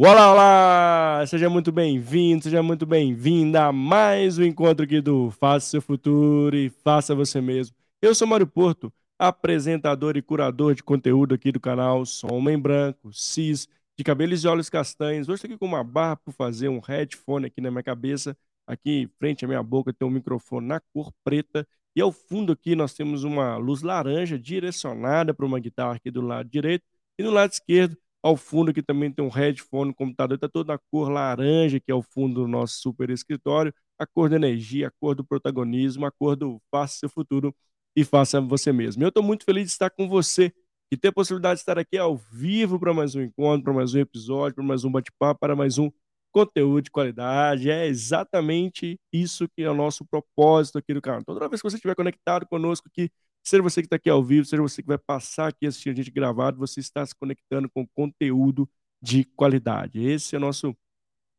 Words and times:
Olá, 0.00 0.30
olá! 0.30 1.26
Seja 1.26 1.50
muito 1.50 1.72
bem-vindo, 1.72 2.44
seja 2.44 2.62
muito 2.62 2.86
bem-vinda 2.86 3.64
a 3.64 3.72
mais 3.72 4.38
um 4.38 4.44
encontro 4.44 4.84
aqui 4.84 5.00
do 5.00 5.28
Faça 5.32 5.70
Seu 5.70 5.82
Futuro 5.82 6.54
e 6.54 6.70
Faça 6.70 7.16
Você 7.16 7.40
Mesmo. 7.40 7.74
Eu 8.00 8.14
sou 8.14 8.24
Mário 8.28 8.46
Porto, 8.46 8.92
apresentador 9.18 10.16
e 10.16 10.22
curador 10.22 10.76
de 10.76 10.84
conteúdo 10.84 11.34
aqui 11.34 11.50
do 11.50 11.58
canal. 11.58 12.06
Sou 12.06 12.32
homem 12.32 12.56
branco, 12.56 13.12
cis, 13.12 13.66
de 13.98 14.04
cabelos 14.04 14.44
e 14.44 14.46
olhos 14.46 14.70
castanhos. 14.70 15.28
Hoje 15.28 15.38
estou 15.38 15.48
aqui 15.48 15.58
com 15.58 15.66
uma 15.66 15.82
barra 15.82 16.14
para 16.14 16.32
fazer 16.32 16.68
um 16.68 16.78
headphone 16.78 17.46
aqui 17.46 17.60
na 17.60 17.68
minha 17.68 17.82
cabeça. 17.82 18.36
Aqui, 18.68 19.10
frente 19.18 19.44
à 19.44 19.48
minha 19.48 19.64
boca, 19.64 19.92
tem 19.92 20.06
um 20.06 20.12
microfone 20.12 20.68
na 20.68 20.78
cor 20.94 21.10
preta. 21.24 21.66
E 21.96 22.00
ao 22.00 22.12
fundo 22.12 22.52
aqui 22.52 22.76
nós 22.76 22.94
temos 22.94 23.24
uma 23.24 23.56
luz 23.56 23.82
laranja 23.82 24.38
direcionada 24.38 25.34
para 25.34 25.44
uma 25.44 25.58
guitarra 25.58 25.96
aqui 25.96 26.08
do 26.08 26.20
lado 26.20 26.48
direito. 26.48 26.84
E 27.18 27.22
no 27.24 27.32
lado 27.32 27.50
esquerdo 27.50 27.96
ao 28.22 28.36
fundo 28.36 28.70
aqui 28.70 28.82
também 28.82 29.12
tem 29.12 29.24
um 29.24 29.28
headphone, 29.28 29.90
o 29.90 29.94
computador 29.94 30.36
está 30.36 30.48
todo 30.48 30.68
na 30.68 30.78
cor 30.90 31.08
laranja, 31.10 31.80
que 31.80 31.90
é 31.90 31.94
o 31.94 32.02
fundo 32.02 32.42
do 32.42 32.48
nosso 32.48 32.80
super 32.80 33.10
escritório, 33.10 33.72
a 33.98 34.06
cor 34.06 34.28
da 34.28 34.36
energia, 34.36 34.88
a 34.88 34.90
cor 35.00 35.14
do 35.14 35.24
protagonismo, 35.24 36.06
a 36.06 36.10
cor 36.10 36.36
do 36.36 36.60
faça 36.70 36.98
seu 36.98 37.08
futuro 37.08 37.54
e 37.96 38.04
faça 38.04 38.40
você 38.40 38.72
mesmo. 38.72 39.02
Eu 39.02 39.08
estou 39.08 39.22
muito 39.22 39.44
feliz 39.44 39.64
de 39.66 39.72
estar 39.72 39.90
com 39.90 40.08
você 40.08 40.52
e 40.90 40.96
ter 40.96 41.08
a 41.08 41.12
possibilidade 41.12 41.58
de 41.58 41.62
estar 41.62 41.78
aqui 41.78 41.98
ao 41.98 42.16
vivo 42.16 42.78
para 42.78 42.94
mais 42.94 43.14
um 43.14 43.22
encontro, 43.22 43.64
para 43.64 43.72
mais 43.72 43.94
um 43.94 43.98
episódio, 43.98 44.54
para 44.54 44.64
mais 44.64 44.84
um 44.84 44.90
bate-papo, 44.90 45.40
para 45.40 45.54
mais 45.56 45.78
um 45.78 45.90
conteúdo 46.32 46.82
de 46.82 46.90
qualidade. 46.90 47.70
É 47.70 47.86
exatamente 47.86 48.98
isso 49.12 49.48
que 49.48 49.62
é 49.62 49.70
o 49.70 49.74
nosso 49.74 50.04
propósito 50.04 50.78
aqui 50.78 50.94
do 50.94 51.02
canal. 51.02 51.20
Então, 51.20 51.34
toda 51.34 51.48
vez 51.48 51.60
que 51.60 51.68
você 51.68 51.76
estiver 51.76 51.94
conectado 51.94 52.46
conosco 52.46 52.88
aqui, 52.88 53.10
Seja 53.48 53.62
você 53.62 53.80
que 53.80 53.86
está 53.86 53.96
aqui 53.96 54.10
ao 54.10 54.22
vivo, 54.22 54.44
seja 54.44 54.60
você 54.60 54.82
que 54.82 54.88
vai 54.88 54.98
passar 54.98 55.48
aqui 55.48 55.66
assistir 55.66 55.88
a 55.88 55.94
gente 55.94 56.10
gravado, 56.10 56.58
você 56.58 56.80
está 56.80 57.04
se 57.06 57.14
conectando 57.14 57.66
com 57.70 57.86
conteúdo 57.88 58.68
de 59.00 59.24
qualidade. 59.24 60.04
Esse 60.04 60.34
é 60.34 60.38
o 60.38 60.40
nosso 60.40 60.76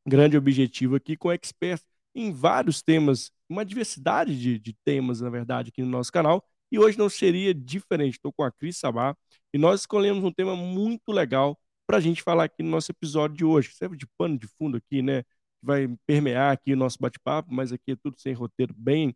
grande 0.07 0.35
objetivo 0.35 0.95
aqui 0.95 1.15
com 1.15 1.31
experts 1.31 1.85
em 2.15 2.31
vários 2.31 2.81
temas, 2.81 3.31
uma 3.47 3.63
diversidade 3.63 4.39
de, 4.39 4.57
de 4.57 4.73
temas, 4.83 5.21
na 5.21 5.29
verdade, 5.29 5.69
aqui 5.69 5.83
no 5.83 5.89
nosso 5.89 6.11
canal. 6.11 6.43
E 6.71 6.79
hoje 6.79 6.97
não 6.97 7.09
seria 7.09 7.53
diferente. 7.53 8.15
Estou 8.15 8.33
com 8.33 8.43
a 8.43 8.51
Cris 8.51 8.77
Sabá 8.77 9.15
e 9.53 9.59
nós 9.59 9.81
escolhemos 9.81 10.23
um 10.23 10.31
tema 10.31 10.55
muito 10.55 11.11
legal 11.11 11.59
para 11.85 11.97
a 11.97 12.01
gente 12.01 12.23
falar 12.23 12.45
aqui 12.45 12.63
no 12.63 12.71
nosso 12.71 12.91
episódio 12.91 13.37
de 13.37 13.45
hoje. 13.45 13.71
Serve 13.75 13.95
de 13.95 14.07
pano 14.17 14.35
de 14.35 14.47
fundo 14.47 14.77
aqui, 14.77 15.03
né? 15.03 15.23
Vai 15.61 15.87
permear 16.07 16.53
aqui 16.53 16.73
o 16.73 16.77
nosso 16.77 16.97
bate-papo, 16.99 17.53
mas 17.53 17.71
aqui 17.71 17.91
é 17.91 17.95
tudo 17.95 18.19
sem 18.19 18.33
roteiro, 18.33 18.73
bem 18.75 19.15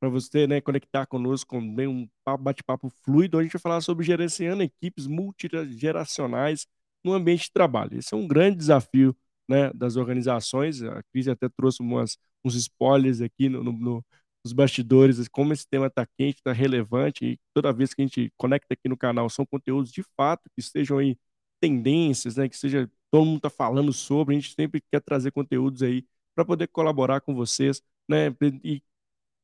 para 0.00 0.08
você 0.08 0.46
né, 0.46 0.60
conectar 0.60 1.06
conosco 1.06 1.50
com 1.50 1.58
um 1.60 2.08
bate-papo 2.38 2.90
fluido. 3.04 3.38
A 3.38 3.42
gente 3.42 3.52
vai 3.52 3.60
falar 3.60 3.80
sobre 3.80 4.04
gerenciando 4.04 4.62
equipes 4.62 5.06
multigeracionais 5.06 6.66
no 7.04 7.12
ambiente 7.12 7.44
de 7.44 7.52
trabalho. 7.52 7.98
Esse 7.98 8.14
é 8.14 8.16
um 8.16 8.26
grande 8.26 8.58
desafio 8.58 9.16
né, 9.48 9.70
das 9.74 9.96
organizações. 9.96 10.82
A 10.82 11.02
Cris 11.12 11.28
até 11.28 11.48
trouxe 11.48 11.80
umas, 11.82 12.18
uns 12.44 12.54
spoilers 12.54 13.20
aqui 13.20 13.48
no, 13.48 13.62
no, 13.62 14.04
nos 14.46 14.52
bastidores, 14.52 15.26
como 15.28 15.52
esse 15.52 15.66
tema 15.68 15.86
está 15.88 16.06
quente, 16.06 16.38
está 16.38 16.52
relevante, 16.52 17.24
e 17.24 17.40
toda 17.52 17.72
vez 17.72 17.92
que 17.92 18.02
a 18.02 18.04
gente 18.06 18.32
conecta 18.36 18.74
aqui 18.74 18.88
no 18.88 18.96
canal, 18.96 19.28
são 19.28 19.44
conteúdos 19.44 19.90
de 19.90 20.02
fato 20.16 20.48
que 20.54 20.60
estejam 20.60 20.98
aí 20.98 21.18
tendências, 21.60 22.36
né, 22.36 22.48
que 22.48 22.56
seja 22.56 22.88
todo 23.10 23.24
mundo 23.24 23.38
está 23.38 23.50
falando 23.50 23.92
sobre, 23.92 24.36
a 24.36 24.38
gente 24.38 24.54
sempre 24.54 24.80
quer 24.80 25.00
trazer 25.00 25.32
conteúdos 25.32 25.82
aí 25.82 26.04
para 26.34 26.44
poder 26.44 26.68
colaborar 26.68 27.20
com 27.20 27.34
vocês, 27.34 27.82
né, 28.08 28.28
e 28.62 28.82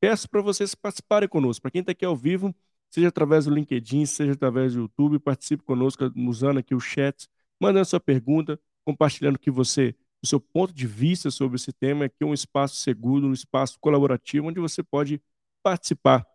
Peço 0.03 0.29
para 0.29 0.43
vocês 0.43 0.75
participarem 0.75 1.29
conosco. 1.29 1.63
Para 1.63 1.71
quem 1.71 1.79
está 1.79 1.93
aqui 1.93 2.05
ao 2.05 2.17
vivo, 2.17 2.53
seja 2.91 3.07
através 3.07 3.45
do 3.45 3.55
LinkedIn, 3.55 4.05
seja 4.05 4.33
através 4.33 4.75
do 4.75 4.81
YouTube, 4.81 5.21
participe 5.21 5.63
conosco 5.63 6.13
usando 6.17 6.59
aqui 6.59 6.75
o 6.75 6.81
chat, 6.81 7.29
mandando 7.61 7.85
sua 7.85 8.01
pergunta, 8.01 8.59
compartilhando 8.85 9.39
que 9.39 9.49
você, 9.49 9.95
o 10.21 10.27
seu 10.27 10.41
ponto 10.41 10.75
de 10.75 10.89
vista 10.89 11.31
sobre 11.31 11.55
esse 11.55 11.73
tema, 11.73 12.07
aqui 12.07 12.17
é 12.23 12.27
um 12.27 12.35
espaço 12.35 12.75
seguro, 12.79 13.29
um 13.29 13.33
espaço 13.33 13.79
colaborativo, 13.81 14.49
onde 14.49 14.59
você 14.59 14.83
pode 14.83 15.23
participar 15.63 16.27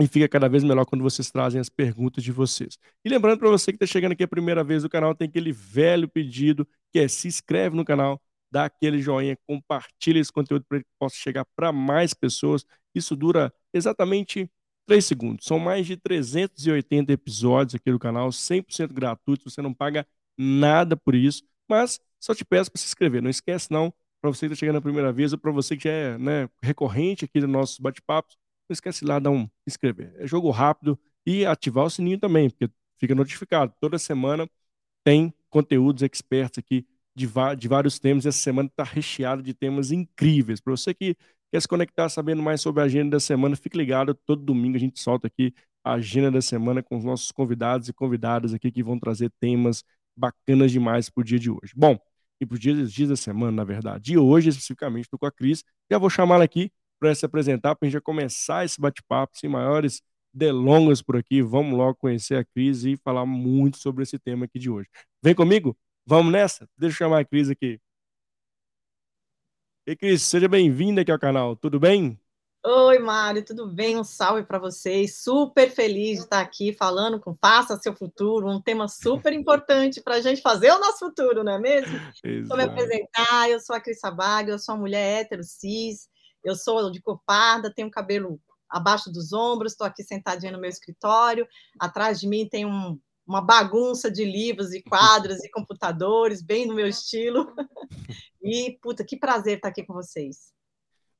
e 0.00 0.06
fica 0.06 0.28
cada 0.28 0.48
vez 0.48 0.62
melhor 0.62 0.86
quando 0.86 1.02
vocês 1.02 1.32
trazem 1.32 1.60
as 1.60 1.68
perguntas 1.68 2.22
de 2.22 2.30
vocês. 2.30 2.78
E 3.04 3.08
lembrando 3.08 3.40
para 3.40 3.50
você 3.50 3.72
que 3.72 3.76
está 3.76 3.86
chegando 3.86 4.12
aqui 4.12 4.22
a 4.22 4.28
primeira 4.28 4.62
vez 4.62 4.84
no 4.84 4.88
canal, 4.88 5.16
tem 5.16 5.26
aquele 5.26 5.50
velho 5.50 6.08
pedido 6.08 6.64
que 6.92 7.00
é 7.00 7.08
se 7.08 7.26
inscreve 7.26 7.74
no 7.74 7.84
canal, 7.84 8.22
dá 8.50 8.66
aquele 8.66 9.00
joinha, 9.00 9.36
compartilha 9.48 10.20
esse 10.20 10.32
conteúdo 10.32 10.64
para 10.68 10.78
que 10.78 10.86
possa 10.96 11.16
chegar 11.16 11.44
para 11.56 11.72
mais 11.72 12.14
pessoas. 12.14 12.64
Isso 12.94 13.16
dura 13.16 13.52
exatamente 13.72 14.50
3 14.86 15.04
segundos. 15.04 15.46
São 15.46 15.58
mais 15.58 15.86
de 15.86 15.96
380 15.96 17.12
episódios 17.12 17.74
aqui 17.74 17.90
do 17.90 17.98
canal, 17.98 18.30
100% 18.32 18.92
gratuito, 18.92 19.48
você 19.48 19.62
não 19.62 19.72
paga 19.72 20.06
nada 20.36 20.96
por 20.96 21.14
isso, 21.14 21.44
mas 21.68 22.00
só 22.18 22.34
te 22.34 22.44
peço 22.44 22.70
para 22.70 22.80
se 22.80 22.86
inscrever. 22.86 23.22
Não 23.22 23.30
esquece 23.30 23.70
não, 23.70 23.92
para 24.20 24.30
você 24.30 24.46
que 24.46 24.52
está 24.52 24.60
chegando 24.60 24.76
a 24.76 24.82
primeira 24.82 25.12
vez 25.12 25.32
ou 25.32 25.38
para 25.38 25.50
você 25.50 25.76
que 25.76 25.84
já 25.84 25.90
é 25.90 26.18
né, 26.18 26.48
recorrente 26.62 27.24
aqui 27.24 27.40
dos 27.40 27.48
nossos 27.48 27.78
bate-papos, 27.78 28.36
não 28.68 28.74
esquece 28.74 29.04
lá 29.04 29.18
dar 29.18 29.30
um 29.30 29.48
inscrever. 29.66 30.14
É 30.18 30.26
jogo 30.26 30.50
rápido 30.50 30.98
e 31.26 31.44
ativar 31.46 31.84
o 31.84 31.90
sininho 31.90 32.18
também, 32.18 32.50
porque 32.50 32.72
fica 32.98 33.14
notificado. 33.14 33.72
Toda 33.80 33.98
semana 33.98 34.48
tem 35.04 35.32
conteúdos 35.48 36.02
experts 36.02 36.58
aqui 36.58 36.86
de, 37.14 37.26
de 37.58 37.68
vários 37.68 37.98
temas. 37.98 38.26
Essa 38.26 38.38
semana 38.38 38.68
está 38.68 38.84
recheada 38.84 39.42
de 39.42 39.54
temas 39.54 39.90
incríveis. 39.92 40.60
Para 40.60 40.72
você 40.72 40.94
que 40.94 41.16
quer 41.50 41.60
se 41.60 41.68
conectar 41.68 42.08
sabendo 42.08 42.42
mais 42.42 42.60
sobre 42.60 42.82
a 42.82 42.84
agenda 42.84 43.12
da 43.12 43.20
semana, 43.20 43.56
fique 43.56 43.76
ligado. 43.76 44.14
Todo 44.14 44.42
domingo 44.42 44.76
a 44.76 44.80
gente 44.80 45.00
solta 45.00 45.26
aqui 45.26 45.54
a 45.84 45.94
agenda 45.94 46.30
da 46.30 46.42
semana 46.42 46.82
com 46.82 46.96
os 46.96 47.04
nossos 47.04 47.32
convidados 47.32 47.88
e 47.88 47.92
convidadas 47.92 48.54
aqui 48.54 48.70
que 48.70 48.82
vão 48.82 48.98
trazer 48.98 49.32
temas 49.40 49.82
bacanas 50.16 50.70
demais 50.70 51.08
para 51.08 51.22
o 51.22 51.24
dia 51.24 51.38
de 51.38 51.50
hoje. 51.50 51.72
Bom, 51.74 51.98
e 52.40 52.46
para 52.46 52.54
os 52.54 52.60
dias, 52.60 52.92
dias 52.92 53.08
da 53.08 53.16
semana, 53.16 53.52
na 53.52 53.64
verdade. 53.64 54.12
E 54.12 54.18
hoje, 54.18 54.48
especificamente, 54.48 55.04
estou 55.04 55.18
com 55.18 55.26
a 55.26 55.32
Cris. 55.32 55.62
Já 55.90 55.98
vou 55.98 56.08
chamá-la 56.08 56.44
aqui 56.44 56.70
para 56.98 57.14
se 57.14 57.24
apresentar, 57.24 57.74
para 57.74 57.86
a 57.86 57.88
gente 57.88 57.94
já 57.94 58.00
começar 58.00 58.64
esse 58.64 58.80
bate-papo 58.80 59.36
sem 59.38 59.48
maiores 59.48 60.02
delongas 60.32 61.02
por 61.02 61.16
aqui. 61.16 61.42
Vamos 61.42 61.76
logo 61.76 61.96
conhecer 61.96 62.36
a 62.36 62.44
Cris 62.44 62.84
e 62.84 62.96
falar 62.96 63.26
muito 63.26 63.78
sobre 63.78 64.02
esse 64.02 64.18
tema 64.18 64.44
aqui 64.44 64.58
de 64.58 64.70
hoje. 64.70 64.88
Vem 65.22 65.34
comigo? 65.34 65.76
Vamos 66.06 66.32
nessa? 66.32 66.68
Deixa 66.78 66.94
eu 66.94 66.98
chamar 66.98 67.20
a 67.20 67.24
Cris 67.24 67.50
aqui. 67.50 67.80
E 69.90 69.96
Cris, 69.96 70.22
seja 70.22 70.46
bem-vinda 70.46 71.00
aqui 71.00 71.10
ao 71.10 71.18
canal, 71.18 71.56
tudo 71.56 71.80
bem? 71.80 72.16
Oi, 72.64 73.00
Mário, 73.00 73.44
tudo 73.44 73.66
bem? 73.66 73.98
Um 73.98 74.04
salve 74.04 74.44
para 74.44 74.56
vocês. 74.56 75.16
Super 75.16 75.68
feliz 75.68 76.18
de 76.18 76.24
estar 76.26 76.38
aqui 76.38 76.72
falando 76.72 77.18
com 77.18 77.34
Faça 77.34 77.76
Seu 77.76 77.92
Futuro, 77.92 78.48
um 78.48 78.62
tema 78.62 78.86
super 78.86 79.32
importante 79.32 80.00
para 80.00 80.14
a 80.14 80.20
gente 80.20 80.42
fazer 80.42 80.70
o 80.70 80.78
nosso 80.78 81.00
futuro, 81.00 81.42
não 81.42 81.54
é 81.54 81.58
mesmo? 81.58 81.98
Vou 82.46 82.56
me 82.56 82.62
apresentar, 82.62 83.50
eu 83.50 83.58
sou 83.58 83.74
a 83.74 83.80
Cris 83.80 83.98
Sabaga, 83.98 84.52
eu 84.52 84.60
sou 84.60 84.76
uma 84.76 84.82
mulher 84.82 85.22
hétero, 85.22 85.42
cis, 85.42 86.08
eu 86.44 86.54
sou 86.54 86.88
de 86.92 87.02
cor 87.02 87.20
parda, 87.26 87.74
tenho 87.74 87.90
cabelo 87.90 88.40
abaixo 88.68 89.10
dos 89.10 89.32
ombros, 89.32 89.72
estou 89.72 89.88
aqui 89.88 90.04
sentadinha 90.04 90.52
no 90.52 90.60
meu 90.60 90.70
escritório, 90.70 91.48
atrás 91.80 92.20
de 92.20 92.28
mim 92.28 92.48
tem 92.48 92.64
um 92.64 92.96
uma 93.26 93.40
bagunça 93.40 94.10
de 94.10 94.24
livros 94.24 94.72
e 94.72 94.82
quadros 94.82 95.44
e 95.44 95.50
computadores, 95.50 96.42
bem 96.42 96.66
no 96.66 96.74
meu 96.74 96.86
estilo. 96.86 97.54
E, 98.42 98.78
puta, 98.80 99.04
que 99.04 99.18
prazer 99.18 99.56
estar 99.56 99.68
aqui 99.68 99.84
com 99.84 99.92
vocês. 99.92 100.50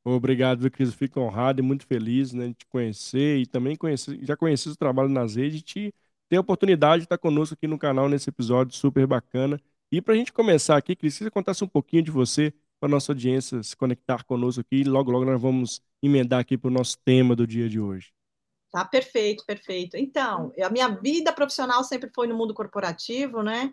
Obrigado, 0.03 0.71
Cris. 0.71 0.95
Fico 0.95 1.21
honrado 1.21 1.61
e 1.61 1.63
muito 1.63 1.87
feliz 1.87 2.33
né, 2.33 2.49
de 2.49 2.55
te 2.55 2.67
conhecer 2.67 3.39
e 3.39 3.47
também 3.47 3.77
conhecer, 3.77 4.19
já 4.25 4.35
conheci 4.37 4.71
o 4.71 4.77
trabalho 4.77 5.11
nas 5.11 5.35
redes 5.35 5.61
e 5.61 5.63
te 5.63 5.95
ter 6.29 6.37
a 6.37 6.41
oportunidade 6.41 7.01
de 7.01 7.05
estar 7.05 7.19
conosco 7.19 7.55
aqui 7.55 7.67
no 7.67 7.79
canal 7.79 8.09
nesse 8.09 8.31
episódio 8.31 8.75
super 8.75 9.07
bacana. 9.07 9.61
E 9.93 10.01
para 10.01 10.15
a 10.15 10.17
gente 10.17 10.33
começar 10.33 10.77
aqui, 10.77 10.97
Cris, 10.97 11.15
se 11.15 11.25
você 11.25 11.31
contasse 11.31 11.63
um 11.63 11.69
pouquinho 11.69 12.03
de 12.03 12.11
você 12.11 12.55
para 12.79 12.89
a 12.89 12.91
nossa 12.91 13.13
audiência 13.13 13.63
se 13.63 13.77
conectar 13.77 14.25
conosco 14.25 14.61
aqui 14.61 14.85
logo, 14.85 15.11
logo 15.11 15.25
nós 15.25 15.41
vamos 15.41 15.83
emendar 16.03 16.41
aqui 16.41 16.57
para 16.57 16.69
o 16.69 16.73
nosso 16.73 16.97
tema 17.05 17.37
do 17.37 17.47
dia 17.47 17.69
de 17.69 17.79
hoje. 17.79 18.13
Tá 18.73 18.85
perfeito, 18.85 19.45
perfeito. 19.45 19.97
Então, 19.97 20.53
a 20.63 20.71
minha 20.71 20.89
vida 20.89 21.33
profissional 21.33 21.83
sempre 21.83 22.11
foi 22.15 22.27
no 22.27 22.37
mundo 22.37 22.55
corporativo, 22.55 23.43
né? 23.43 23.73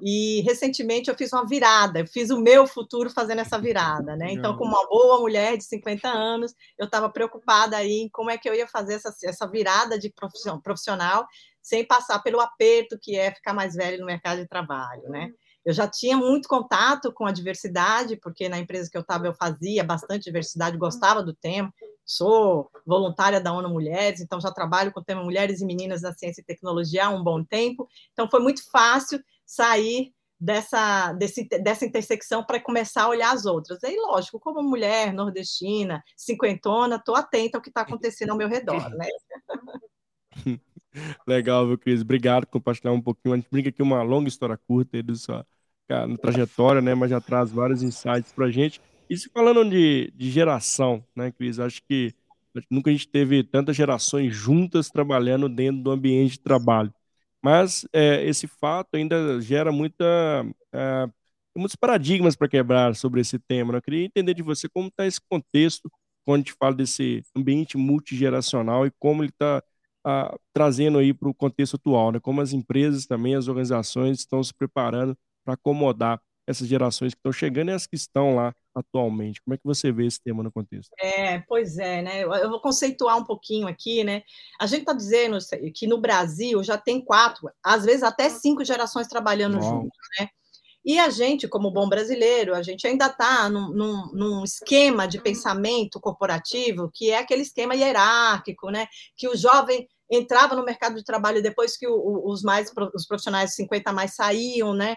E 0.00 0.40
recentemente 0.42 1.10
eu 1.10 1.16
fiz 1.16 1.32
uma 1.32 1.46
virada, 1.46 2.00
eu 2.00 2.06
fiz 2.06 2.30
o 2.30 2.40
meu 2.40 2.66
futuro 2.66 3.10
fazendo 3.10 3.40
essa 3.40 3.58
virada, 3.58 4.16
né? 4.16 4.32
Então, 4.32 4.56
como 4.56 4.70
uma 4.70 4.88
boa 4.88 5.20
mulher 5.20 5.56
de 5.56 5.64
50 5.64 6.08
anos, 6.08 6.54
eu 6.78 6.86
estava 6.86 7.10
preocupada 7.10 7.76
aí 7.76 8.02
em 8.02 8.08
como 8.08 8.30
é 8.30 8.38
que 8.38 8.48
eu 8.48 8.54
ia 8.54 8.66
fazer 8.66 8.94
essa, 8.94 9.14
essa 9.24 9.46
virada 9.46 9.98
de 9.98 10.12
profissional 10.62 11.26
sem 11.60 11.86
passar 11.86 12.20
pelo 12.20 12.40
aperto 12.40 12.98
que 13.00 13.16
é 13.16 13.32
ficar 13.32 13.52
mais 13.52 13.74
velho 13.74 14.00
no 14.00 14.06
mercado 14.06 14.40
de 14.40 14.48
trabalho, 14.48 15.08
né? 15.08 15.30
Eu 15.64 15.72
já 15.72 15.86
tinha 15.86 16.16
muito 16.16 16.48
contato 16.48 17.12
com 17.12 17.24
a 17.24 17.30
diversidade, 17.30 18.16
porque 18.16 18.48
na 18.48 18.58
empresa 18.58 18.90
que 18.90 18.96
eu 18.96 19.02
estava 19.02 19.26
eu 19.26 19.34
fazia 19.34 19.84
bastante 19.84 20.24
diversidade, 20.24 20.76
gostava 20.76 21.22
do 21.22 21.34
tema, 21.34 21.72
sou 22.12 22.70
voluntária 22.86 23.40
da 23.40 23.52
ONU 23.52 23.68
Mulheres, 23.68 24.20
então 24.20 24.40
já 24.40 24.50
trabalho 24.50 24.92
com 24.92 25.00
o 25.00 25.04
tema 25.04 25.22
Mulheres 25.22 25.60
e 25.60 25.64
Meninas 25.64 26.02
na 26.02 26.12
Ciência 26.12 26.40
e 26.42 26.44
Tecnologia 26.44 27.06
há 27.06 27.10
um 27.10 27.22
bom 27.22 27.42
tempo, 27.42 27.88
então 28.12 28.28
foi 28.28 28.40
muito 28.40 28.62
fácil 28.70 29.20
sair 29.46 30.12
dessa, 30.42 31.12
desse, 31.12 31.48
dessa 31.48 31.86
intersecção 31.86 32.44
para 32.44 32.60
começar 32.60 33.04
a 33.04 33.08
olhar 33.08 33.32
as 33.32 33.46
outras. 33.46 33.80
E 33.84 33.96
lógico, 33.96 34.40
como 34.40 34.60
mulher 34.60 35.12
nordestina, 35.12 36.02
cinquentona, 36.16 36.96
estou 36.96 37.14
atenta 37.14 37.58
ao 37.58 37.62
que 37.62 37.70
está 37.70 37.82
acontecendo 37.82 38.30
ao 38.30 38.36
meu 38.36 38.48
redor, 38.48 38.90
né? 38.90 39.06
Legal, 41.26 41.66
viu, 41.66 41.78
Cris? 41.78 42.02
Obrigado 42.02 42.44
por 42.46 42.54
compartilhar 42.54 42.92
um 42.92 43.00
pouquinho. 43.00 43.34
A 43.34 43.36
gente 43.36 43.48
brinca 43.50 43.68
aqui 43.68 43.82
uma 43.82 44.02
longa 44.02 44.28
história 44.28 44.58
curta 44.58 44.96
aí 44.96 45.02
da 45.02 45.14
sua 45.14 45.46
trajetória, 46.20 46.80
né? 46.80 46.94
Mas 46.94 47.10
já 47.10 47.20
traz 47.20 47.50
vários 47.50 47.82
insights 47.82 48.32
para 48.32 48.46
a 48.46 48.50
gente. 48.50 48.80
E 49.12 49.28
falando 49.28 49.68
de, 49.68 50.10
de 50.16 50.30
geração, 50.30 51.04
né, 51.14 51.30
Cris? 51.30 51.58
Acho 51.58 51.82
que 51.86 52.14
nunca 52.70 52.88
a 52.88 52.92
gente 52.94 53.06
teve 53.06 53.44
tantas 53.44 53.76
gerações 53.76 54.34
juntas 54.34 54.88
trabalhando 54.88 55.50
dentro 55.50 55.82
do 55.82 55.90
ambiente 55.90 56.32
de 56.32 56.40
trabalho. 56.40 56.90
Mas 57.42 57.86
é, 57.92 58.24
esse 58.26 58.46
fato 58.46 58.96
ainda 58.96 59.38
gera 59.38 59.70
muita, 59.70 60.04
é, 60.72 61.06
muitos 61.54 61.76
paradigmas 61.76 62.34
para 62.34 62.48
quebrar 62.48 62.96
sobre 62.96 63.20
esse 63.20 63.38
tema. 63.38 63.72
Né? 63.72 63.78
Eu 63.78 63.82
queria 63.82 64.06
entender 64.06 64.32
de 64.32 64.42
você 64.42 64.66
como 64.66 64.88
está 64.88 65.06
esse 65.06 65.20
contexto 65.28 65.92
quando 66.24 66.36
a 66.36 66.44
gente 66.44 66.54
fala 66.58 66.74
desse 66.74 67.22
ambiente 67.36 67.76
multigeracional 67.76 68.86
e 68.86 68.92
como 68.98 69.22
ele 69.22 69.28
está 69.28 69.62
trazendo 70.54 70.96
aí 70.96 71.12
para 71.12 71.28
o 71.28 71.34
contexto 71.34 71.76
atual, 71.76 72.12
né? 72.12 72.18
Como 72.18 72.40
as 72.40 72.52
empresas 72.52 73.06
também, 73.06 73.34
as 73.34 73.46
organizações 73.46 74.20
estão 74.20 74.42
se 74.42 74.52
preparando 74.54 75.16
para 75.44 75.54
acomodar 75.54 76.20
essas 76.46 76.66
gerações 76.66 77.12
que 77.12 77.18
estão 77.18 77.32
chegando 77.32 77.68
e 77.68 77.72
as 77.72 77.86
que 77.86 77.94
estão 77.94 78.34
lá 78.34 78.54
atualmente. 78.74 79.40
Como 79.42 79.54
é 79.54 79.56
que 79.56 79.64
você 79.64 79.92
vê 79.92 80.06
esse 80.06 80.20
tema 80.22 80.42
no 80.42 80.52
contexto? 80.52 80.90
É, 81.00 81.40
pois 81.40 81.78
é, 81.78 82.02
né? 82.02 82.22
Eu 82.22 82.50
vou 82.50 82.60
conceituar 82.60 83.16
um 83.18 83.24
pouquinho 83.24 83.66
aqui, 83.66 84.04
né? 84.04 84.22
A 84.60 84.66
gente 84.66 84.80
está 84.80 84.92
dizendo 84.92 85.38
que 85.74 85.86
no 85.86 86.00
Brasil 86.00 86.62
já 86.62 86.78
tem 86.78 87.04
quatro, 87.04 87.50
às 87.62 87.84
vezes 87.84 88.02
até 88.02 88.28
cinco 88.28 88.64
gerações 88.64 89.08
trabalhando 89.08 89.58
Uau. 89.58 89.82
juntos, 89.82 89.98
né? 90.18 90.28
E 90.84 90.98
a 90.98 91.10
gente, 91.10 91.46
como 91.46 91.70
bom 91.70 91.88
brasileiro, 91.88 92.54
a 92.54 92.62
gente 92.62 92.86
ainda 92.86 93.06
está 93.06 93.48
num, 93.48 93.68
num, 93.68 94.10
num, 94.12 94.44
esquema 94.44 95.06
de 95.06 95.20
pensamento 95.20 96.00
corporativo 96.00 96.90
que 96.92 97.10
é 97.12 97.18
aquele 97.18 97.42
esquema 97.42 97.74
hierárquico, 97.74 98.68
né? 98.68 98.88
Que 99.16 99.28
o 99.28 99.36
jovem 99.36 99.86
entrava 100.10 100.56
no 100.56 100.64
mercado 100.64 100.96
de 100.96 101.04
trabalho 101.04 101.42
depois 101.42 101.76
que 101.76 101.86
o, 101.86 102.22
os 102.26 102.42
mais 102.42 102.72
os 102.94 103.06
profissionais 103.06 103.50
de 103.50 103.56
50 103.56 103.92
mais 103.92 104.14
saíam, 104.14 104.74
né? 104.74 104.96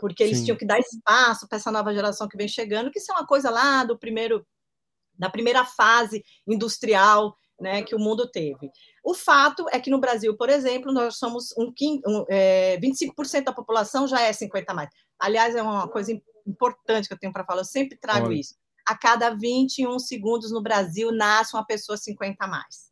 Porque 0.00 0.22
eles 0.22 0.38
Sim. 0.38 0.44
tinham 0.44 0.56
que 0.56 0.66
dar 0.66 0.78
espaço 0.78 1.46
para 1.48 1.58
essa 1.58 1.70
nova 1.70 1.92
geração 1.92 2.28
que 2.28 2.36
vem 2.36 2.48
chegando, 2.48 2.90
que 2.90 2.98
isso 2.98 3.12
é 3.12 3.14
uma 3.14 3.26
coisa 3.26 3.50
lá 3.50 3.84
do 3.84 3.98
primeiro 3.98 4.46
da 5.18 5.28
primeira 5.30 5.64
fase 5.64 6.24
industrial 6.46 7.36
né, 7.60 7.82
que 7.82 7.94
o 7.94 7.98
mundo 7.98 8.28
teve. 8.30 8.70
O 9.04 9.14
fato 9.14 9.66
é 9.70 9.78
que 9.78 9.90
no 9.90 10.00
Brasil, 10.00 10.36
por 10.36 10.48
exemplo, 10.48 10.92
nós 10.92 11.16
somos 11.16 11.54
um, 11.56 11.72
um 12.06 12.24
é, 12.28 12.76
25% 12.78 13.44
da 13.44 13.52
população 13.52 14.08
já 14.08 14.20
é 14.20 14.32
50 14.32 14.74
mais. 14.74 14.90
Aliás, 15.18 15.54
é 15.54 15.62
uma 15.62 15.88
coisa 15.88 16.12
importante 16.46 17.06
que 17.06 17.14
eu 17.14 17.18
tenho 17.18 17.32
para 17.32 17.44
falar, 17.44 17.60
eu 17.60 17.64
sempre 17.64 17.96
trago 17.96 18.26
Olha. 18.26 18.34
isso. 18.34 18.56
A 18.86 18.96
cada 18.96 19.30
21 19.30 19.98
segundos 20.00 20.50
no 20.50 20.60
Brasil 20.60 21.12
nasce 21.12 21.54
uma 21.54 21.64
pessoa 21.64 21.96
50 21.96 22.44
a 22.44 22.48
mais. 22.48 22.91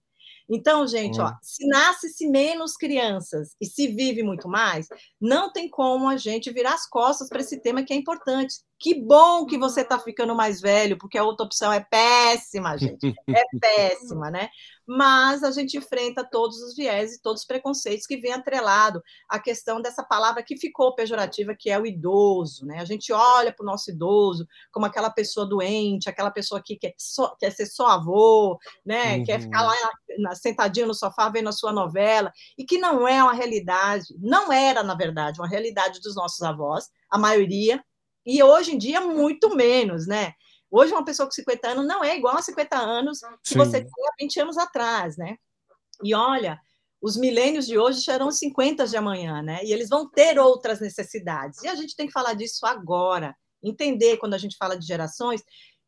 Então, 0.51 0.87
gente, 0.87 1.21
ó, 1.21 1.33
se 1.41 1.65
nasce-se 1.69 2.27
menos 2.27 2.77
crianças 2.77 3.55
e 3.61 3.67
se 3.67 3.87
vive 3.87 4.23
muito 4.25 4.49
mais, 4.49 4.89
não 5.21 5.53
tem 5.53 5.71
como 5.71 6.09
a 6.09 6.17
gente 6.17 6.53
virar 6.53 6.75
as 6.75 6.89
costas 6.89 7.29
para 7.29 7.41
esse 7.41 7.61
tema 7.61 7.85
que 7.85 7.93
é 7.93 7.97
importante. 7.97 8.57
Que 8.81 8.95
bom 8.95 9.45
que 9.45 9.59
você 9.59 9.83
está 9.83 9.99
ficando 9.99 10.35
mais 10.35 10.59
velho, 10.59 10.97
porque 10.97 11.19
a 11.19 11.23
outra 11.23 11.45
opção 11.45 11.71
é 11.71 11.81
péssima, 11.81 12.79
gente. 12.79 13.15
É 13.29 13.45
péssima, 13.61 14.31
né? 14.31 14.49
Mas 14.87 15.45
a 15.45 15.51
gente 15.51 15.77
enfrenta 15.77 16.25
todos 16.25 16.61
os 16.63 16.75
viés 16.75 17.13
e 17.13 17.23
todos 17.23 17.43
os 17.43 17.47
preconceitos 17.47 18.07
que 18.07 18.17
vem 18.17 18.33
atrelado 18.33 19.03
à 19.29 19.39
questão 19.39 19.81
dessa 19.83 20.03
palavra 20.03 20.43
que 20.43 20.57
ficou 20.57 20.95
pejorativa, 20.95 21.55
que 21.55 21.71
é 21.71 21.79
o 21.79 21.87
idoso, 21.87 22.65
né? 22.65 22.81
A 22.81 22.85
gente 22.87 23.13
olha 23.13 23.53
para 23.53 23.63
o 23.63 23.67
nosso 23.67 23.91
idoso 23.91 24.49
como 24.73 24.87
aquela 24.87 25.11
pessoa 25.11 25.47
doente, 25.47 26.09
aquela 26.09 26.31
pessoa 26.31 26.63
que 26.65 26.77
quer, 26.77 26.95
só, 26.97 27.37
quer 27.37 27.51
ser 27.53 27.67
só 27.67 27.87
avô, 27.87 28.59
né? 28.85 29.19
Uhum. 29.19 29.25
Quer 29.25 29.43
ficar 29.43 29.63
lá 29.63 29.75
na, 30.19 30.35
sentadinho 30.35 30.87
no 30.87 30.95
sofá 30.95 31.29
vendo 31.29 31.51
a 31.51 31.53
sua 31.53 31.73
novela, 31.73 32.33
e 32.57 32.65
que 32.65 32.79
não 32.79 33.07
é 33.07 33.23
uma 33.23 33.35
realidade, 33.35 34.07
não 34.19 34.51
era, 34.51 34.83
na 34.83 34.95
verdade, 34.95 35.39
uma 35.39 35.49
realidade 35.49 36.01
dos 36.01 36.17
nossos 36.17 36.41
avós, 36.43 36.89
a 37.11 37.19
maioria, 37.19 37.85
e 38.25 38.43
hoje 38.43 38.73
em 38.73 38.79
dia, 38.79 39.01
muito 39.01 39.55
menos, 39.55 40.07
né? 40.07 40.33
Hoje, 40.71 40.93
uma 40.93 41.05
pessoa 41.05 41.27
com 41.27 41.33
50 41.33 41.69
anos 41.69 41.87
não 41.87 42.05
é 42.05 42.17
igual 42.17 42.37
a 42.37 42.43
50 42.43 42.77
anos 42.77 43.21
que 43.43 43.55
Sim. 43.55 43.59
você 43.59 43.81
tinha 43.81 44.13
20 44.21 44.41
anos 44.41 44.59
atrás, 44.59 45.17
né? 45.17 45.37
E 46.03 46.15
olha, 46.15 46.61
os 47.03 47.17
milênios 47.17 47.67
de 47.67 47.79
hoje 47.79 48.03
serão 48.03 48.29
os 48.29 48.39
50 48.39 48.87
de 48.87 48.97
amanhã, 48.97 49.43
né? 49.43 49.61
E 49.65 49.73
eles 49.73 49.89
vão 49.89 50.09
ter 50.09 50.39
outras 50.39 50.81
necessidades. 50.81 51.63
E 51.63 51.69
a 51.69 51.75
gente 51.75 51.97
tem 51.97 52.07
que 52.07 52.13
falar 52.13 52.35
disso 52.35 52.65
agora. 52.67 53.35
Entender, 53.63 54.19
quando 54.19 54.35
a 54.35 54.39
gente 54.39 54.57
fala 54.57 54.79
de 54.79 54.87
gerações, 54.87 55.43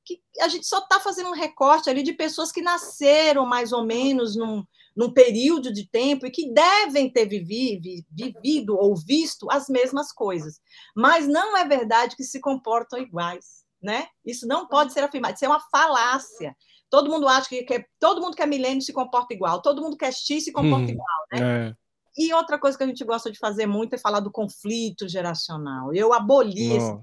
que 0.04 0.20
a 0.40 0.48
gente 0.48 0.66
só 0.66 0.78
está 0.78 0.98
fazendo 0.98 1.28
um 1.28 1.34
recorte 1.34 1.88
ali 1.88 2.02
de 2.02 2.12
pessoas 2.12 2.50
que 2.50 2.60
nasceram 2.60 3.46
mais 3.46 3.72
ou 3.72 3.84
menos 3.84 4.34
num, 4.36 4.64
num 4.96 5.12
período 5.12 5.72
de 5.72 5.88
tempo 5.88 6.26
e 6.26 6.30
que 6.30 6.52
devem 6.52 7.10
ter 7.10 7.26
vivido, 7.26 7.88
vivido 8.10 8.76
ou 8.76 8.94
visto 8.94 9.50
as 9.50 9.68
mesmas 9.68 10.12
coisas. 10.12 10.60
Mas 10.94 11.26
não 11.26 11.56
é 11.56 11.66
verdade 11.66 12.16
que 12.16 12.24
se 12.24 12.40
comportam 12.40 12.98
iguais, 12.98 13.64
né? 13.82 14.08
Isso 14.24 14.46
não 14.46 14.68
pode 14.68 14.92
ser 14.92 15.00
afirmado, 15.00 15.34
isso 15.34 15.44
é 15.44 15.48
uma 15.48 15.60
falácia. 15.70 16.54
Todo 16.90 17.10
mundo 17.10 17.26
acha 17.26 17.48
que, 17.48 17.62
que 17.62 17.86
todo 17.98 18.20
mundo 18.20 18.36
que 18.36 18.42
é 18.42 18.46
milênio 18.46 18.82
se 18.82 18.92
comporta 18.92 19.32
igual, 19.32 19.62
todo 19.62 19.80
mundo 19.80 19.96
que 19.96 20.04
é 20.04 20.12
X 20.12 20.44
se 20.44 20.52
comporta 20.52 20.86
hum, 20.86 20.90
igual, 20.90 21.26
né? 21.32 21.68
É. 21.68 21.74
E 22.16 22.34
outra 22.34 22.58
coisa 22.58 22.76
que 22.76 22.84
a 22.84 22.86
gente 22.86 23.04
gosta 23.04 23.32
de 23.32 23.38
fazer 23.38 23.66
muito 23.66 23.94
é 23.94 23.98
falar 23.98 24.20
do 24.20 24.30
conflito 24.30 25.08
geracional. 25.08 25.94
Eu 25.94 26.12
aboli 26.12 26.76
esse 26.76 26.94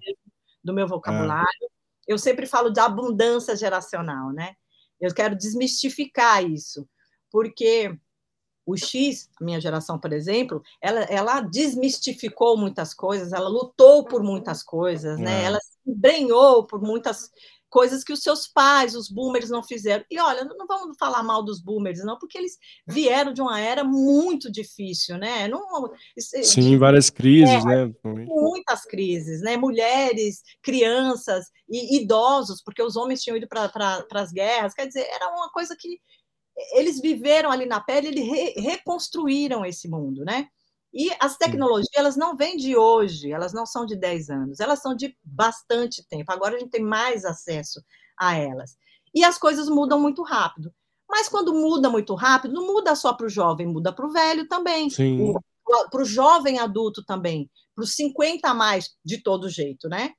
do 0.64 0.72
meu 0.72 0.88
vocabulário. 0.88 1.48
É. 1.64 2.14
Eu 2.14 2.18
sempre 2.20 2.46
falo 2.46 2.70
de 2.70 2.80
abundância 2.80 3.56
geracional, 3.56 4.32
né? 4.32 4.54
Eu 5.02 5.12
quero 5.14 5.36
desmistificar 5.36 6.44
isso 6.44 6.88
porque 7.32 7.98
o 8.66 8.78
X, 8.78 9.30
a 9.42 9.44
minha 9.44 9.60
geração, 9.60 10.00
por 10.00 10.14
exemplo, 10.14 10.62
ela, 10.82 11.02
ela 11.02 11.42
desmistificou 11.42 12.56
muitas 12.56 12.94
coisas, 12.94 13.34
ela 13.34 13.50
lutou 13.50 14.06
por 14.06 14.22
muitas 14.22 14.62
coisas, 14.62 15.18
né? 15.20 15.42
É. 15.42 15.46
Ela 15.46 15.60
se 15.60 15.90
embrenhou 15.90 16.66
por 16.68 16.80
muitas 16.80 17.32
coisas 17.70 18.04
que 18.04 18.12
os 18.12 18.22
seus 18.22 18.48
pais, 18.48 18.96
os 18.96 19.10
boomers, 19.10 19.50
não 19.50 19.64
fizeram. 19.64 20.04
E 20.10 20.20
olha, 20.20 20.44
não 20.44 20.66
vamos 20.68 20.98
falar 20.98 21.24
mal 21.24 21.44
dos 21.44 21.62
boomers, 21.62 22.04
não, 22.04 22.18
porque 22.18 22.38
eles 22.38 22.58
vieram 22.88 23.32
de 23.32 23.42
uma 23.42 23.60
era 23.60 23.84
muito 23.84 24.52
difícil, 24.52 25.18
né? 25.18 25.48
Não, 25.48 25.62
Sim, 26.18 26.62
de, 26.62 26.78
várias 26.78 27.10
crises, 27.10 27.66
é, 27.66 27.86
né? 27.86 27.94
Muitas 28.04 28.86
crises, 28.86 29.42
né? 29.42 29.56
Mulheres, 29.56 30.42
crianças 30.62 31.46
e 31.70 32.02
idosos, 32.02 32.62
porque 32.64 32.82
os 32.82 32.96
homens 32.96 33.22
tinham 33.22 33.38
ido 33.38 33.48
para 33.48 33.70
pra, 33.70 34.04
as 34.16 34.32
guerras, 34.32 34.74
quer 34.74 34.88
dizer, 34.88 35.08
era 35.12 35.30
uma 35.30 35.50
coisa 35.52 35.76
que 35.80 36.00
eles 36.74 37.00
viveram 37.00 37.52
ali 37.52 37.66
na 37.66 37.80
pele, 37.80 38.08
eles 38.08 38.28
re, 38.28 38.54
reconstruíram 38.58 39.66
esse 39.66 39.88
mundo, 39.88 40.24
né? 40.24 40.48
E 40.94 41.12
as 41.20 41.38
tecnologias, 41.38 41.90
elas 41.96 42.18
não 42.18 42.36
vêm 42.36 42.58
de 42.58 42.76
hoje, 42.76 43.32
elas 43.32 43.54
não 43.54 43.66
são 43.66 43.86
de 43.86 43.96
10 43.96 44.30
anos, 44.30 44.60
elas 44.60 44.82
são 44.82 44.96
de 44.96 45.16
bastante 45.24 46.04
tempo. 46.08 46.32
Agora 46.32 46.56
a 46.56 46.60
gente 46.60 46.72
tem 46.72 46.82
mais 46.82 47.26
acesso 47.26 47.82
a 48.18 48.36
elas. 48.36 48.76
E 49.14 49.24
as 49.24 49.38
coisas 49.38 49.70
mudam 49.70 50.00
muito 50.00 50.24
rápido. 50.24 50.74
Mas 51.08 51.28
quando 51.30 51.54
muda 51.54 51.90
muito 51.90 52.14
rápido, 52.16 52.54
não 52.54 52.68
muda 52.68 52.96
só 52.96 53.14
para 53.14 53.26
o 53.26 53.30
jovem, 53.30 53.68
muda 53.68 53.94
para 53.94 54.06
o 54.06 54.12
velho 54.12 54.48
também. 54.48 54.90
Para 55.92 56.02
o 56.02 56.06
jovem 56.06 56.60
adulto 56.60 57.04
também. 57.04 57.50
Para 57.76 57.84
os 57.84 57.96
50 57.96 58.50
a 58.50 58.54
mais, 58.54 58.96
de 59.04 59.22
todo 59.22 59.50
jeito, 59.50 59.88
né? 59.88 60.12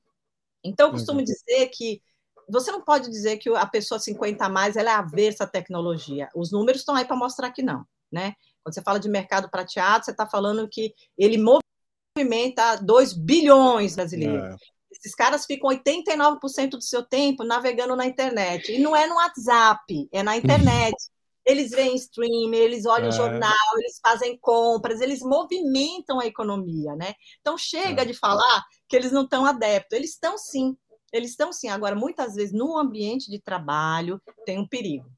Então, 0.64 0.88
eu 0.88 0.92
costumo 0.92 1.18
uhum. 1.18 1.24
dizer 1.24 1.68
que 1.68 2.02
você 2.50 2.70
não 2.72 2.82
pode 2.82 3.10
dizer 3.10 3.38
que 3.38 3.48
a 3.50 3.66
pessoa 3.66 3.98
50 3.98 4.44
a 4.44 4.48
mais 4.48 4.76
ela 4.76 4.90
é 4.90 4.94
avessa 4.94 5.44
à 5.44 5.46
tecnologia. 5.46 6.28
Os 6.34 6.50
números 6.50 6.80
estão 6.80 6.94
aí 6.94 7.04
para 7.04 7.16
mostrar 7.16 7.50
que 7.50 7.62
não, 7.62 7.84
né? 8.10 8.34
Quando 8.62 8.74
você 8.74 8.82
fala 8.82 9.00
de 9.00 9.08
mercado 9.08 9.50
prateado, 9.50 10.04
você 10.04 10.10
está 10.10 10.26
falando 10.26 10.68
que 10.68 10.94
ele 11.16 11.38
movimenta 11.38 12.76
2 12.76 13.12
bilhões 13.14 13.94
brasileiros. 13.94 14.42
É. 14.42 14.56
Esses 14.92 15.14
caras 15.14 15.46
ficam 15.46 15.70
89% 15.70 16.70
do 16.70 16.82
seu 16.82 17.02
tempo 17.02 17.44
navegando 17.44 17.96
na 17.96 18.06
internet. 18.06 18.72
E 18.72 18.78
não 18.78 18.94
é 18.94 19.06
no 19.06 19.14
WhatsApp, 19.14 20.08
é 20.12 20.22
na 20.22 20.36
internet. 20.36 20.94
eles 21.44 21.70
veem 21.70 21.94
stream, 21.96 22.52
eles 22.52 22.86
olham 22.86 23.08
é. 23.08 23.12
jornal, 23.12 23.78
eles 23.78 23.98
fazem 24.02 24.38
compras, 24.38 25.00
eles 25.00 25.20
movimentam 25.20 26.20
a 26.20 26.26
economia, 26.26 26.94
né? 26.96 27.14
Então 27.40 27.56
chega 27.56 28.02
é. 28.02 28.04
de 28.04 28.14
falar 28.14 28.64
que 28.88 28.96
eles 28.96 29.10
não 29.10 29.22
estão 29.22 29.46
adeptos. 29.46 29.96
Eles 29.96 30.10
estão 30.10 30.36
sim. 30.36 30.76
Eles 31.12 31.30
estão 31.30 31.52
sim. 31.52 31.68
Agora, 31.68 31.94
muitas 31.94 32.34
vezes, 32.34 32.52
no 32.52 32.76
ambiente 32.76 33.30
de 33.30 33.40
trabalho, 33.40 34.20
tem 34.44 34.58
um 34.58 34.66
perigo. 34.66 35.10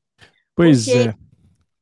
Pois 0.55 0.85
Porque 0.85 1.09
é. 1.09 1.15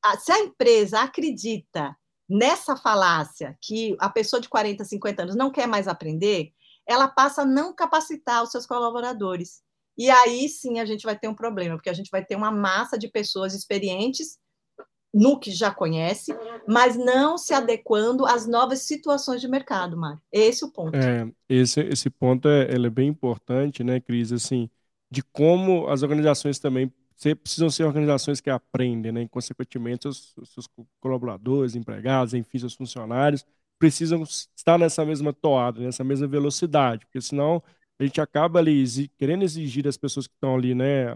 A, 0.03 0.17
se 0.19 0.33
a 0.33 0.39
empresa 0.41 1.01
acredita 1.01 1.97
nessa 2.29 2.77
falácia 2.77 3.57
que 3.61 3.97
a 3.99 4.09
pessoa 4.09 4.41
de 4.41 4.49
40, 4.49 4.85
50 4.85 5.23
anos 5.23 5.37
não 5.37 5.51
quer 5.51 5.67
mais 5.67 5.89
aprender, 5.89 6.53
ela 6.87 7.09
passa 7.09 7.43
a 7.43 7.47
não 7.47 7.75
capacitar 7.75 8.43
os 8.43 8.51
seus 8.51 8.67
colaboradores. 8.67 9.63
E 9.99 10.09
aí 10.09 10.49
sim 10.49 10.81
a 10.81 10.85
gente 10.85 11.03
vai 11.03 11.19
ter 11.19 11.29
um 11.29 11.35
problema, 11.35 11.77
porque 11.77 11.91
a 11.91 11.95
gente 11.95 12.11
vai 12.11 12.25
ter 12.25 12.37
uma 12.37 12.51
massa 12.51 12.99
de 12.99 13.09
pessoas 13.09 13.55
experientes 13.55 14.39
no 15.13 15.39
que 15.39 15.51
já 15.51 15.73
conhece, 15.73 16.35
mas 16.67 16.97
não 16.97 17.37
se 17.37 17.53
adequando 17.53 18.25
às 18.25 18.47
novas 18.47 18.81
situações 18.81 19.41
de 19.41 19.49
mercado, 19.49 19.97
Mário. 19.97 20.21
Esse 20.33 20.65
é 20.65 20.67
o 20.67 20.71
ponto. 20.71 20.97
É, 20.97 21.29
esse, 21.49 21.81
esse 21.81 22.09
ponto 22.09 22.49
é, 22.49 22.75
é 22.75 22.91
bem 22.91 23.09
importante, 23.09 23.83
né, 23.83 24.01
Cris? 24.01 24.33
Assim, 24.33 24.71
de 25.11 25.23
como 25.23 25.89
as 25.89 26.03
organizações 26.03 26.59
também 26.59 26.93
precisam 27.43 27.69
ser 27.69 27.85
organizações 27.85 28.41
que 28.41 28.49
aprendem, 28.49 29.13
né? 29.13 29.23
E, 29.23 29.29
consequentemente, 29.29 30.09
os, 30.09 30.37
os 30.37 30.49
seus 30.55 30.69
colaboradores, 31.01 31.75
empregados, 31.75 32.33
enfim, 32.33 32.59
seus 32.59 32.75
funcionários 32.75 33.45
precisam 33.79 34.23
estar 34.23 34.79
nessa 34.79 35.05
mesma 35.07 35.33
toada, 35.33 35.81
nessa 35.81 36.05
mesma 36.05 36.27
velocidade, 36.27 37.07
porque 37.07 37.21
senão 37.21 37.63
a 38.01 38.05
gente 38.05 38.21
acaba 38.21 38.59
ali 38.59 38.85
querendo 39.19 39.43
exigir 39.43 39.85
das 39.85 39.99
pessoas 39.99 40.27
que 40.27 40.33
estão 40.35 40.55
ali, 40.57 40.75
né, 40.75 41.15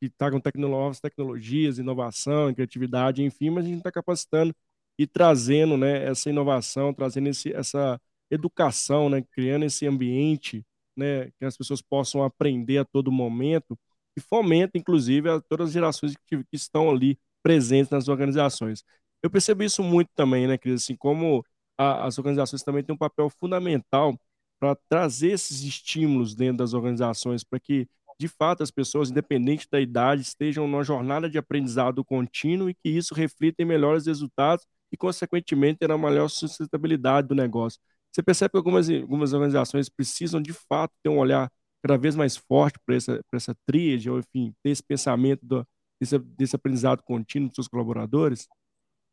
que 0.00 0.08
tragam 0.08 0.40
novas 0.56 1.00
tecnologias, 1.00 1.78
inovação, 1.78 2.54
criatividade, 2.54 3.22
enfim, 3.22 3.50
mas 3.50 3.64
a 3.64 3.68
gente 3.68 3.78
está 3.78 3.90
capacitando 3.90 4.54
e 4.96 5.06
trazendo, 5.08 5.76
né, 5.76 6.04
essa 6.04 6.30
inovação, 6.30 6.94
trazendo 6.94 7.28
esse, 7.28 7.52
essa 7.52 8.00
educação, 8.30 9.08
né, 9.08 9.22
criando 9.32 9.64
esse 9.64 9.86
ambiente, 9.88 10.64
né, 10.96 11.30
que 11.32 11.44
as 11.44 11.56
pessoas 11.56 11.82
possam 11.82 12.22
aprender 12.22 12.78
a 12.78 12.84
todo 12.84 13.10
momento 13.10 13.76
e 14.16 14.20
fomenta, 14.20 14.78
inclusive, 14.78 15.28
a 15.28 15.40
todas 15.40 15.68
as 15.68 15.72
gerações 15.74 16.14
que, 16.28 16.38
que 16.44 16.56
estão 16.56 16.90
ali 16.90 17.18
presentes 17.42 17.90
nas 17.90 18.06
organizações. 18.06 18.84
Eu 19.20 19.28
percebo 19.30 19.64
isso 19.64 19.82
muito 19.82 20.10
também, 20.14 20.46
né, 20.46 20.56
Cris, 20.56 20.84
assim, 20.84 20.94
como 20.96 21.44
a, 21.76 22.06
as 22.06 22.18
organizações 22.18 22.62
também 22.62 22.84
têm 22.84 22.94
um 22.94 22.98
papel 22.98 23.28
fundamental 23.30 24.16
para 24.64 24.78
trazer 24.88 25.32
esses 25.32 25.62
estímulos 25.62 26.34
dentro 26.34 26.56
das 26.56 26.72
organizações, 26.72 27.44
para 27.44 27.60
que, 27.60 27.86
de 28.18 28.26
fato, 28.26 28.62
as 28.62 28.70
pessoas, 28.70 29.10
independente 29.10 29.68
da 29.70 29.78
idade, 29.78 30.22
estejam 30.22 30.66
numa 30.66 30.82
jornada 30.82 31.28
de 31.28 31.36
aprendizado 31.36 32.02
contínuo 32.02 32.70
e 32.70 32.74
que 32.74 32.88
isso 32.88 33.12
reflita 33.12 33.62
em 33.62 33.66
melhores 33.66 34.06
resultados 34.06 34.66
e, 34.90 34.96
consequentemente, 34.96 35.80
terá 35.80 35.98
maior 35.98 36.28
sustentabilidade 36.28 37.28
do 37.28 37.34
negócio. 37.34 37.78
Você 38.10 38.22
percebe 38.22 38.52
que 38.52 38.56
algumas, 38.56 38.88
algumas 38.88 39.34
organizações 39.34 39.90
precisam, 39.90 40.40
de 40.40 40.54
fato, 40.54 40.94
ter 41.02 41.10
um 41.10 41.18
olhar 41.18 41.50
cada 41.82 41.98
vez 41.98 42.16
mais 42.16 42.34
forte 42.34 42.78
para 42.86 42.96
essa, 42.96 43.20
essa 43.34 43.54
tríade, 43.66 44.08
ou, 44.08 44.18
enfim, 44.18 44.54
ter 44.62 44.70
esse 44.70 44.82
pensamento 44.82 45.44
do, 45.44 45.66
desse, 46.00 46.18
desse 46.18 46.56
aprendizado 46.56 47.02
contínuo 47.02 47.48
dos 47.48 47.56
seus 47.56 47.68
colaboradores? 47.68 48.48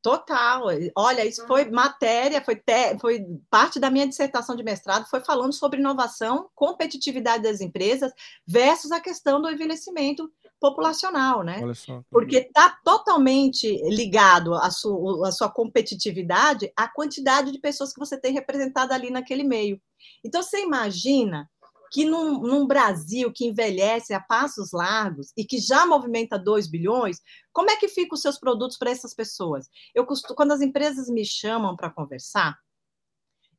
Total. 0.01 0.63
Olha, 0.95 1.25
isso 1.25 1.45
foi 1.45 1.69
matéria, 1.69 2.41
foi, 2.41 2.55
te, 2.55 2.97
foi 2.99 3.23
parte 3.49 3.79
da 3.79 3.91
minha 3.91 4.07
dissertação 4.07 4.55
de 4.55 4.63
mestrado, 4.63 5.07
foi 5.07 5.21
falando 5.21 5.53
sobre 5.53 5.79
inovação, 5.79 6.49
competitividade 6.55 7.43
das 7.43 7.61
empresas 7.61 8.11
versus 8.45 8.91
a 8.91 8.99
questão 8.99 9.39
do 9.39 9.49
envelhecimento 9.49 10.31
populacional, 10.59 11.43
né? 11.43 11.59
Olha 11.61 11.73
só. 11.75 12.03
Porque 12.09 12.37
está 12.37 12.79
totalmente 12.83 13.67
ligado 13.89 14.55
a 14.55 14.71
sua, 14.71 15.27
a 15.27 15.31
sua 15.31 15.49
competitividade 15.49 16.71
à 16.75 16.87
quantidade 16.87 17.51
de 17.51 17.59
pessoas 17.59 17.93
que 17.93 17.99
você 17.99 18.19
tem 18.19 18.33
representado 18.33 18.93
ali 18.93 19.11
naquele 19.11 19.43
meio. 19.43 19.79
Então, 20.23 20.41
você 20.41 20.61
imagina 20.61 21.49
que 21.91 22.05
num, 22.05 22.39
num, 22.39 22.65
Brasil 22.65 23.31
que 23.33 23.45
envelhece 23.45 24.13
a 24.13 24.19
passos 24.19 24.71
largos 24.71 25.33
e 25.35 25.43
que 25.43 25.59
já 25.59 25.85
movimenta 25.85 26.39
2 26.39 26.67
bilhões, 26.67 27.19
como 27.51 27.69
é 27.69 27.75
que 27.75 27.89
ficam 27.89 28.15
os 28.15 28.21
seus 28.21 28.39
produtos 28.39 28.77
para 28.77 28.89
essas 28.89 29.13
pessoas? 29.13 29.69
Eu 29.93 30.05
costumo, 30.05 30.35
quando 30.35 30.53
as 30.53 30.61
empresas 30.61 31.09
me 31.09 31.25
chamam 31.25 31.75
para 31.75 31.89
conversar, 31.89 32.57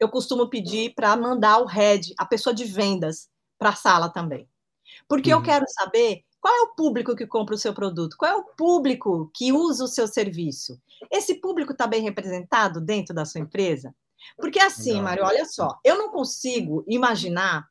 eu 0.00 0.08
costumo 0.08 0.48
pedir 0.48 0.94
para 0.94 1.14
mandar 1.14 1.58
o 1.58 1.66
head, 1.66 2.14
a 2.18 2.24
pessoa 2.24 2.54
de 2.54 2.64
vendas, 2.64 3.28
para 3.58 3.68
a 3.68 3.76
sala 3.76 4.08
também. 4.08 4.48
Porque 5.06 5.32
uhum. 5.32 5.40
eu 5.40 5.44
quero 5.44 5.64
saber 5.68 6.24
qual 6.40 6.54
é 6.54 6.60
o 6.62 6.74
público 6.74 7.14
que 7.14 7.26
compra 7.26 7.54
o 7.54 7.58
seu 7.58 7.74
produto, 7.74 8.16
qual 8.16 8.32
é 8.32 8.34
o 8.34 8.44
público 8.56 9.30
que 9.34 9.52
usa 9.52 9.84
o 9.84 9.88
seu 9.88 10.08
serviço. 10.08 10.80
Esse 11.10 11.34
público 11.34 11.72
está 11.72 11.86
bem 11.86 12.02
representado 12.02 12.80
dentro 12.80 13.14
da 13.14 13.24
sua 13.24 13.42
empresa? 13.42 13.94
Porque 14.36 14.58
assim, 14.58 15.00
Mário, 15.00 15.24
olha 15.24 15.44
só, 15.44 15.78
eu 15.84 15.96
não 15.96 16.10
consigo 16.10 16.84
imaginar 16.88 17.68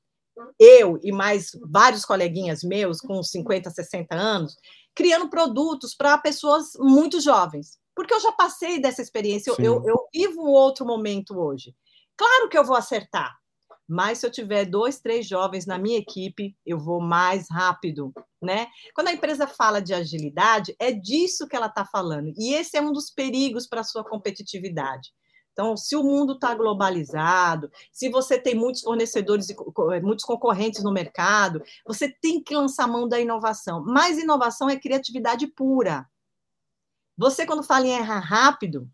eu 0.59 0.99
e 1.03 1.11
mais 1.11 1.51
vários 1.69 2.05
coleguinhas 2.05 2.63
meus 2.63 2.99
com 2.99 3.21
50, 3.21 3.69
60 3.69 4.15
anos, 4.15 4.55
criando 4.95 5.29
produtos 5.29 5.95
para 5.95 6.17
pessoas 6.17 6.71
muito 6.79 7.19
jovens. 7.19 7.79
Porque 7.95 8.13
eu 8.13 8.19
já 8.19 8.31
passei 8.31 8.79
dessa 8.79 9.01
experiência, 9.01 9.53
eu, 9.59 9.83
eu, 9.85 10.07
vivo 10.13 10.41
um 10.41 10.51
outro 10.51 10.85
momento 10.85 11.37
hoje. 11.37 11.75
Claro 12.15 12.49
que 12.49 12.57
eu 12.57 12.63
vou 12.63 12.75
acertar, 12.75 13.35
mas 13.87 14.19
se 14.19 14.25
eu 14.25 14.31
tiver 14.31 14.65
dois, 14.65 15.01
três 15.01 15.27
jovens 15.27 15.65
na 15.65 15.77
minha 15.77 15.97
equipe, 15.97 16.55
eu 16.65 16.79
vou 16.79 17.01
mais 17.01 17.47
rápido, 17.49 18.13
né? 18.41 18.67
Quando 18.95 19.09
a 19.09 19.13
empresa 19.13 19.45
fala 19.45 19.81
de 19.81 19.93
agilidade, 19.93 20.73
é 20.79 20.91
disso 20.91 21.47
que 21.47 21.55
ela 21.55 21.67
está 21.67 21.83
falando. 21.83 22.31
E 22.37 22.53
esse 22.53 22.77
é 22.77 22.81
um 22.81 22.93
dos 22.93 23.09
perigos 23.09 23.67
para 23.67 23.81
a 23.81 23.83
sua 23.83 24.03
competitividade. 24.03 25.09
Então, 25.53 25.75
se 25.75 25.95
o 25.95 26.03
mundo 26.03 26.33
está 26.33 26.55
globalizado, 26.55 27.69
se 27.91 28.09
você 28.09 28.39
tem 28.39 28.55
muitos 28.55 28.81
fornecedores 28.81 29.49
e 29.49 29.55
muitos 30.01 30.23
concorrentes 30.23 30.83
no 30.83 30.93
mercado, 30.93 31.61
você 31.85 32.09
tem 32.09 32.41
que 32.41 32.55
lançar 32.55 32.87
mão 32.87 33.07
da 33.07 33.19
inovação. 33.19 33.83
Mas 33.85 34.17
inovação 34.17 34.69
é 34.69 34.79
criatividade 34.79 35.47
pura. 35.47 36.09
Você, 37.17 37.45
quando 37.45 37.63
fala 37.63 37.85
em 37.85 37.91
errar 37.91 38.19
rápido, 38.19 38.89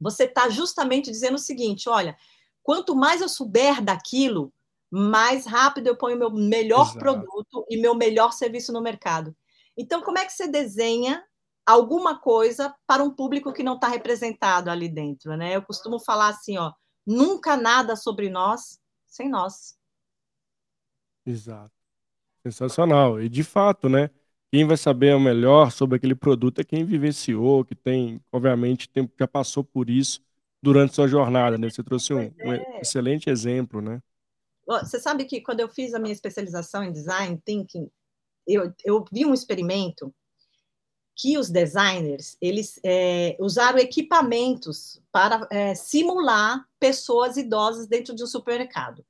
você 0.00 0.24
está 0.24 0.48
justamente 0.48 1.10
dizendo 1.10 1.36
o 1.36 1.38
seguinte: 1.38 1.88
olha, 1.88 2.16
quanto 2.62 2.94
mais 2.94 3.20
eu 3.20 3.28
souber 3.28 3.82
daquilo, 3.82 4.52
mais 4.90 5.46
rápido 5.46 5.86
eu 5.86 5.96
ponho 5.96 6.18
meu 6.18 6.30
melhor 6.30 6.82
Exato. 6.82 6.98
produto 6.98 7.64
e 7.70 7.76
meu 7.76 7.94
melhor 7.94 8.32
serviço 8.32 8.72
no 8.72 8.82
mercado. 8.82 9.34
Então, 9.76 10.02
como 10.02 10.18
é 10.18 10.24
que 10.24 10.32
você 10.32 10.48
desenha 10.48 11.24
alguma 11.66 12.18
coisa 12.18 12.74
para 12.86 13.02
um 13.02 13.10
público 13.10 13.52
que 13.52 13.64
não 13.64 13.74
está 13.74 13.88
representado 13.88 14.70
ali 14.70 14.88
dentro, 14.88 15.36
né? 15.36 15.56
Eu 15.56 15.62
costumo 15.62 15.98
falar 15.98 16.28
assim, 16.28 16.56
ó, 16.56 16.72
nunca 17.04 17.56
nada 17.56 17.96
sobre 17.96 18.30
nós 18.30 18.78
sem 19.06 19.28
nós. 19.28 19.76
Exato. 21.24 21.72
Sensacional. 22.42 23.20
E 23.20 23.28
de 23.28 23.42
fato, 23.42 23.88
né? 23.88 24.10
Quem 24.52 24.64
vai 24.64 24.76
saber 24.76 25.14
o 25.14 25.20
melhor 25.20 25.72
sobre 25.72 25.96
aquele 25.96 26.14
produto 26.14 26.60
é 26.60 26.64
quem 26.64 26.84
vivenciou, 26.84 27.64
que 27.64 27.74
tem, 27.74 28.20
obviamente, 28.30 28.88
tem, 28.88 29.10
já 29.18 29.26
passou 29.26 29.64
por 29.64 29.90
isso 29.90 30.20
durante 30.62 30.94
sua 30.94 31.08
jornada, 31.08 31.58
né? 31.58 31.68
Você 31.68 31.82
trouxe 31.82 32.14
um, 32.14 32.32
um 32.44 32.52
é. 32.52 32.80
excelente 32.80 33.28
exemplo, 33.28 33.80
né? 33.80 34.00
Você 34.66 35.00
sabe 35.00 35.24
que 35.24 35.40
quando 35.40 35.60
eu 35.60 35.68
fiz 35.68 35.94
a 35.94 35.98
minha 35.98 36.12
especialização 36.12 36.82
em 36.82 36.92
design 36.92 37.40
thinking, 37.44 37.90
eu, 38.46 38.72
eu 38.84 39.04
vi 39.12 39.24
um 39.24 39.34
experimento 39.34 40.14
que 41.16 41.38
os 41.38 41.48
designers 41.48 42.36
eles 42.42 42.78
é, 42.84 43.36
usaram 43.40 43.78
equipamentos 43.78 45.00
para 45.10 45.48
é, 45.50 45.74
simular 45.74 46.68
pessoas 46.78 47.38
idosas 47.38 47.86
dentro 47.86 48.14
de 48.14 48.22
um 48.22 48.26
supermercado. 48.26 49.04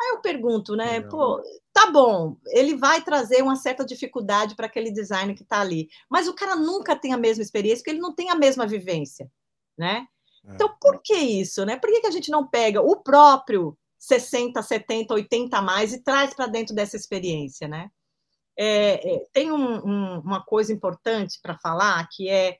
Aí 0.00 0.08
eu 0.08 0.20
pergunto, 0.20 0.74
né? 0.74 0.98
Legal. 0.98 1.10
Pô, 1.10 1.42
tá 1.72 1.90
bom, 1.92 2.36
ele 2.48 2.76
vai 2.76 3.02
trazer 3.02 3.40
uma 3.40 3.54
certa 3.54 3.84
dificuldade 3.84 4.56
para 4.56 4.66
aquele 4.66 4.90
designer 4.90 5.36
que 5.36 5.44
está 5.44 5.60
ali, 5.60 5.88
mas 6.10 6.26
o 6.26 6.34
cara 6.34 6.56
nunca 6.56 6.96
tem 6.96 7.12
a 7.12 7.16
mesma 7.16 7.44
experiência, 7.44 7.78
porque 7.78 7.90
ele 7.90 8.00
não 8.00 8.12
tem 8.12 8.30
a 8.30 8.34
mesma 8.34 8.66
vivência, 8.66 9.30
né? 9.78 10.06
É. 10.44 10.54
Então, 10.54 10.74
por 10.80 11.00
que 11.02 11.14
isso, 11.14 11.64
né? 11.64 11.76
Por 11.76 11.88
que, 11.88 12.00
que 12.00 12.06
a 12.08 12.10
gente 12.10 12.32
não 12.32 12.44
pega 12.44 12.82
o 12.82 12.96
próprio 12.96 13.78
60, 13.96 14.60
70, 14.60 15.14
80 15.14 15.56
a 15.56 15.62
mais 15.62 15.92
e 15.92 16.02
traz 16.02 16.34
para 16.34 16.48
dentro 16.48 16.74
dessa 16.74 16.96
experiência, 16.96 17.68
né? 17.68 17.90
É, 18.56 19.14
é, 19.14 19.26
tem 19.32 19.50
um, 19.50 19.86
um, 19.86 20.20
uma 20.20 20.42
coisa 20.44 20.72
importante 20.72 21.40
para 21.42 21.58
falar, 21.58 22.08
que 22.08 22.28
é 22.28 22.58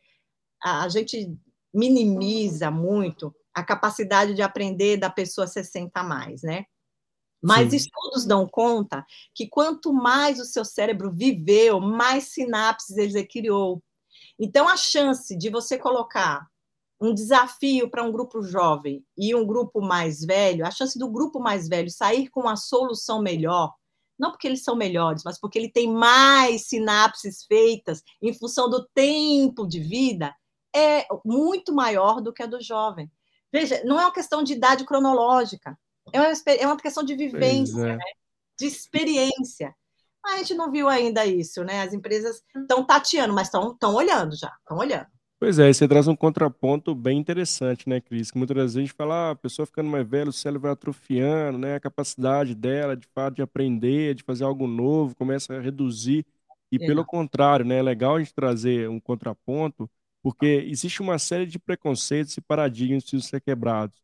a, 0.62 0.84
a, 0.84 0.88
gente 0.88 1.32
minimiza 1.72 2.70
muito 2.70 3.34
a 3.52 3.62
capacidade 3.62 4.34
de 4.34 4.42
aprender 4.42 4.96
da 4.96 5.08
pessoa 5.08 5.46
60 5.46 5.98
a 5.98 6.02
mais, 6.02 6.42
né? 6.42 6.66
Mas 7.40 7.70
Sim. 7.70 7.76
estudos 7.76 8.24
dão 8.24 8.48
conta 8.48 9.04
que 9.34 9.46
quanto 9.46 9.92
mais 9.92 10.40
o 10.40 10.44
seu 10.44 10.64
cérebro 10.64 11.12
viveu, 11.12 11.78
mais 11.78 12.32
sinapses 12.32 12.96
ele 12.96 13.24
criou. 13.26 13.82
Então, 14.38 14.68
a 14.68 14.76
chance 14.76 15.36
de 15.36 15.50
você 15.50 15.78
colocar 15.78 16.48
um 17.00 17.12
desafio 17.12 17.90
para 17.90 18.02
um 18.02 18.10
grupo 18.10 18.42
jovem 18.42 19.04
e 19.16 19.34
um 19.34 19.46
grupo 19.46 19.80
mais 19.80 20.24
velho, 20.24 20.66
a 20.66 20.70
chance 20.70 20.98
do 20.98 21.08
grupo 21.08 21.38
mais 21.38 21.68
velho 21.68 21.90
sair 21.90 22.28
com 22.30 22.40
uma 22.40 22.56
solução 22.56 23.20
melhor 23.20 23.74
não 24.18 24.30
porque 24.30 24.46
eles 24.46 24.62
são 24.62 24.76
melhores, 24.76 25.22
mas 25.24 25.38
porque 25.38 25.58
ele 25.58 25.70
tem 25.70 25.92
mais 25.92 26.68
sinapses 26.68 27.44
feitas 27.44 28.02
em 28.22 28.32
função 28.32 28.68
do 28.70 28.86
tempo 28.94 29.66
de 29.66 29.80
vida, 29.80 30.34
é 30.74 31.06
muito 31.24 31.72
maior 31.72 32.20
do 32.20 32.32
que 32.32 32.42
a 32.42 32.46
do 32.46 32.60
jovem. 32.60 33.10
Veja, 33.52 33.82
não 33.84 34.00
é 34.00 34.04
uma 34.04 34.12
questão 34.12 34.42
de 34.42 34.52
idade 34.52 34.84
cronológica, 34.84 35.78
é 36.12 36.20
uma, 36.20 36.32
é 36.46 36.66
uma 36.66 36.76
questão 36.76 37.04
de 37.04 37.14
vivência, 37.14 37.80
é. 37.80 37.96
né? 37.96 38.04
de 38.58 38.66
experiência. 38.66 39.74
A 40.24 40.38
gente 40.38 40.54
não 40.54 40.70
viu 40.70 40.88
ainda 40.88 41.26
isso, 41.26 41.62
né? 41.62 41.82
As 41.82 41.92
empresas 41.92 42.42
estão 42.56 42.84
tateando, 42.84 43.34
mas 43.34 43.48
estão 43.48 43.94
olhando 43.94 44.36
já, 44.36 44.52
estão 44.60 44.78
olhando. 44.78 45.06
Pois 45.44 45.58
é, 45.58 45.70
você 45.70 45.86
traz 45.86 46.08
um 46.08 46.16
contraponto 46.16 46.94
bem 46.94 47.18
interessante, 47.18 47.86
né, 47.86 48.00
Cris? 48.00 48.30
Que 48.30 48.38
muitas 48.38 48.56
vezes 48.56 48.76
a 48.78 48.80
gente 48.80 48.94
fala, 48.94 49.28
ah, 49.28 49.30
a 49.32 49.36
pessoa 49.36 49.66
ficando 49.66 49.90
mais 49.90 50.08
velha, 50.08 50.30
o 50.30 50.32
cérebro 50.32 50.62
vai 50.62 50.72
atrofiando, 50.72 51.58
né? 51.58 51.74
A 51.74 51.80
capacidade 51.80 52.54
dela, 52.54 52.96
de 52.96 53.06
fato, 53.08 53.34
de 53.34 53.42
aprender, 53.42 54.14
de 54.14 54.22
fazer 54.22 54.44
algo 54.44 54.66
novo, 54.66 55.14
começa 55.14 55.54
a 55.54 55.60
reduzir. 55.60 56.24
E 56.72 56.76
é. 56.76 56.86
pelo 56.86 57.04
contrário, 57.04 57.62
né? 57.62 57.76
É 57.76 57.82
legal 57.82 58.16
a 58.16 58.20
gente 58.20 58.32
trazer 58.32 58.88
um 58.88 58.98
contraponto, 58.98 59.86
porque 60.22 60.46
existe 60.66 61.02
uma 61.02 61.18
série 61.18 61.44
de 61.44 61.58
preconceitos 61.58 62.34
e 62.38 62.40
paradigmas 62.40 63.04
que 63.04 63.10
precisam 63.10 63.28
ser 63.28 63.40
quebrados. 63.42 64.00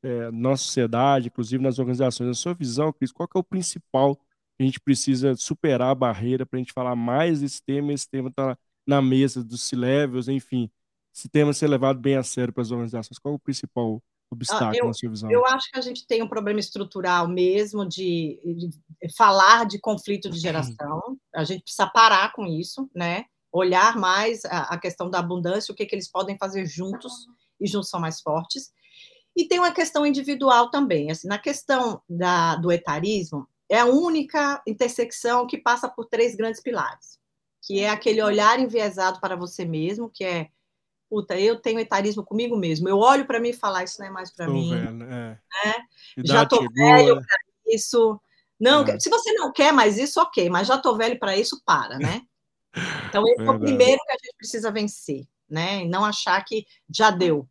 É, 0.00 0.30
na 0.30 0.56
sociedade, 0.56 1.26
inclusive 1.26 1.60
nas 1.60 1.80
organizações. 1.80 2.28
Na 2.28 2.34
sua 2.34 2.54
visão, 2.54 2.92
Cris, 2.92 3.10
qual 3.10 3.28
é 3.34 3.38
o 3.40 3.42
principal 3.42 4.14
que 4.14 4.62
a 4.62 4.64
gente 4.64 4.78
precisa 4.78 5.34
superar 5.34 5.90
a 5.90 5.94
barreira 5.94 6.46
para 6.46 6.56
a 6.56 6.62
gente 6.62 6.72
falar 6.72 6.94
mais 6.94 7.40
desse 7.40 7.60
tema? 7.60 7.92
Esse 7.92 8.08
tema 8.08 8.28
está 8.28 8.56
na 8.86 9.02
mesa 9.02 9.42
dos 9.42 9.60
C-levels, 9.64 10.28
enfim 10.28 10.70
esse 11.14 11.28
tema 11.28 11.52
ser 11.52 11.68
levado 11.68 12.00
bem 12.00 12.16
a 12.16 12.22
sério 12.24 12.52
para 12.52 12.62
as 12.62 12.72
organizações? 12.72 13.18
Qual 13.18 13.34
é 13.34 13.36
o 13.36 13.40
principal 13.40 14.02
obstáculo 14.28 14.76
eu, 14.76 14.86
na 14.86 14.92
sua 14.92 15.10
visão? 15.10 15.30
Eu 15.30 15.46
acho 15.46 15.70
que 15.70 15.78
a 15.78 15.80
gente 15.82 16.06
tem 16.06 16.22
um 16.22 16.28
problema 16.28 16.58
estrutural 16.58 17.28
mesmo 17.28 17.86
de, 17.86 18.40
de 18.44 19.14
falar 19.16 19.64
de 19.64 19.78
conflito 19.78 20.28
de 20.28 20.40
geração. 20.40 21.16
A 21.32 21.44
gente 21.44 21.62
precisa 21.62 21.86
parar 21.86 22.32
com 22.32 22.44
isso, 22.46 22.90
né? 22.92 23.26
Olhar 23.52 23.96
mais 23.96 24.44
a, 24.46 24.74
a 24.74 24.78
questão 24.78 25.08
da 25.08 25.20
abundância, 25.20 25.70
o 25.70 25.74
que, 25.74 25.86
que 25.86 25.94
eles 25.94 26.10
podem 26.10 26.36
fazer 26.36 26.66
juntos, 26.66 27.12
e 27.60 27.68
juntos 27.68 27.88
são 27.88 28.00
mais 28.00 28.20
fortes. 28.20 28.72
E 29.36 29.46
tem 29.46 29.60
uma 29.60 29.72
questão 29.72 30.04
individual 30.04 30.68
também. 30.70 31.12
Assim, 31.12 31.28
na 31.28 31.38
questão 31.38 32.02
da, 32.08 32.56
do 32.56 32.72
etarismo, 32.72 33.46
é 33.68 33.78
a 33.78 33.86
única 33.86 34.60
intersecção 34.66 35.46
que 35.46 35.58
passa 35.58 35.88
por 35.88 36.06
três 36.06 36.34
grandes 36.34 36.60
pilares, 36.60 37.20
que 37.62 37.80
é 37.80 37.88
aquele 37.88 38.20
olhar 38.20 38.58
enviesado 38.58 39.20
para 39.20 39.36
você 39.36 39.64
mesmo, 39.64 40.10
que 40.10 40.24
é 40.24 40.50
puta, 41.14 41.38
eu 41.38 41.60
tenho 41.60 41.78
etarismo 41.78 42.24
comigo 42.24 42.56
mesmo. 42.56 42.88
Eu 42.88 42.98
olho 42.98 43.24
para 43.24 43.38
mim 43.38 43.50
e 43.50 43.52
falar, 43.52 43.84
isso 43.84 44.00
não 44.00 44.08
é 44.08 44.10
mais 44.10 44.32
para 44.32 44.48
mim. 44.48 44.70
Velho, 44.70 45.04
é. 45.04 45.38
né? 45.64 45.74
Já 46.24 46.44
tô 46.44 46.58
velho 46.72 47.14
para 47.14 47.36
isso. 47.68 48.20
Não, 48.58 48.82
é. 48.82 48.98
se 48.98 49.08
você 49.08 49.32
não 49.34 49.52
quer 49.52 49.72
mais 49.72 49.96
isso, 49.96 50.20
ok, 50.20 50.50
mas 50.50 50.66
já 50.66 50.76
tô 50.76 50.96
velho 50.96 51.16
para 51.20 51.36
isso, 51.36 51.62
para, 51.64 51.98
né? 51.98 52.22
Então, 53.08 53.24
esse 53.28 53.40
é 53.40 53.48
o 53.48 53.60
primeiro 53.60 54.02
que 54.04 54.10
a 54.10 54.16
gente 54.20 54.36
precisa 54.36 54.72
vencer, 54.72 55.24
né? 55.48 55.84
E 55.84 55.88
não 55.88 56.04
achar 56.04 56.44
que 56.44 56.66
já 56.90 57.08
deu. 57.12 57.48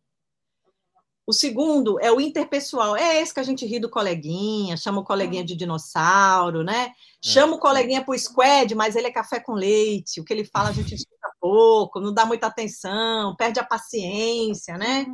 O 1.25 1.31
segundo 1.31 1.97
é 2.01 2.11
o 2.11 2.19
interpessoal. 2.19 2.97
É 2.97 3.21
esse 3.21 3.33
que 3.33 3.39
a 3.39 3.43
gente 3.43 3.65
ri 3.65 3.79
do 3.79 3.89
coleguinha, 3.89 4.75
chama 4.75 4.99
o 4.99 5.05
coleguinha 5.05 5.45
de 5.45 5.55
dinossauro, 5.55 6.61
né? 6.61 6.87
É. 6.87 6.93
Chama 7.21 7.55
o 7.55 7.59
coleguinha 7.59 8.03
para 8.03 8.13
o 8.13 8.19
squad, 8.19 8.75
mas 8.75 8.97
ele 8.97 9.07
é 9.07 9.11
café 9.11 9.39
com 9.39 9.53
leite. 9.53 10.19
O 10.19 10.25
que 10.25 10.33
ele 10.33 10.43
fala 10.43 10.67
a 10.67 10.73
gente 10.73 10.93
escuta 10.93 11.12
pouco, 11.43 11.99
não 11.99 12.13
dá 12.13 12.25
muita 12.25 12.47
atenção, 12.47 13.35
perde 13.35 13.59
a 13.59 13.65
paciência, 13.65 14.77
né? 14.77 15.05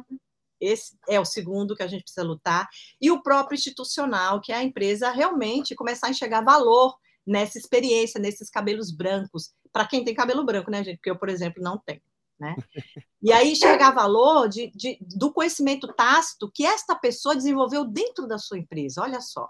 Esse 0.61 0.95
é 1.07 1.19
o 1.19 1.25
segundo 1.25 1.75
que 1.75 1.81
a 1.81 1.87
gente 1.87 2.03
precisa 2.03 2.23
lutar. 2.23 2.69
E 3.01 3.09
o 3.09 3.23
próprio 3.23 3.55
institucional, 3.55 4.39
que 4.39 4.51
é 4.51 4.57
a 4.57 4.63
empresa 4.63 5.09
realmente 5.09 5.73
começar 5.73 6.05
a 6.05 6.09
enxergar 6.11 6.41
valor 6.41 6.95
nessa 7.25 7.57
experiência, 7.57 8.19
nesses 8.19 8.47
cabelos 8.47 8.91
brancos. 8.91 9.55
Para 9.73 9.87
quem 9.87 10.03
tem 10.03 10.13
cabelo 10.13 10.45
branco, 10.45 10.69
né, 10.69 10.83
gente? 10.83 10.97
Porque 10.97 11.09
eu, 11.09 11.17
por 11.17 11.29
exemplo, 11.29 11.63
não 11.63 11.79
tenho. 11.79 12.01
Né? 12.39 12.55
E 13.21 13.33
aí 13.33 13.53
chegar 13.53 13.91
valor 13.91 14.47
de, 14.47 14.71
de, 14.73 14.97
do 15.01 15.33
conhecimento 15.33 15.91
tácito 15.93 16.49
que 16.55 16.65
esta 16.65 16.95
pessoa 16.95 17.35
desenvolveu 17.35 17.83
dentro 17.83 18.25
da 18.25 18.37
sua 18.37 18.57
empresa, 18.57 19.01
olha 19.01 19.19
só, 19.19 19.49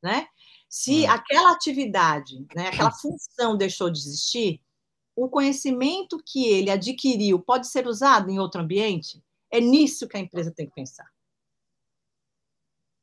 né? 0.00 0.28
Se 0.68 1.04
é. 1.04 1.08
aquela 1.08 1.50
atividade, 1.50 2.46
né, 2.54 2.68
aquela 2.68 2.92
função 2.92 3.56
deixou 3.56 3.90
de 3.90 3.98
existir, 3.98 4.62
o 5.24 5.28
conhecimento 5.28 6.22
que 6.24 6.46
ele 6.46 6.70
adquiriu 6.70 7.38
pode 7.40 7.66
ser 7.66 7.86
usado 7.86 8.30
em 8.30 8.38
outro 8.38 8.60
ambiente? 8.60 9.22
É 9.50 9.60
nisso 9.60 10.06
que 10.06 10.16
a 10.16 10.20
empresa 10.20 10.52
tem 10.54 10.66
que 10.66 10.74
pensar. 10.74 11.08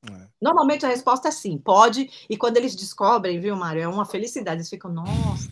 É. 0.10 0.28
Normalmente 0.41 0.86
a 0.86 0.89
resposta 0.89 1.30
é 1.30 1.32
sim, 1.32 1.58
pode, 1.58 2.10
e 2.30 2.38
quando 2.38 2.58
eles 2.58 2.75
descobrem, 2.75 3.39
viu, 3.39 3.56
Mário, 3.56 3.82
é 3.82 3.88
uma 3.88 4.06
felicidade, 4.06 4.58
eles 4.58 4.69
ficam, 4.69 4.91
nossa, 4.91 5.51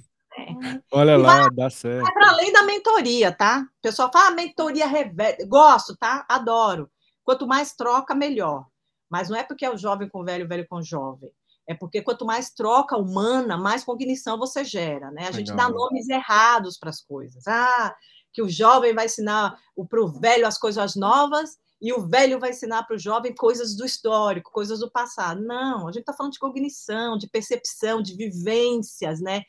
Olha 0.91 1.17
lá, 1.17 1.41
vai, 1.41 1.49
dá 1.51 1.69
certo. 1.69 2.03
Vai 2.03 2.13
para 2.13 2.29
além 2.29 2.51
da 2.51 2.63
mentoria, 2.63 3.31
tá? 3.31 3.61
O 3.61 3.81
pessoal 3.81 4.11
fala, 4.11 4.27
ah, 4.27 4.31
mentoria 4.31 4.87
reverte. 4.87 5.45
Gosto, 5.45 5.95
tá? 5.95 6.25
Adoro. 6.27 6.89
Quanto 7.23 7.47
mais 7.47 7.73
troca, 7.73 8.15
melhor. 8.15 8.65
Mas 9.09 9.29
não 9.29 9.37
é 9.37 9.43
porque 9.43 9.65
é 9.65 9.69
o 9.69 9.77
jovem 9.77 10.09
com 10.09 10.21
o 10.21 10.25
velho, 10.25 10.45
o 10.45 10.47
velho 10.47 10.67
com 10.67 10.77
o 10.77 10.83
jovem. 10.83 11.31
É 11.67 11.73
porque 11.73 12.01
quanto 12.01 12.25
mais 12.25 12.51
troca 12.51 12.97
humana, 12.97 13.57
mais 13.57 13.83
cognição 13.83 14.37
você 14.37 14.63
gera, 14.63 15.11
né? 15.11 15.27
A 15.27 15.31
gente 15.31 15.51
Legal. 15.51 15.69
dá 15.69 15.73
nomes 15.73 16.09
errados 16.09 16.77
para 16.77 16.89
as 16.89 17.01
coisas. 17.01 17.47
Ah, 17.47 17.95
que 18.31 18.41
o 18.41 18.49
jovem 18.49 18.93
vai 18.93 19.05
ensinar 19.05 19.57
para 19.89 20.01
o 20.01 20.07
velho 20.07 20.45
as 20.45 20.57
coisas 20.57 20.95
novas 20.95 21.57
e 21.81 21.93
o 21.93 22.07
velho 22.07 22.39
vai 22.39 22.49
ensinar 22.49 22.83
para 22.83 22.95
o 22.95 22.99
jovem 22.99 23.33
coisas 23.33 23.75
do 23.75 23.85
histórico, 23.85 24.51
coisas 24.51 24.79
do 24.79 24.91
passado. 24.91 25.41
Não, 25.41 25.87
a 25.87 25.91
gente 25.91 26.01
está 26.01 26.13
falando 26.13 26.33
de 26.33 26.39
cognição, 26.39 27.17
de 27.17 27.29
percepção, 27.29 28.01
de 28.01 28.15
vivências, 28.15 29.21
né? 29.21 29.43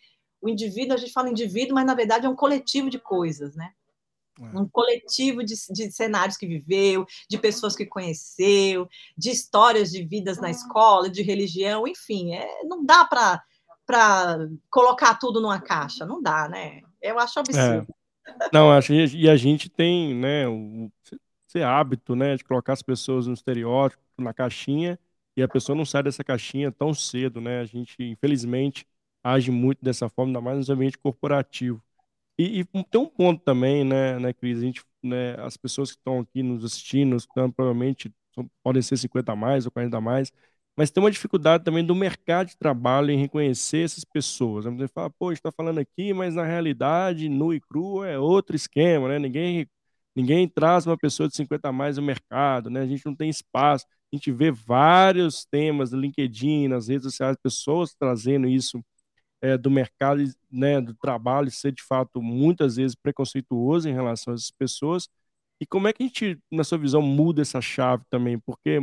o 0.45 0.49
indivíduo, 0.51 0.93
a 0.95 0.99
gente 0.99 1.13
fala 1.13 1.31
indivíduo, 1.31 1.75
mas 1.75 1.87
na 1.87 1.95
verdade 1.95 2.27
é 2.27 2.29
um 2.29 2.37
coletivo 2.37 2.91
de 2.91 2.99
coisas, 2.99 3.57
né? 3.57 3.73
É. 4.41 4.59
Um 4.59 4.69
coletivo 4.69 5.45
de, 5.45 5.55
de, 5.71 5.93
cenários 5.93 6.37
que 6.37 6.47
viveu, 6.47 7.07
de 7.29 7.39
pessoas 7.39 7.77
que 7.77 7.87
conheceu, 7.87 8.89
de 9.17 9.31
histórias 9.31 9.91
de 9.91 10.05
vidas 10.05 10.41
na 10.41 10.51
escola, 10.51 11.09
de 11.09 11.23
religião, 11.23 11.87
enfim, 11.87 12.35
é, 12.35 12.65
não 12.65 12.85
dá 12.85 13.05
para 13.05 13.41
colocar 14.71 15.15
tudo 15.15 15.41
numa 15.41 15.61
caixa, 15.61 16.05
não 16.05 16.21
dá, 16.21 16.49
né? 16.49 16.81
Eu 17.01 17.19
acho 17.19 17.39
absurdo. 17.39 17.87
É. 18.27 18.49
Não, 18.53 18.73
acho 18.73 18.93
e 18.93 19.29
a 19.29 19.37
gente 19.37 19.69
tem, 19.69 20.15
né, 20.15 20.49
o 20.49 20.91
esse 21.55 21.63
hábito, 21.63 22.17
né, 22.17 22.37
de 22.37 22.43
colocar 22.43 22.73
as 22.73 22.83
pessoas 22.83 23.29
no 23.29 23.35
estereótipo, 23.35 24.03
na 24.19 24.35
caixinha, 24.35 24.99
e 25.37 25.43
a 25.43 25.49
pessoa 25.49 25.77
não 25.77 25.85
sai 25.85 26.03
dessa 26.03 26.25
caixinha 26.25 26.73
tão 26.73 26.93
cedo, 26.93 27.41
né? 27.41 27.61
A 27.61 27.65
gente, 27.65 27.97
infelizmente, 28.03 28.87
age 29.23 29.51
muito 29.51 29.79
dessa 29.83 30.09
forma, 30.09 30.31
ainda 30.31 30.41
mais 30.41 30.69
no 30.69 30.75
ambiente 30.75 30.99
corporativo. 30.99 31.83
E, 32.39 32.61
e, 32.61 32.65
tem 32.65 33.01
um 33.01 33.07
ponto 33.07 33.43
também, 33.45 33.85
né, 33.85 34.19
né 34.19 34.33
Cris? 34.33 34.59
A 34.59 34.63
gente, 34.63 34.83
né, 35.03 35.35
as 35.41 35.57
pessoas 35.57 35.93
que 35.93 35.99
estão 35.99 36.21
aqui 36.21 36.43
nos 36.43 36.65
assistindo, 36.65 37.17
estão, 37.17 37.51
provavelmente 37.51 38.13
podem 38.63 38.83
ser 38.83 38.97
50 38.97 39.33
a 39.33 39.37
mais 39.37 39.65
ou 39.65 39.71
40 39.71 39.97
a 39.97 40.01
mais, 40.01 40.33
mas 40.77 40.91
tem 40.91 41.03
uma 41.03 41.11
dificuldade 41.11 41.63
também 41.65 41.85
do 41.85 41.95
mercado 41.95 42.49
de 42.49 42.57
trabalho 42.57 43.11
em 43.11 43.19
reconhecer 43.19 43.85
essas 43.85 44.05
pessoas. 44.05 44.65
Você 44.65 44.89
fala, 44.89 45.11
pô, 45.11 45.31
está 45.33 45.53
falando 45.53 45.79
aqui, 45.79 46.13
mas 46.13 46.35
na 46.35 46.45
realidade, 46.45 47.29
nu 47.29 47.55
e 47.55 47.61
cru 47.61 48.03
é 48.05 48.19
outro 48.19 48.57
esquema, 48.57 49.09
né? 49.09 49.19
Ninguém, 49.21 49.69
ninguém 50.17 50.49
traz 50.49 50.87
uma 50.87 50.99
pessoa 50.99 51.29
de 51.29 51.37
50 51.37 51.69
a 51.69 51.73
mais 51.73 51.97
no 51.97 52.03
mercado, 52.03 52.71
né? 52.71 52.81
A 52.81 52.87
gente 52.87 53.07
não 53.07 53.15
tem 53.15 53.31
espaço. 53.31 53.87
A 54.13 54.17
gente 54.17 54.33
vê 54.33 54.51
vários 54.51 55.45
temas 55.45 55.93
no 55.93 56.01
LinkedIn, 56.01 56.69
nas 56.69 56.89
redes 56.89 57.05
sociais, 57.05 57.37
pessoas 57.43 57.95
trazendo 57.95 58.49
isso 58.49 58.85
é, 59.45 59.59
do 59.59 59.71
mercado, 59.71 60.23
né, 60.51 60.81
do 60.81 60.95
trabalho 60.95 61.51
ser 61.51 61.71
de 61.71 61.83
fato 61.83 62.23
muitas 62.23 62.77
vezes 62.77 62.95
preconceituoso 62.95 63.87
em 63.87 63.93
relação 63.93 64.33
a 64.33 64.37
essas 64.37 64.51
pessoas. 64.51 65.07
E 65.61 65.67
como 65.67 65.87
é 65.87 65.93
que 65.93 66.03
a 66.03 66.07
gente, 66.07 66.39
na 66.51 66.65
sua 66.65 66.79
visão, 66.79 67.03
muda 67.03 67.43
essa 67.43 67.61
chave 67.61 68.05
também? 68.09 68.39
Porque 68.39 68.81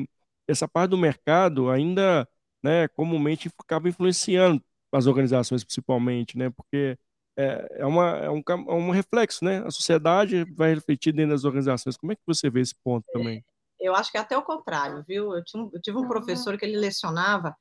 essa 0.47 0.67
parte 0.67 0.91
do 0.91 0.99
mercado 0.99 1.71
ainda, 1.71 2.27
né, 2.63 2.87
comumente 2.89 3.49
acaba 3.57 3.89
influenciando 3.89 4.63
as 4.91 5.07
organizações 5.07 5.63
principalmente, 5.63 6.37
né? 6.37 6.51
Porque 6.51 6.95
é, 7.35 7.77
é, 7.79 7.85
uma, 7.85 8.09
é, 8.19 8.29
um, 8.29 8.43
é 8.47 8.73
um 8.73 8.91
reflexo, 8.91 9.43
né? 9.43 9.63
A 9.65 9.71
sociedade 9.71 10.43
vai 10.53 10.75
refletir 10.75 11.11
dentro 11.11 11.31
das 11.31 11.43
organizações. 11.43 11.97
Como 11.97 12.11
é 12.11 12.15
que 12.15 12.21
você 12.27 12.51
vê 12.51 12.61
esse 12.61 12.75
ponto 12.83 13.03
também? 13.11 13.43
Eu 13.79 13.95
acho 13.95 14.11
que 14.11 14.17
é 14.17 14.21
até 14.21 14.37
o 14.37 14.43
contrário, 14.43 15.03
viu? 15.07 15.35
Eu, 15.35 15.43
tinha, 15.43 15.67
eu 15.73 15.81
tive 15.81 15.97
um 15.97 16.07
professor 16.07 16.55
que 16.55 16.65
ele 16.65 16.77
lecionava 16.77 17.55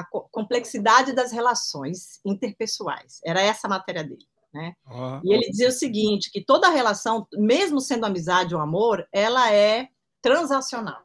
a 0.00 0.06
complexidade 0.30 1.12
das 1.12 1.32
relações 1.32 2.20
interpessoais. 2.24 3.20
Era 3.24 3.40
essa 3.40 3.66
a 3.66 3.70
matéria 3.70 4.04
dele. 4.04 4.26
Né? 4.52 4.74
Ah, 4.86 5.20
e 5.24 5.32
ele 5.32 5.48
dizia 5.50 5.68
o 5.68 5.72
seguinte, 5.72 6.30
que 6.30 6.44
toda 6.44 6.68
relação, 6.70 7.26
mesmo 7.34 7.80
sendo 7.80 8.06
amizade 8.06 8.54
ou 8.54 8.60
amor, 8.60 9.06
ela 9.12 9.52
é 9.52 9.88
transacional. 10.20 11.02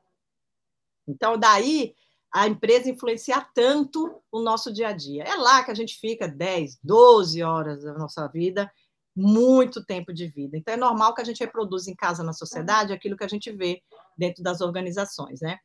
Então, 1.07 1.37
daí, 1.37 1.93
a 2.33 2.47
empresa 2.47 2.89
influenciar 2.89 3.51
tanto 3.53 4.21
o 4.31 4.41
nosso 4.41 4.73
dia 4.73 4.89
a 4.89 4.91
dia. 4.91 5.23
É 5.23 5.35
lá 5.35 5.63
que 5.63 5.71
a 5.71 5.75
gente 5.75 5.99
fica 5.99 6.27
10, 6.27 6.79
12 6.83 7.43
horas 7.43 7.83
da 7.83 7.93
nossa 7.93 8.27
vida, 8.27 8.71
muito 9.15 9.85
tempo 9.85 10.11
de 10.11 10.27
vida. 10.27 10.57
Então, 10.57 10.73
é 10.73 10.77
normal 10.77 11.13
que 11.13 11.21
a 11.21 11.25
gente 11.25 11.39
reproduza 11.39 11.89
em 11.89 11.95
casa, 11.95 12.23
na 12.23 12.33
sociedade, 12.33 12.91
aquilo 12.91 13.15
que 13.15 13.23
a 13.23 13.29
gente 13.29 13.51
vê 13.51 13.81
dentro 14.17 14.43
das 14.43 14.59
organizações. 14.59 15.39
Né? 15.39 15.59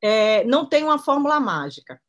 É, 0.00 0.44
não 0.44 0.66
tem 0.66 0.84
uma 0.84 0.98
fórmula 0.98 1.40
mágica 1.40 2.00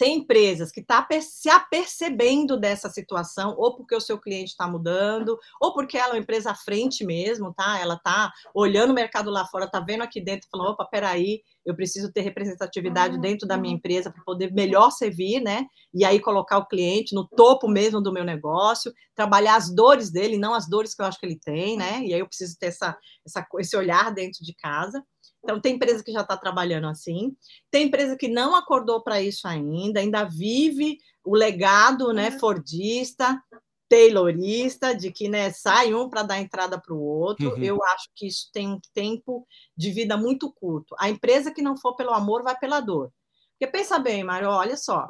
tem 0.00 0.16
empresas 0.16 0.72
que 0.72 0.80
estão 0.80 1.02
tá 1.06 1.20
se 1.20 1.50
apercebendo 1.50 2.58
dessa 2.58 2.88
situação, 2.88 3.54
ou 3.58 3.76
porque 3.76 3.94
o 3.94 4.00
seu 4.00 4.18
cliente 4.18 4.52
está 4.52 4.66
mudando, 4.66 5.38
ou 5.60 5.74
porque 5.74 5.98
ela 5.98 6.08
é 6.08 6.12
uma 6.14 6.22
empresa 6.22 6.52
à 6.52 6.54
frente 6.54 7.04
mesmo, 7.04 7.52
tá? 7.52 7.78
Ela 7.78 7.96
está 7.96 8.32
olhando 8.54 8.92
o 8.92 8.94
mercado 8.94 9.30
lá 9.30 9.44
fora, 9.44 9.66
está 9.66 9.78
vendo 9.78 10.00
aqui 10.00 10.18
dentro, 10.18 10.48
falando, 10.50 10.70
opa, 10.70 10.86
peraí, 10.86 11.42
eu 11.66 11.76
preciso 11.76 12.10
ter 12.10 12.22
representatividade 12.22 13.16
uhum. 13.16 13.20
dentro 13.20 13.46
da 13.46 13.58
minha 13.58 13.74
empresa 13.74 14.10
para 14.10 14.24
poder 14.24 14.50
melhor 14.54 14.90
servir, 14.90 15.38
né? 15.38 15.66
E 15.92 16.02
aí 16.02 16.18
colocar 16.18 16.56
o 16.56 16.66
cliente 16.66 17.14
no 17.14 17.28
topo 17.28 17.68
mesmo 17.68 18.00
do 18.00 18.10
meu 18.10 18.24
negócio, 18.24 18.94
trabalhar 19.14 19.56
as 19.56 19.68
dores 19.68 20.10
dele, 20.10 20.38
não 20.38 20.54
as 20.54 20.66
dores 20.66 20.94
que 20.94 21.02
eu 21.02 21.06
acho 21.06 21.20
que 21.20 21.26
ele 21.26 21.38
tem, 21.38 21.76
né? 21.76 22.00
E 22.06 22.14
aí 22.14 22.20
eu 22.20 22.26
preciso 22.26 22.56
ter 22.58 22.68
essa, 22.68 22.96
essa 23.26 23.46
esse 23.58 23.76
olhar 23.76 24.14
dentro 24.14 24.42
de 24.42 24.54
casa. 24.54 25.04
Então, 25.42 25.60
tem 25.60 25.74
empresa 25.74 26.04
que 26.04 26.12
já 26.12 26.20
está 26.20 26.36
trabalhando 26.36 26.86
assim, 26.86 27.36
tem 27.70 27.86
empresa 27.86 28.16
que 28.16 28.28
não 28.28 28.54
acordou 28.54 29.02
para 29.02 29.22
isso 29.22 29.48
ainda, 29.48 30.00
ainda 30.00 30.24
vive 30.24 30.98
o 31.24 31.34
legado 31.34 32.12
né, 32.12 32.30
uhum. 32.30 32.38
fordista, 32.38 33.42
taylorista, 33.88 34.94
de 34.94 35.10
que 35.10 35.28
né, 35.28 35.50
sai 35.50 35.92
um 35.92 36.08
para 36.08 36.22
dar 36.22 36.38
entrada 36.38 36.80
para 36.80 36.94
o 36.94 37.00
outro. 37.00 37.54
Uhum. 37.54 37.62
Eu 37.62 37.84
acho 37.84 38.08
que 38.14 38.26
isso 38.26 38.48
tem 38.52 38.68
um 38.68 38.80
tempo 38.94 39.46
de 39.76 39.90
vida 39.90 40.16
muito 40.16 40.52
curto. 40.52 40.94
A 40.98 41.10
empresa 41.10 41.52
que 41.52 41.60
não 41.60 41.76
for 41.76 41.96
pelo 41.96 42.12
amor 42.12 42.42
vai 42.42 42.56
pela 42.56 42.80
dor. 42.80 43.12
Porque 43.58 43.70
pensa 43.70 43.98
bem, 43.98 44.22
Mário, 44.22 44.48
olha 44.48 44.76
só. 44.76 45.08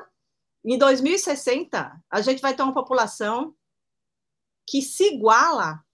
Em 0.65 0.79
2060, 0.79 1.93
a 2.11 2.21
gente 2.23 2.41
vai 2.41 2.55
ter 2.55 2.63
uma 2.63 2.75
população 2.75 3.55
que 4.67 4.81
se 4.81 5.15
iguala 5.15 5.85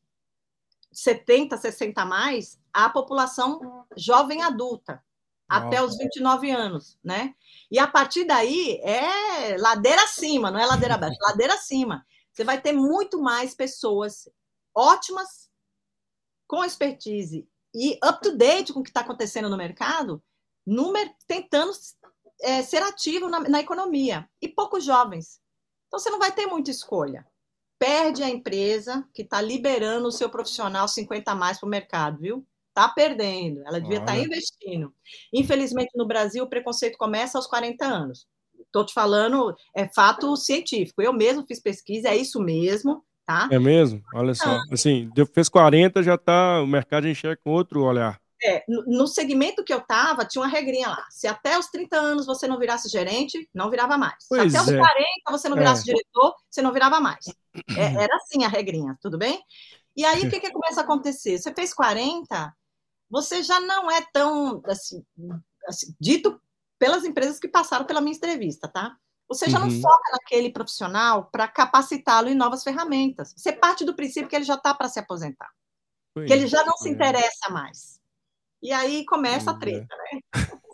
70, 0.97 1.59
60 1.59 2.01
a 2.01 2.07
mais 2.07 2.59
à 2.73 2.89
população 2.89 3.85
jovem 3.95 4.43
adulta. 4.43 5.05
até 5.49 5.81
os 5.81 5.97
29 5.97 6.51
anos, 6.51 6.99
né? 7.05 7.35
E 7.71 7.79
a 7.79 7.87
partir 7.87 8.25
daí 8.25 8.81
é 8.83 9.57
ladeira 9.59 10.03
acima, 10.03 10.51
não 10.51 10.59
é 10.59 10.67
ladeira 10.67 10.95
abaixo, 10.95 11.19
ladeira 11.21 11.55
acima. 11.55 12.05
Você 12.33 12.43
vai 12.43 12.61
ter 12.61 12.73
muito 12.73 13.21
mais 13.21 13.55
pessoas 13.55 14.29
ótimas, 14.75 15.49
com 16.49 16.65
expertise 16.65 17.49
e 17.75 17.99
up 18.05 18.21
to 18.23 18.37
date 18.37 18.73
com 18.73 18.81
o 18.81 18.83
que 18.83 18.91
está 18.91 19.03
acontecendo 19.03 19.49
no 19.49 19.57
mercado, 19.57 20.23
número, 20.67 21.15
tentando 21.27 21.73
é, 22.41 22.63
ser 22.63 22.83
ativo 22.83 23.29
na, 23.29 23.41
na 23.41 23.61
economia. 23.61 24.29
E 24.41 24.49
poucos 24.49 24.85
jovens. 24.85 25.41
Então 25.87 26.01
você 26.01 26.11
não 26.11 26.19
vai 26.19 26.33
ter 26.33 26.47
muita 26.47 26.71
escolha. 26.71 27.27
Perde 27.79 28.23
a 28.23 28.31
empresa 28.31 29.07
que 29.13 29.23
está 29.23 29.41
liberando 29.41 30.09
o 30.09 30.13
seu 30.13 30.31
profissional 30.31 30.89
50 30.89 31.31
a 31.31 31.35
mais 31.35 31.59
para 31.59 31.67
o 31.67 31.71
mercado, 31.71 32.19
viu? 32.19 32.47
Está 32.69 32.89
perdendo. 32.89 33.63
Ela 33.67 33.81
devia 33.81 33.99
estar 33.99 34.13
tá 34.13 34.19
investindo. 34.19 34.93
Infelizmente, 35.33 35.91
no 35.95 36.07
Brasil, 36.07 36.45
o 36.45 36.49
preconceito 36.49 36.99
começa 36.99 37.39
aos 37.39 37.47
40 37.47 37.85
anos. 37.85 38.27
Estou 38.59 38.85
te 38.85 38.93
falando, 38.93 39.55
é 39.75 39.89
fato 39.95 40.37
científico. 40.37 41.01
Eu 41.01 41.13
mesmo 41.13 41.45
fiz 41.47 41.61
pesquisa, 41.61 42.09
é 42.09 42.17
isso 42.17 42.41
mesmo. 42.41 43.03
Tá? 43.25 43.49
É 43.51 43.59
mesmo? 43.59 44.03
Olha 44.15 44.35
só. 44.35 44.51
Ah. 44.51 44.63
Assim, 44.71 45.11
fez 45.35 45.49
40, 45.49 46.03
já 46.03 46.15
está 46.15 46.63
o 46.63 46.67
mercado 46.67 47.09
enxerga 47.09 47.41
com 47.43 47.51
outro 47.51 47.83
olhar. 47.83 48.21
É, 48.43 48.65
no 48.69 49.07
segmento 49.07 49.65
que 49.65 49.73
eu 49.73 49.79
estava, 49.79 50.25
tinha 50.25 50.43
uma 50.43 50.49
regrinha 50.49 50.89
lá. 50.89 51.07
Se 51.11 51.27
até 51.27 51.59
os 51.59 51.69
30 51.69 51.97
anos 51.97 52.27
você 52.27 52.47
não 52.47 52.59
virasse 52.59 52.89
gerente, 52.89 53.49
não 53.55 53.71
virava 53.71 53.97
mais. 53.97 54.27
Pois 54.29 54.53
Se 54.53 54.59
até 54.59 54.73
é. 54.73 54.75
os 54.75 54.79
40 54.79 55.31
você 55.31 55.49
não 55.49 55.57
virasse 55.57 55.83
é. 55.83 55.95
diretor, 55.95 56.35
você 56.51 56.61
não 56.61 56.73
virava 56.73 57.01
mais. 57.01 57.25
É, 57.77 57.85
era 58.05 58.15
assim 58.17 58.45
a 58.45 58.49
regrinha, 58.49 58.97
tudo 59.01 59.17
bem? 59.17 59.43
E 59.97 60.05
aí, 60.05 60.27
o 60.27 60.31
que, 60.31 60.41
que 60.41 60.53
começa 60.53 60.83
a 60.83 60.85
acontecer? 60.85 61.39
Você 61.39 61.55
fez 61.55 61.73
40, 61.73 62.55
você 63.09 63.43
já 63.43 63.59
não 63.61 63.91
é 63.91 64.05
tão, 64.13 64.61
assim, 64.67 65.03
assim, 65.67 65.95
dito 65.99 66.39
pelas 66.79 67.05
empresas 67.05 67.39
que 67.39 67.49
passaram 67.49 67.87
pela 67.87 68.03
minha 68.03 68.15
entrevista, 68.15 68.69
tá? 68.69 68.95
Você 69.29 69.49
já 69.49 69.59
uhum. 69.59 69.67
não 69.67 69.81
foca 69.81 70.13
naquele 70.13 70.51
profissional 70.51 71.31
para 71.33 71.49
capacitá-lo 71.49 72.29
em 72.29 72.35
novas 72.35 72.63
ferramentas. 72.63 73.33
Você 73.37 73.53
parte 73.53 73.85
do 73.85 73.95
princípio 73.95 74.29
que 74.29 74.37
ele 74.37 74.45
já 74.45 74.55
está 74.55 74.73
para 74.75 74.89
se 74.89 75.01
aposentar. 75.01 75.51
Pois 76.15 76.27
que 76.27 76.33
ele 76.33 76.47
já 76.47 76.63
não 76.65 76.75
é. 76.75 76.77
se 76.79 76.89
interessa 76.89 77.51
mais. 77.51 77.96
E 78.63 78.73
aí 78.73 79.05
começa 79.05 79.51
a 79.51 79.55
é. 79.55 79.59
treta, 79.59 79.97
né? 79.97 80.21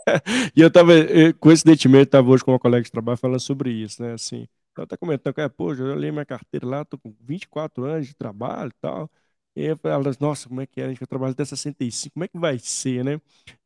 e 0.57 0.61
eu 0.61 0.69
estava, 0.69 0.93
coincidentemente, 1.39 2.05
estava 2.05 2.31
hoje 2.31 2.45
com 2.45 2.53
uma 2.53 2.59
colega 2.59 2.85
de 2.85 2.91
trabalho 2.91 3.19
falando 3.19 3.41
sobre 3.41 3.71
isso, 3.71 4.03
né? 4.03 4.15
Assim, 4.15 4.47
ela 4.77 4.85
está 4.85 4.97
comentando 4.97 5.35
que, 5.35 5.41
é, 5.41 5.49
pô, 5.49 5.75
eu 5.75 5.95
li 5.95 6.11
minha 6.11 6.25
carteira 6.25 6.67
lá, 6.67 6.83
estou 6.83 6.99
com 6.99 7.15
24 7.21 7.85
anos 7.85 8.07
de 8.07 8.15
trabalho 8.15 8.71
e 8.71 8.81
tal. 8.81 9.11
E 9.55 9.69
nossa, 10.19 10.49
como 10.49 10.63
é 10.63 10.67
que 10.67 10.81
é? 10.81 10.87
A 10.87 10.89
gente 10.89 11.01
vai 11.01 11.07
trabalhar 11.07 11.33
até 11.33 11.45
65, 11.45 12.15
como 12.15 12.25
é 12.25 12.29
que 12.29 12.39
vai 12.39 12.59
ser, 12.59 13.05
né? 13.05 13.21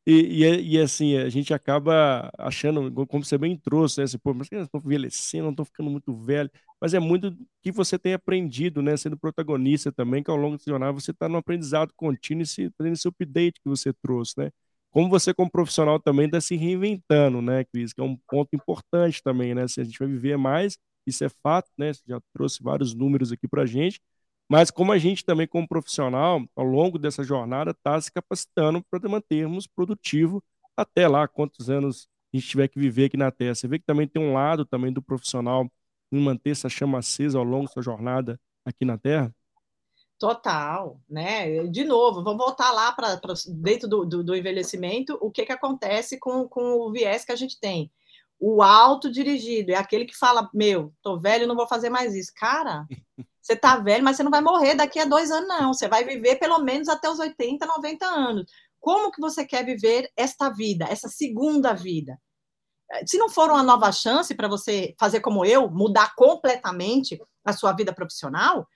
E, 0.07 0.44
e, 0.44 0.75
e, 0.77 0.81
assim, 0.81 1.16
a 1.16 1.29
gente 1.29 1.55
acaba 1.55 2.31
achando, 2.38 2.92
como 3.07 3.25
você 3.25 3.38
bem 3.38 3.57
trouxe, 3.57 3.99
né? 4.01 4.05
Assim, 4.05 4.18
Pô, 4.18 4.35
mas 4.35 4.49
estou 4.51 4.81
envelhecendo, 4.85 5.44
não 5.44 5.51
estou 5.53 5.64
ficando 5.64 5.90
muito 5.90 6.12
velho. 6.14 6.51
Mas 6.81 6.92
é 6.94 6.99
muito 7.01 7.37
que 7.62 7.70
você 7.72 7.99
tem 7.99 8.14
aprendido, 8.14 8.83
né? 8.83 8.96
Sendo 8.96 9.16
protagonista 9.16 9.92
também, 9.92 10.22
que 10.22 10.31
ao 10.31 10.37
longo 10.37 10.57
do 10.57 10.64
jornal 10.64 10.92
você 10.92 11.12
está 11.12 11.29
no 11.29 11.37
aprendizado 11.38 11.92
contínuo 11.96 12.42
e 12.42 12.46
se, 12.46 12.70
fazendo 12.77 12.94
esse 12.94 13.09
update 13.09 13.61
que 13.61 13.68
você 13.68 13.92
trouxe, 13.92 14.35
né? 14.38 14.51
Como 14.90 15.09
você, 15.09 15.33
como 15.35 15.51
profissional, 15.51 16.01
também 16.01 16.27
está 16.27 16.40
se 16.40 16.57
reinventando, 16.57 17.40
né, 17.42 17.64
Cris? 17.64 17.92
Que 17.92 18.01
é 18.01 18.05
um 18.05 18.16
ponto 18.29 18.55
importante 18.57 19.22
também, 19.22 19.55
né? 19.55 19.68
Se 19.68 19.81
a 19.81 19.85
gente 19.85 19.99
vai 19.99 20.09
viver 20.09 20.37
mais, 20.38 20.79
isso 21.07 21.25
é 21.25 21.29
fato, 21.42 21.70
né? 21.79 21.92
Você 21.92 22.03
já 22.09 22.20
trouxe 22.33 22.62
vários 22.62 22.94
números 22.94 23.31
aqui 23.33 23.46
para 23.49 23.62
a 23.62 23.66
gente 23.66 24.01
mas 24.49 24.71
como 24.71 24.93
a 24.93 24.99
gente 24.99 25.25
também, 25.25 25.47
como 25.47 25.67
profissional, 25.67 26.43
ao 26.55 26.65
longo 26.65 26.99
dessa 26.99 27.25
jornada, 27.25 27.73
está 27.73 28.01
se 28.01 28.13
capacitando 28.13 28.83
para 28.91 29.09
mantermos 29.09 29.67
produtivo 29.67 30.43
até 30.77 31.09
lá, 31.09 31.27
quantos 31.27 31.71
anos 31.71 32.09
a 32.33 32.37
gente 32.37 32.49
tiver 32.49 32.69
que 32.69 32.79
viver 32.79 33.07
aqui 33.07 33.17
na 33.17 33.31
Terra. 33.31 33.55
Você 33.55 33.67
vê 33.67 33.79
que 33.79 33.87
também 33.87 34.07
tem 34.07 34.23
um 34.23 34.35
lado 34.35 34.65
também 34.65 34.93
do 34.93 35.03
profissional 35.03 35.71
em 36.13 36.21
manter 36.21 36.51
essa 36.51 36.69
chama 36.69 36.99
acesa 36.99 37.39
ao 37.39 37.45
longo 37.45 37.67
da 37.67 37.73
sua 37.73 37.83
jornada 37.83 38.39
aqui 38.65 38.85
na 38.85 38.99
Terra? 38.99 39.35
Total, 40.19 40.99
né? 41.09 41.67
De 41.67 41.85
novo, 41.85 42.23
vamos 42.23 42.39
voltar 42.39 42.73
lá 42.73 42.91
para 42.93 43.19
dentro 43.49 43.87
do, 43.87 44.05
do, 44.07 44.25
do, 44.25 44.35
envelhecimento, 44.35 45.19
o 45.21 45.31
que, 45.31 45.45
que 45.45 45.53
acontece 45.53 46.19
com, 46.19 46.49
com 46.49 46.81
o 46.81 46.91
viés 46.91 47.25
que 47.25 47.33
a 47.33 47.37
gente 47.37 47.61
tem. 47.61 47.93
O 48.39 48.63
autodirigido 48.63 49.73
é 49.73 49.75
aquele 49.75 50.07
que 50.07 50.17
fala: 50.17 50.49
Meu, 50.55 50.93
tô 51.03 51.19
velho, 51.19 51.47
não 51.47 51.55
vou 51.55 51.67
fazer 51.67 51.91
mais 51.91 52.15
isso. 52.15 52.33
Cara, 52.35 52.87
Você 53.47 53.53
está 53.53 53.77
velho, 53.77 54.03
mas 54.03 54.17
você 54.17 54.25
não 54.25 54.31
vai 54.31 54.41
morrer 54.41 54.75
daqui 54.75 54.99
a 54.99 55.05
dois 55.05 55.31
anos, 55.31 55.47
não. 55.47 55.73
Você 55.73 55.87
vai 55.87 56.03
viver 56.03 56.35
pelo 56.35 56.59
menos 56.59 56.89
até 56.89 57.09
os 57.09 57.21
80, 57.21 57.65
90 57.65 58.05
anos. 58.05 58.51
Como 58.81 59.13
que 59.13 59.21
você 59.21 59.47
quer 59.47 59.65
viver 59.65 60.11
esta 60.17 60.49
vida, 60.49 60.85
essa 60.91 61.09
segunda 61.09 61.73
vida? 61.73 62.21
Se 63.07 63.17
não 63.17 63.29
for 63.29 63.49
uma 63.49 63.63
nova 63.63 63.93
chance 63.93 64.35
para 64.35 64.49
você 64.49 64.97
fazer 64.99 65.21
como 65.21 65.45
eu, 65.45 65.71
mudar 65.71 66.17
completamente 66.17 67.21
a 67.45 67.53
sua 67.53 67.73
vida 67.73 67.95
profissional, 67.95 68.67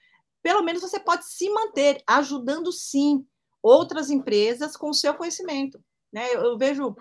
pelo 0.41 0.63
menos 0.63 0.83
você 0.83 1.01
pode 1.01 1.27
se 1.27 1.51
manter 1.51 2.01
ajudando 2.07 2.71
sim 2.71 3.27
outras 3.61 4.09
empresas 4.09 4.77
com 4.77 4.91
o 4.91 4.95
seu 4.95 5.15
conhecimento. 5.15 5.83
Né? 6.13 6.33
Eu, 6.33 6.43
eu 6.43 6.57
vejo 6.57 6.95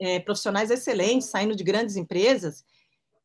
é, 0.00 0.18
profissionais 0.18 0.72
excelentes 0.72 1.28
saindo 1.28 1.54
de 1.54 1.62
grandes 1.62 1.94
empresas 1.94 2.64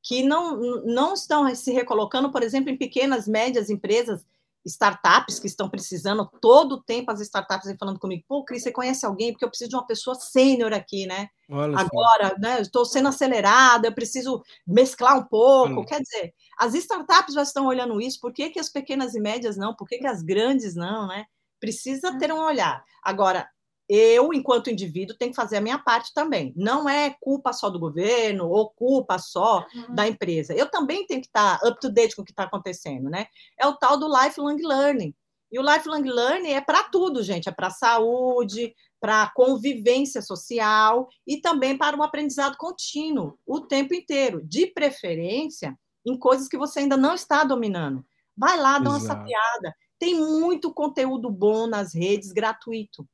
que 0.01 0.23
não, 0.23 0.57
não 0.85 1.13
estão 1.13 1.53
se 1.55 1.71
recolocando, 1.71 2.31
por 2.31 2.43
exemplo, 2.43 2.69
em 2.69 2.77
pequenas, 2.77 3.27
médias 3.27 3.69
empresas, 3.69 4.25
startups 4.65 5.39
que 5.39 5.47
estão 5.47 5.69
precisando, 5.69 6.29
todo 6.41 6.73
o 6.73 6.81
tempo 6.81 7.11
as 7.11 7.21
startups 7.21 7.67
vêm 7.67 7.77
falando 7.77 7.99
comigo, 7.99 8.23
pô, 8.27 8.43
Cris, 8.43 8.63
você 8.63 8.71
conhece 8.71 9.05
alguém? 9.05 9.31
Porque 9.31 9.45
eu 9.45 9.49
preciso 9.49 9.69
de 9.69 9.75
uma 9.75 9.87
pessoa 9.87 10.15
sênior 10.15 10.73
aqui, 10.73 11.05
né? 11.05 11.29
Olha 11.49 11.77
Agora, 11.77 12.27
assim. 12.27 12.41
né, 12.41 12.61
estou 12.61 12.85
sendo 12.85 13.07
acelerada, 13.09 13.87
eu 13.87 13.93
preciso 13.93 14.43
mesclar 14.67 15.17
um 15.17 15.23
pouco. 15.23 15.81
Hum. 15.81 15.85
Quer 15.85 16.01
dizer, 16.01 16.33
as 16.57 16.73
startups 16.75 17.33
já 17.33 17.43
estão 17.43 17.67
olhando 17.67 18.01
isso, 18.01 18.19
por 18.19 18.33
que, 18.33 18.49
que 18.49 18.59
as 18.59 18.69
pequenas 18.69 19.15
e 19.15 19.19
médias 19.19 19.57
não? 19.57 19.75
Por 19.75 19.87
que, 19.87 19.97
que 19.97 20.07
as 20.07 20.21
grandes 20.21 20.75
não, 20.75 21.07
né? 21.07 21.25
Precisa 21.59 22.17
ter 22.17 22.31
um 22.31 22.39
olhar. 22.39 22.83
Agora, 23.03 23.49
eu, 23.89 24.31
enquanto 24.31 24.69
indivíduo, 24.69 25.17
tenho 25.17 25.31
que 25.31 25.35
fazer 25.35 25.57
a 25.57 25.61
minha 25.61 25.79
parte 25.79 26.13
também. 26.13 26.53
Não 26.55 26.87
é 26.87 27.15
culpa 27.19 27.51
só 27.51 27.71
do 27.71 27.79
governo 27.79 28.47
ou 28.47 28.69
culpa 28.69 29.17
só 29.17 29.65
uhum. 29.73 29.95
da 29.95 30.07
empresa. 30.07 30.53
Eu 30.53 30.69
também 30.69 31.07
tenho 31.07 31.21
que 31.21 31.27
estar 31.27 31.59
up 31.65 31.79
to 31.81 31.89
date 31.91 32.15
com 32.15 32.21
o 32.21 32.25
que 32.25 32.31
está 32.31 32.43
acontecendo, 32.43 33.09
né? 33.09 33.25
É 33.57 33.65
o 33.65 33.75
tal 33.75 33.97
do 33.97 34.07
lifelong 34.07 34.57
learning. 34.61 35.15
E 35.51 35.57
o 35.57 35.63
lifelong 35.63 36.03
learning 36.03 36.51
é 36.51 36.61
para 36.61 36.83
tudo, 36.83 37.23
gente. 37.23 37.49
É 37.49 37.51
para 37.51 37.71
saúde, 37.71 38.75
para 39.01 39.31
convivência 39.33 40.21
social 40.21 41.09
e 41.25 41.37
também 41.37 41.75
para 41.75 41.97
um 41.97 42.03
aprendizado 42.03 42.57
contínuo 42.57 43.39
o 43.43 43.61
tempo 43.61 43.95
inteiro, 43.95 44.39
de 44.45 44.67
preferência 44.67 45.75
em 46.05 46.15
coisas 46.15 46.47
que 46.47 46.57
você 46.57 46.81
ainda 46.81 46.95
não 46.95 47.15
está 47.15 47.43
dominando. 47.43 48.05
Vai 48.37 48.55
lá, 48.55 48.77
dá 48.77 48.91
uma 48.91 48.99
sapiada. 48.99 49.75
Tem 49.97 50.15
muito 50.15 50.71
conteúdo 50.71 51.31
bom 51.31 51.65
nas 51.65 51.95
redes 51.95 52.31
gratuito. 52.31 53.07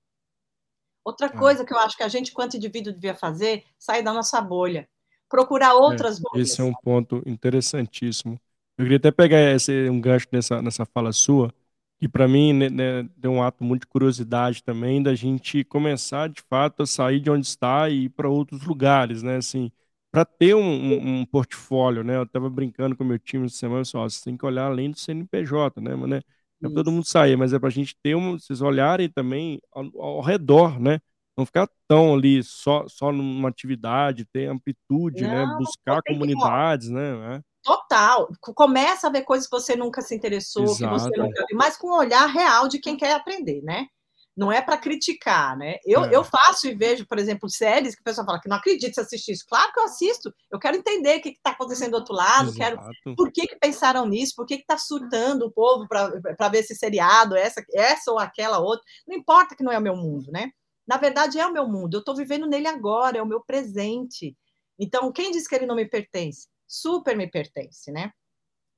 Outra 1.06 1.30
tá. 1.30 1.38
coisa 1.38 1.64
que 1.64 1.72
eu 1.72 1.78
acho 1.78 1.96
que 1.96 2.02
a 2.02 2.08
gente, 2.08 2.32
quanto 2.32 2.58
indivíduo, 2.58 2.92
devia 2.92 3.14
fazer, 3.14 3.64
sair 3.78 4.02
da 4.02 4.12
nossa 4.12 4.42
bolha. 4.42 4.90
Procurar 5.30 5.70
é, 5.70 5.74
outras 5.74 6.18
é, 6.18 6.22
bolhas. 6.22 6.50
Esse 6.50 6.62
é 6.62 6.64
um 6.64 6.74
ponto 6.74 7.22
interessantíssimo. 7.28 8.40
Eu 8.76 8.86
queria 8.86 8.98
até 8.98 9.12
pegar 9.12 9.40
esse, 9.54 9.88
um 9.88 10.02
gancho 10.02 10.28
nessa, 10.32 10.62
nessa 10.64 10.84
fala 10.84 11.14
sua, 11.14 11.54
que 12.00 12.10
para 12.10 12.28
mim 12.28 12.52
né, 12.54 12.70
né, 12.70 13.10
deu 13.16 13.32
um 13.32 13.44
ato 13.44 13.64
muito 13.64 13.82
de 13.82 13.88
curiosidade 13.88 14.64
também, 14.64 15.02
da 15.02 15.14
gente 15.14 15.64
começar, 15.64 16.28
de 16.28 16.42
fato, 16.42 16.84
a 16.84 16.88
sair 16.88 17.20
de 17.20 17.30
onde 17.30 17.46
está 17.46 17.88
e 17.88 18.06
ir 18.06 18.10
para 18.10 18.28
outros 18.28 18.64
lugares, 18.66 19.22
né? 19.22 19.38
Assim, 19.38 19.72
para 20.12 20.26
ter 20.26 20.56
um, 20.56 20.62
um, 20.62 21.20
um, 21.20 21.26
portfólio, 21.26 22.04
né? 22.04 22.18
Eu 22.18 22.24
estava 22.24 22.50
brincando 22.50 22.96
com 22.96 23.04
o 23.04 23.08
meu 23.08 23.20
time 23.20 23.46
essa 23.46 23.56
semana, 23.58 23.86
só, 23.86 24.10
você 24.10 24.24
tem 24.24 24.36
que 24.36 24.46
olhar 24.46 24.66
além 24.66 24.90
do 24.90 25.00
CNPJ, 25.00 25.80
né? 25.82 25.96
Mas, 25.96 26.10
né? 26.10 26.22
É 26.68 26.74
todo 26.74 26.92
mundo 26.92 27.06
sair, 27.06 27.36
mas 27.36 27.54
é 27.54 27.60
para 27.60 27.70
a 27.70 27.72
gente 27.72 27.96
ter 28.02 28.16
um, 28.16 28.38
vocês 28.38 28.62
olharem 28.62 29.10
também 29.10 29.60
ao, 29.72 29.86
ao, 30.02 30.22
redor, 30.22 30.80
né? 30.80 31.00
Não 31.38 31.46
ficar 31.46 31.70
tão 31.88 32.14
ali 32.14 32.42
só, 32.44 32.88
só 32.88 33.12
numa 33.12 33.50
atividade, 33.50 34.26
ter 34.26 34.48
amplitude, 34.48 35.24
né? 35.24 35.46
Não, 35.46 35.52
né? 35.52 35.56
Buscar 35.58 36.02
comunidades, 36.02 36.88
que... 36.88 36.94
né? 36.94 37.42
Total. 37.64 38.30
Começa 38.40 39.08
a 39.08 39.10
ver 39.10 39.24
coisas 39.24 39.48
que 39.48 39.56
você 39.56 39.76
nunca 39.76 40.02
se 40.02 40.16
interessou, 40.16 40.64
Exato. 40.64 40.94
que 40.94 41.00
você 41.00 41.18
nunca 41.18 41.46
viu, 41.48 41.58
mas 41.58 41.76
com 41.76 41.88
um 41.88 41.98
olhar 41.98 42.28
real 42.28 42.68
de 42.68 42.80
quem 42.80 42.96
quer 42.96 43.14
aprender, 43.14 43.62
né? 43.64 43.88
Não 44.36 44.52
é 44.52 44.62
para 44.62 44.78
criticar, 44.78 45.58
né? 45.58 45.78
Eu, 45.86 46.04
é. 46.04 46.16
eu 46.16 46.24
faço 46.24 46.68
e 46.68 46.76
vejo, 46.76 47.08
por 47.08 47.18
exemplo, 47.18 47.50
séries 47.50 47.96
que 47.96 48.02
o 48.02 48.04
pessoal 48.04 48.26
fala 48.26 48.42
que 48.42 48.50
não 48.50 48.58
acredito 48.58 48.94
se 48.94 49.00
assistir 49.00 49.32
isso. 49.32 49.46
Claro 49.48 49.72
que 49.72 49.80
eu 49.80 49.86
assisto, 49.86 50.34
eu 50.52 50.60
quero 50.60 50.76
entender 50.76 51.18
o 51.18 51.22
que 51.22 51.30
está 51.30 51.52
acontecendo 51.52 51.92
do 51.92 51.98
outro 51.98 52.14
lado, 52.14 52.50
Exato. 52.50 52.58
quero 52.58 53.16
por 53.16 53.32
que, 53.32 53.48
que 53.48 53.56
pensaram 53.56 54.06
nisso, 54.06 54.34
por 54.36 54.46
que 54.46 54.56
está 54.56 54.78
surtando 54.78 55.46
o 55.46 55.52
povo 55.52 55.88
para 55.88 56.50
ver 56.50 56.60
esse 56.60 56.76
seriado, 56.76 57.36
essa, 57.36 57.64
essa 57.74 58.12
ou 58.12 58.20
aquela 58.20 58.60
outra. 58.60 58.86
Não 59.08 59.16
importa 59.16 59.56
que 59.56 59.64
não 59.64 59.72
é 59.72 59.78
o 59.78 59.82
meu 59.82 59.96
mundo, 59.96 60.30
né? 60.32 60.52
Na 60.86 60.98
verdade, 60.98 61.40
é 61.40 61.48
o 61.48 61.54
meu 61.54 61.68
mundo, 61.68 61.96
eu 61.96 62.00
estou 62.00 62.16
vivendo 62.16 62.46
nele 62.46 62.68
agora, 62.68 63.18
é 63.18 63.22
o 63.22 63.26
meu 63.26 63.42
presente. 63.42 64.38
Então, 64.78 65.12
quem 65.12 65.32
diz 65.32 65.48
que 65.48 65.56
ele 65.56 65.66
não 65.66 65.76
me 65.76 65.86
pertence? 65.86 66.48
Super 66.68 67.16
me 67.16 67.28
pertence, 67.28 67.92
né? 67.92 68.12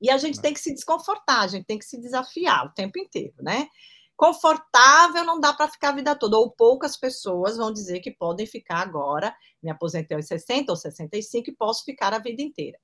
E 0.00 0.08
a 0.08 0.16
gente 0.16 0.38
é. 0.38 0.42
tem 0.42 0.54
que 0.54 0.60
se 0.60 0.72
desconfortar, 0.72 1.40
a 1.40 1.48
gente 1.48 1.66
tem 1.66 1.78
que 1.78 1.84
se 1.84 2.00
desafiar 2.00 2.66
o 2.66 2.72
tempo 2.72 2.98
inteiro, 2.98 3.34
né? 3.40 3.68
Confortável 4.18 5.24
não 5.24 5.38
dá 5.38 5.54
para 5.54 5.70
ficar 5.70 5.90
a 5.90 5.94
vida 5.94 6.12
toda, 6.12 6.36
ou 6.36 6.50
poucas 6.50 6.96
pessoas 6.96 7.56
vão 7.56 7.72
dizer 7.72 8.00
que 8.00 8.10
podem 8.10 8.48
ficar 8.48 8.80
agora, 8.80 9.32
me 9.62 9.70
aposentei 9.70 10.16
aos 10.16 10.26
60 10.26 10.72
ou 10.72 10.76
65 10.76 11.48
e 11.48 11.54
posso 11.54 11.84
ficar 11.84 12.12
a 12.12 12.18
vida 12.18 12.42
inteira. 12.42 12.76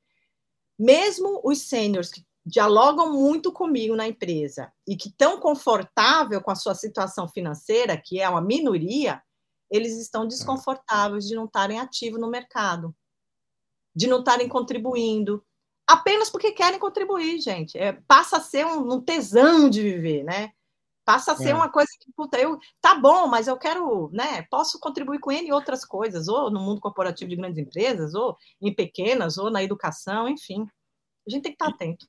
Mesmo 0.79 1.41
os 1.43 1.63
sêniores 1.63 2.13
que 2.13 2.25
dialogam 2.47 3.13
muito 3.13 3.51
comigo 3.51 3.97
na 3.97 4.07
empresa 4.07 4.73
e 4.87 4.97
que 4.97 5.09
estão 5.09 5.41
confortável 5.41 6.41
com 6.41 6.53
a 6.53 6.55
sua 6.55 6.73
situação 6.73 7.27
financeira, 7.27 7.97
que 7.97 8.21
é 8.21 8.29
uma 8.29 8.41
minoria, 8.41 9.21
eles 9.69 9.99
estão 9.99 10.29
desconfortáveis 10.29 11.27
de 11.27 11.35
não 11.35 11.47
estarem 11.47 11.81
ativos 11.81 12.21
no 12.21 12.31
mercado, 12.31 12.95
de 13.93 14.07
não 14.07 14.21
estarem 14.21 14.49
contribuindo, 14.49 15.45
apenas 15.85 16.31
porque 16.31 16.53
querem 16.53 16.79
contribuir, 16.79 17.41
gente. 17.41 17.77
É, 17.77 17.93
passa 18.07 18.37
a 18.37 18.41
ser 18.41 18.65
um, 18.65 18.93
um, 18.93 19.01
tesão 19.01 19.69
de 19.69 19.83
viver, 19.83 20.23
né? 20.23 20.53
Passa 21.05 21.33
a 21.33 21.37
ser 21.37 21.51
é. 21.51 21.55
uma 21.55 21.71
coisa 21.71 21.91
que, 22.01 22.11
puta, 22.17 22.39
eu, 22.39 22.59
tá 22.81 22.95
bom, 22.95 23.27
mas 23.27 23.47
eu 23.47 23.59
quero, 23.59 24.11
né? 24.13 24.43
Posso 24.51 24.81
contribuir 24.81 25.21
com 25.21 25.31
ele 25.31 25.49
em 25.49 25.53
outras 25.53 25.85
coisas, 25.85 26.29
ou 26.29 26.51
no 26.51 26.61
mundo 26.61 26.81
corporativo 26.81 27.29
de 27.29 27.37
grandes 27.37 27.59
empresas, 27.59 28.15
ou 28.15 28.37
em 28.61 28.75
pequenas, 28.75 29.37
ou 29.37 29.51
na 29.51 29.63
educação, 29.63 30.29
enfim. 30.29 30.67
A 31.27 31.31
gente 31.31 31.43
tem 31.43 31.53
que 31.53 31.63
estar 31.63 31.69
atento. 31.69 32.07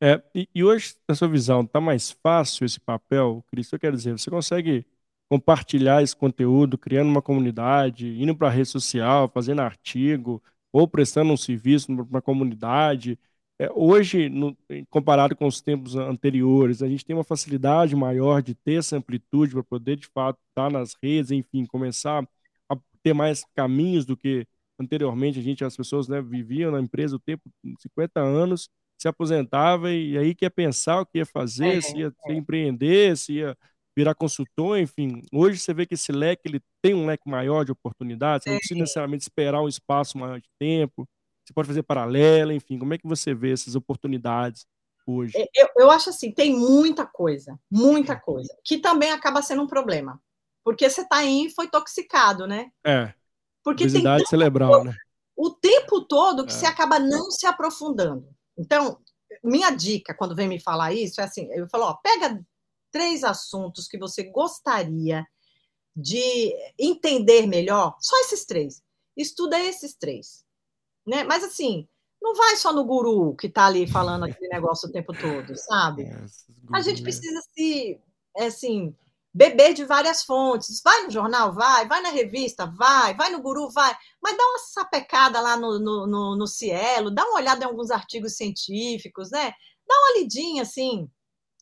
É, 0.00 0.22
e, 0.34 0.48
e 0.54 0.62
hoje, 0.62 0.94
na 1.08 1.14
sua 1.14 1.28
visão, 1.28 1.62
está 1.62 1.80
mais 1.80 2.10
fácil 2.22 2.64
esse 2.64 2.78
papel, 2.78 3.44
Cris? 3.48 3.72
Eu 3.72 3.78
quero 3.78 3.96
dizer, 3.96 4.12
você 4.12 4.30
consegue 4.30 4.86
compartilhar 5.28 6.02
esse 6.02 6.14
conteúdo, 6.14 6.78
criando 6.78 7.08
uma 7.08 7.22
comunidade, 7.22 8.22
indo 8.22 8.36
para 8.36 8.48
a 8.48 8.50
rede 8.50 8.68
social, 8.68 9.28
fazendo 9.28 9.60
artigo, 9.60 10.42
ou 10.72 10.86
prestando 10.86 11.32
um 11.32 11.36
serviço 11.36 11.94
para 12.06 12.18
a 12.18 12.22
comunidade. 12.22 13.18
É, 13.58 13.70
hoje, 13.74 14.28
no, 14.28 14.56
comparado 14.90 15.34
com 15.34 15.46
os 15.46 15.60
tempos 15.62 15.96
anteriores, 15.96 16.82
a 16.82 16.88
gente 16.88 17.04
tem 17.04 17.16
uma 17.16 17.24
facilidade 17.24 17.96
maior 17.96 18.42
de 18.42 18.54
ter 18.54 18.74
essa 18.74 18.96
amplitude 18.96 19.54
para 19.54 19.62
poder, 19.62 19.96
de 19.96 20.06
fato, 20.06 20.38
estar 20.48 20.70
nas 20.70 20.94
redes, 21.02 21.30
enfim, 21.30 21.64
começar 21.64 22.26
a 22.68 22.76
ter 23.02 23.14
mais 23.14 23.44
caminhos 23.54 24.04
do 24.04 24.16
que 24.16 24.46
anteriormente 24.78 25.38
a 25.38 25.42
gente, 25.42 25.64
as 25.64 25.76
pessoas 25.76 26.06
né, 26.06 26.20
viviam 26.20 26.70
na 26.70 26.80
empresa 26.80 27.16
o 27.16 27.18
tempo, 27.18 27.42
50 27.78 28.20
anos, 28.20 28.68
se 28.98 29.08
aposentava 29.08 29.90
e 29.90 30.18
aí 30.18 30.34
quer 30.34 30.50
pensar 30.50 31.00
o 31.00 31.06
que 31.06 31.18
ia 31.18 31.26
fazer, 31.26 31.78
é, 31.78 31.80
se 31.80 31.96
ia 31.96 32.12
é. 32.26 32.32
empreender, 32.34 33.16
se 33.16 33.34
ia 33.34 33.56
virar 33.96 34.14
consultor, 34.14 34.78
enfim. 34.78 35.22
Hoje 35.32 35.58
você 35.58 35.72
vê 35.72 35.86
que 35.86 35.94
esse 35.94 36.12
leque 36.12 36.42
ele 36.46 36.60
tem 36.82 36.92
um 36.92 37.06
leque 37.06 37.28
maior 37.28 37.64
de 37.64 37.72
oportunidades, 37.72 38.46
não 38.46 38.58
precisa 38.58 38.78
necessariamente 38.80 39.22
esperar 39.22 39.62
um 39.62 39.68
espaço 39.68 40.18
maior 40.18 40.38
de 40.38 40.48
tempo, 40.58 41.08
você 41.46 41.52
pode 41.52 41.68
fazer 41.68 41.82
paralela, 41.82 42.52
enfim. 42.52 42.78
Como 42.78 42.92
é 42.92 42.98
que 42.98 43.06
você 43.06 43.34
vê 43.34 43.52
essas 43.52 43.74
oportunidades 43.74 44.66
hoje? 45.06 45.32
É, 45.36 45.46
eu, 45.54 45.68
eu 45.76 45.90
acho 45.90 46.10
assim, 46.10 46.32
tem 46.32 46.54
muita 46.54 47.06
coisa, 47.06 47.58
muita 47.70 48.18
coisa, 48.18 48.52
que 48.64 48.78
também 48.78 49.12
acaba 49.12 49.42
sendo 49.42 49.62
um 49.62 49.66
problema. 49.66 50.20
Porque 50.64 50.90
você 50.90 51.02
está 51.02 51.18
aí 51.18 51.46
e 51.46 51.50
foi 51.50 51.68
toxicado, 51.68 52.46
né? 52.46 52.70
É. 52.84 53.14
Porque 53.62 53.86
tem 53.88 54.26
cerebral, 54.26 54.82
né? 54.84 54.94
O 55.36 55.50
tempo 55.50 56.00
todo 56.00 56.44
que 56.44 56.52
é. 56.52 56.56
você 56.56 56.66
acaba 56.66 56.98
não 56.98 57.30
se 57.30 57.46
aprofundando. 57.46 58.28
Então, 58.58 58.98
minha 59.44 59.70
dica 59.70 60.14
quando 60.14 60.34
vem 60.34 60.48
me 60.48 60.60
falar 60.60 60.92
isso 60.92 61.20
é 61.20 61.24
assim, 61.24 61.48
eu 61.52 61.68
falo, 61.68 61.84
ó, 61.84 61.94
pega 61.94 62.44
três 62.90 63.22
assuntos 63.22 63.86
que 63.86 63.98
você 63.98 64.24
gostaria 64.24 65.24
de 65.94 66.54
entender 66.78 67.46
melhor, 67.46 67.96
só 68.00 68.18
esses 68.20 68.44
três. 68.44 68.82
Estuda 69.16 69.58
esses 69.58 69.94
três, 69.94 70.44
né? 71.06 71.24
Mas 71.24 71.44
assim, 71.44 71.88
não 72.20 72.34
vai 72.34 72.56
só 72.56 72.72
no 72.72 72.84
guru 72.84 73.34
que 73.36 73.46
está 73.46 73.66
ali 73.66 73.86
falando 73.86 74.24
aquele 74.24 74.48
negócio 74.48 74.88
o 74.88 74.92
tempo 74.92 75.12
todo, 75.12 75.56
sabe? 75.56 76.04
É, 76.72 76.76
A 76.76 76.80
gente 76.80 77.00
precisa 77.00 77.40
se, 77.54 78.00
é, 78.36 78.46
assim, 78.46 78.92
beber 79.32 79.74
de 79.74 79.84
várias 79.84 80.24
fontes. 80.24 80.80
Vai 80.82 81.04
no 81.04 81.10
jornal, 81.10 81.52
vai. 81.52 81.86
Vai 81.86 82.00
na 82.00 82.08
revista, 82.08 82.66
vai. 82.66 83.14
Vai 83.14 83.30
no 83.30 83.40
Guru, 83.40 83.70
vai. 83.70 83.94
Mas 84.20 84.36
dá 84.36 84.42
uma 84.42 84.58
sapecada 84.58 85.40
lá 85.40 85.56
no, 85.56 85.78
no, 85.78 86.06
no, 86.06 86.36
no 86.36 86.46
Cielo, 86.46 87.10
dá 87.10 87.22
uma 87.24 87.36
olhada 87.36 87.62
em 87.62 87.68
alguns 87.68 87.90
artigos 87.90 88.36
científicos, 88.36 89.30
né? 89.30 89.52
Dá 89.86 89.94
uma 89.94 90.18
lidinha, 90.18 90.62
assim, 90.62 91.08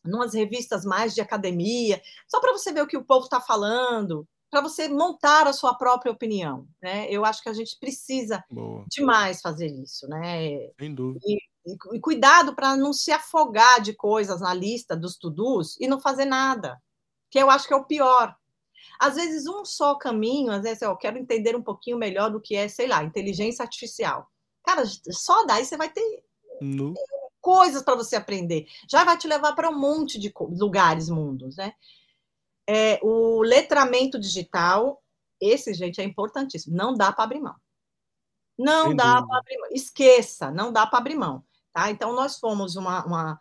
numas 0.05 0.33
revistas 0.33 0.85
mais 0.85 1.13
de 1.13 1.21
academia, 1.21 2.01
só 2.27 2.39
para 2.39 2.53
você 2.53 2.71
ver 2.71 2.81
o 2.81 2.87
que 2.87 2.97
o 2.97 3.05
povo 3.05 3.25
está 3.25 3.41
falando, 3.41 4.27
para 4.55 4.61
você 4.61 4.87
montar 4.87 5.47
a 5.47 5.51
sua 5.51 5.73
própria 5.73 6.13
opinião, 6.13 6.65
né? 6.81 7.11
Eu 7.11 7.25
acho 7.25 7.43
que 7.43 7.49
a 7.49 7.53
gente 7.53 7.77
precisa 7.77 8.41
Boa. 8.49 8.85
demais 8.89 9.41
fazer 9.41 9.67
isso, 9.67 10.07
né? 10.07 10.71
Sem 10.79 10.95
dúvida. 10.95 11.19
E, 11.25 11.35
e, 11.65 11.97
e 11.97 11.99
cuidado 11.99 12.55
para 12.55 12.77
não 12.77 12.93
se 12.93 13.11
afogar 13.11 13.81
de 13.81 13.91
coisas 13.93 14.39
na 14.39 14.53
lista 14.53 14.95
dos 14.95 15.17
to-dos 15.17 15.75
e 15.77 15.89
não 15.89 15.99
fazer 15.99 16.23
nada, 16.23 16.81
que 17.29 17.37
eu 17.37 17.49
acho 17.49 17.67
que 17.67 17.73
é 17.73 17.75
o 17.75 17.83
pior. 17.83 18.33
Às 18.97 19.15
vezes, 19.15 19.45
um 19.45 19.65
só 19.65 19.95
caminho, 19.95 20.53
às 20.53 20.61
vezes, 20.61 20.81
eu 20.81 20.95
quero 20.95 21.17
entender 21.17 21.53
um 21.53 21.61
pouquinho 21.61 21.97
melhor 21.97 22.31
do 22.31 22.39
que 22.39 22.55
é, 22.55 22.69
sei 22.69 22.87
lá, 22.87 23.03
inteligência 23.03 23.61
artificial. 23.61 24.25
Cara, 24.63 24.85
só 25.11 25.45
daí 25.45 25.65
você 25.65 25.75
vai 25.75 25.89
ter 25.89 26.23
no. 26.61 26.93
coisas 27.41 27.83
para 27.83 27.95
você 27.95 28.15
aprender. 28.15 28.67
Já 28.89 29.03
vai 29.03 29.17
te 29.17 29.27
levar 29.27 29.53
para 29.53 29.69
um 29.69 29.77
monte 29.77 30.17
de 30.17 30.31
lugares, 30.39 31.09
mundos, 31.09 31.57
né? 31.57 31.73
É, 32.67 32.99
o 33.03 33.41
letramento 33.41 34.19
digital, 34.19 35.01
esse, 35.39 35.73
gente, 35.73 36.01
é 36.01 36.03
importantíssimo. 36.03 36.75
Não 36.75 36.93
dá 36.93 37.11
para 37.11 37.23
abrir 37.23 37.39
mão. 37.39 37.55
Não 38.57 38.87
Sem 38.87 38.95
dá 38.95 39.21
para 39.21 39.39
abrir 39.39 39.57
mão. 39.59 39.69
Esqueça, 39.71 40.51
não 40.51 40.71
dá 40.71 40.87
para 40.87 40.99
abrir 40.99 41.15
mão. 41.15 41.43
Tá? 41.73 41.91
Então, 41.91 42.13
nós 42.13 42.39
fomos 42.39 42.75
uma, 42.75 43.05
uma 43.05 43.39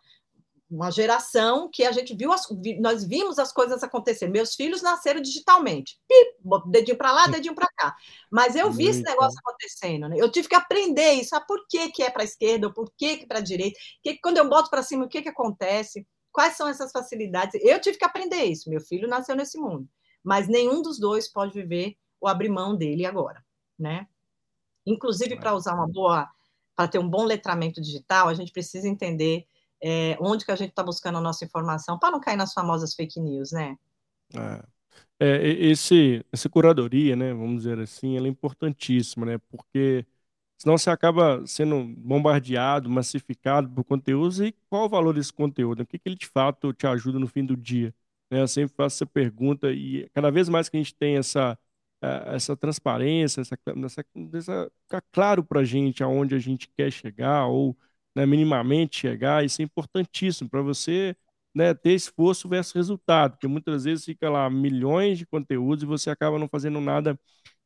uma 0.74 0.90
geração 0.90 1.68
que 1.72 1.84
a 1.84 1.92
gente 1.92 2.14
viu, 2.14 2.32
as, 2.32 2.46
nós 2.80 3.04
vimos 3.04 3.38
as 3.38 3.52
coisas 3.52 3.82
acontecer. 3.82 4.28
Meus 4.28 4.54
filhos 4.54 4.82
nasceram 4.82 5.20
digitalmente, 5.20 5.98
Pip, 6.08 6.36
dedinho 6.66 6.96
para 6.98 7.12
lá, 7.12 7.26
dedinho 7.26 7.54
para 7.54 7.68
cá. 7.76 7.94
Mas 8.30 8.56
eu 8.56 8.70
vi 8.72 8.86
esse 8.88 9.02
negócio 9.02 9.38
acontecendo, 9.38 10.08
né? 10.08 10.16
Eu 10.18 10.30
tive 10.30 10.48
que 10.48 10.54
aprender 10.54 11.12
isso. 11.12 11.34
Ah, 11.36 11.40
por 11.40 11.66
que, 11.68 11.90
que 11.90 12.02
é 12.02 12.10
para 12.10 12.22
a 12.22 12.24
esquerda, 12.24 12.72
por 12.72 12.92
que, 12.96 13.18
que 13.18 13.24
é 13.24 13.26
para 13.26 13.38
a 13.38 13.42
direita? 13.42 13.78
Que, 14.02 14.18
quando 14.18 14.38
eu 14.38 14.48
boto 14.48 14.70
para 14.70 14.82
cima, 14.82 15.04
o 15.04 15.08
que, 15.08 15.22
que 15.22 15.28
acontece? 15.28 16.06
Quais 16.34 16.56
são 16.56 16.66
essas 16.66 16.90
facilidades? 16.90 17.54
Eu 17.62 17.80
tive 17.80 17.96
que 17.96 18.04
aprender 18.04 18.42
isso. 18.42 18.68
Meu 18.68 18.80
filho 18.80 19.06
nasceu 19.06 19.36
nesse 19.36 19.56
mundo. 19.56 19.88
Mas 20.20 20.48
nenhum 20.48 20.82
dos 20.82 20.98
dois 20.98 21.28
pode 21.28 21.52
viver 21.52 21.96
ou 22.20 22.28
abrir 22.28 22.48
mão 22.48 22.76
dele 22.76 23.06
agora, 23.06 23.40
né? 23.78 24.08
Inclusive, 24.84 25.36
para 25.36 25.54
usar 25.54 25.74
uma 25.74 25.86
boa, 25.86 26.28
para 26.74 26.88
ter 26.88 26.98
um 26.98 27.08
bom 27.08 27.22
letramento 27.22 27.80
digital, 27.80 28.26
a 28.26 28.34
gente 28.34 28.50
precisa 28.50 28.88
entender 28.88 29.46
é, 29.80 30.18
onde 30.20 30.44
que 30.44 30.50
a 30.50 30.56
gente 30.56 30.70
está 30.70 30.82
buscando 30.82 31.18
a 31.18 31.20
nossa 31.20 31.44
informação, 31.44 32.00
para 32.00 32.10
não 32.10 32.20
cair 32.20 32.36
nas 32.36 32.52
famosas 32.52 32.94
fake 32.94 33.20
news, 33.20 33.52
né? 33.52 33.76
É. 34.34 34.74
É, 35.20 35.46
esse, 35.46 36.24
essa 36.32 36.48
curadoria, 36.48 37.14
né, 37.14 37.32
vamos 37.32 37.62
dizer 37.62 37.78
assim, 37.78 38.16
ela 38.16 38.26
é 38.26 38.30
importantíssima, 38.30 39.24
né, 39.24 39.38
porque 39.48 40.04
senão 40.64 40.78
você 40.78 40.88
acaba 40.90 41.46
sendo 41.46 41.84
bombardeado, 41.84 42.88
massificado 42.88 43.68
por 43.68 43.84
conteúdos, 43.84 44.40
e 44.40 44.52
qual 44.70 44.86
o 44.86 44.88
valor 44.88 45.14
desse 45.14 45.32
conteúdo? 45.32 45.82
O 45.82 45.86
que, 45.86 45.98
que 45.98 46.08
ele 46.08 46.16
de 46.16 46.26
fato 46.26 46.72
te 46.72 46.86
ajuda 46.86 47.18
no 47.18 47.26
fim 47.28 47.44
do 47.44 47.54
dia? 47.56 47.94
Né, 48.30 48.40
eu 48.40 48.48
sempre 48.48 48.74
faço 48.74 48.96
essa 48.96 49.06
pergunta, 49.06 49.70
e 49.72 50.08
cada 50.14 50.30
vez 50.30 50.48
mais 50.48 50.68
que 50.68 50.76
a 50.76 50.80
gente 50.80 50.94
tem 50.94 51.16
essa, 51.18 51.58
é, 52.02 52.34
essa 52.34 52.56
transparência, 52.56 53.42
essa, 53.42 53.58
essa, 53.84 54.04
essa 54.32 54.70
ficar 54.84 55.02
claro 55.12 55.44
para 55.44 55.60
a 55.60 55.64
gente 55.64 56.02
aonde 56.02 56.34
a 56.34 56.38
gente 56.38 56.68
quer 56.76 56.90
chegar, 56.90 57.46
ou 57.46 57.76
né, 58.14 58.24
minimamente 58.24 58.96
chegar, 58.98 59.44
isso 59.44 59.60
é 59.60 59.64
importantíssimo 59.64 60.48
para 60.48 60.62
você 60.62 61.14
né, 61.54 61.74
ter 61.74 61.92
esforço 61.94 62.48
versus 62.48 62.72
resultado, 62.72 63.32
porque 63.32 63.46
muitas 63.46 63.84
vezes 63.84 64.04
fica 64.04 64.30
lá 64.30 64.48
milhões 64.50 65.18
de 65.18 65.26
conteúdos 65.26 65.82
e 65.84 65.86
você 65.86 66.10
acaba 66.10 66.38
não 66.38 66.48
fazendo 66.48 66.80
nada 66.80 67.18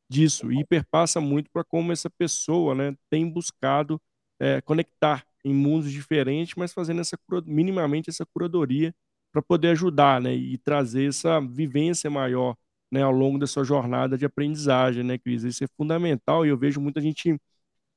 disso. 0.09 0.51
E 0.51 0.65
perpassa 0.65 1.21
muito 1.21 1.49
para 1.51 1.63
como 1.63 1.91
essa 1.91 2.09
pessoa 2.09 2.75
né, 2.75 2.95
tem 3.09 3.29
buscado 3.29 4.01
é, 4.39 4.61
conectar 4.61 5.25
em 5.43 5.53
mundos 5.53 5.91
diferentes, 5.91 6.55
mas 6.57 6.73
fazendo 6.73 7.01
essa 7.01 7.17
minimamente 7.45 8.09
essa 8.09 8.25
curadoria 8.25 8.93
para 9.31 9.41
poder 9.41 9.69
ajudar 9.69 10.21
né, 10.21 10.33
e 10.35 10.57
trazer 10.57 11.07
essa 11.09 11.39
vivência 11.39 12.09
maior 12.09 12.55
né, 12.91 13.03
ao 13.03 13.11
longo 13.11 13.37
da 13.39 13.47
sua 13.47 13.63
jornada 13.63 14.17
de 14.17 14.25
aprendizagem, 14.25 15.03
né, 15.03 15.17
Cris? 15.17 15.43
Isso 15.43 15.63
é 15.63 15.67
fundamental 15.77 16.45
e 16.45 16.49
eu 16.49 16.57
vejo 16.57 16.81
muita 16.81 16.99
gente 17.01 17.39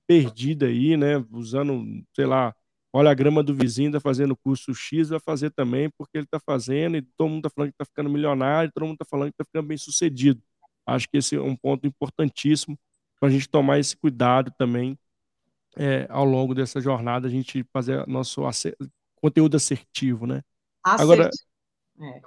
perdida 0.06 0.66
aí, 0.66 0.96
né? 0.96 1.24
Usando, 1.30 1.84
sei 2.14 2.26
lá, 2.26 2.54
olha 2.92 3.10
a 3.10 3.14
grama 3.14 3.42
do 3.42 3.54
vizinho, 3.54 3.92
tá 3.92 4.00
fazendo 4.00 4.36
curso 4.36 4.74
X, 4.74 5.08
vai 5.10 5.20
fazer 5.20 5.50
também, 5.50 5.90
porque 5.98 6.18
ele 6.18 6.26
tá 6.26 6.40
fazendo, 6.40 6.96
e 6.96 7.02
todo 7.02 7.30
mundo 7.30 7.42
tá 7.44 7.50
falando 7.50 7.70
que 7.72 7.76
tá 7.78 7.84
ficando 7.84 8.10
milionário, 8.10 8.70
todo 8.74 8.86
mundo 8.86 8.98
tá 8.98 9.04
falando 9.08 9.30
que 9.30 9.36
tá 9.38 9.44
ficando 9.44 9.66
bem 9.68 9.78
sucedido. 9.78 10.42
Acho 10.86 11.08
que 11.08 11.18
esse 11.18 11.36
é 11.36 11.40
um 11.40 11.56
ponto 11.56 11.86
importantíssimo 11.86 12.78
para 13.18 13.28
a 13.28 13.32
gente 13.32 13.48
tomar 13.48 13.78
esse 13.78 13.96
cuidado 13.96 14.52
também 14.58 14.98
é, 15.76 16.06
ao 16.10 16.24
longo 16.24 16.54
dessa 16.54 16.80
jornada, 16.80 17.28
a 17.28 17.30
gente 17.30 17.64
fazer 17.72 18.06
nosso 18.06 18.44
acer 18.44 18.76
conteúdo 19.16 19.56
assertivo, 19.56 20.26
né? 20.26 20.42
Agora, 20.84 21.30
é. 22.00 22.20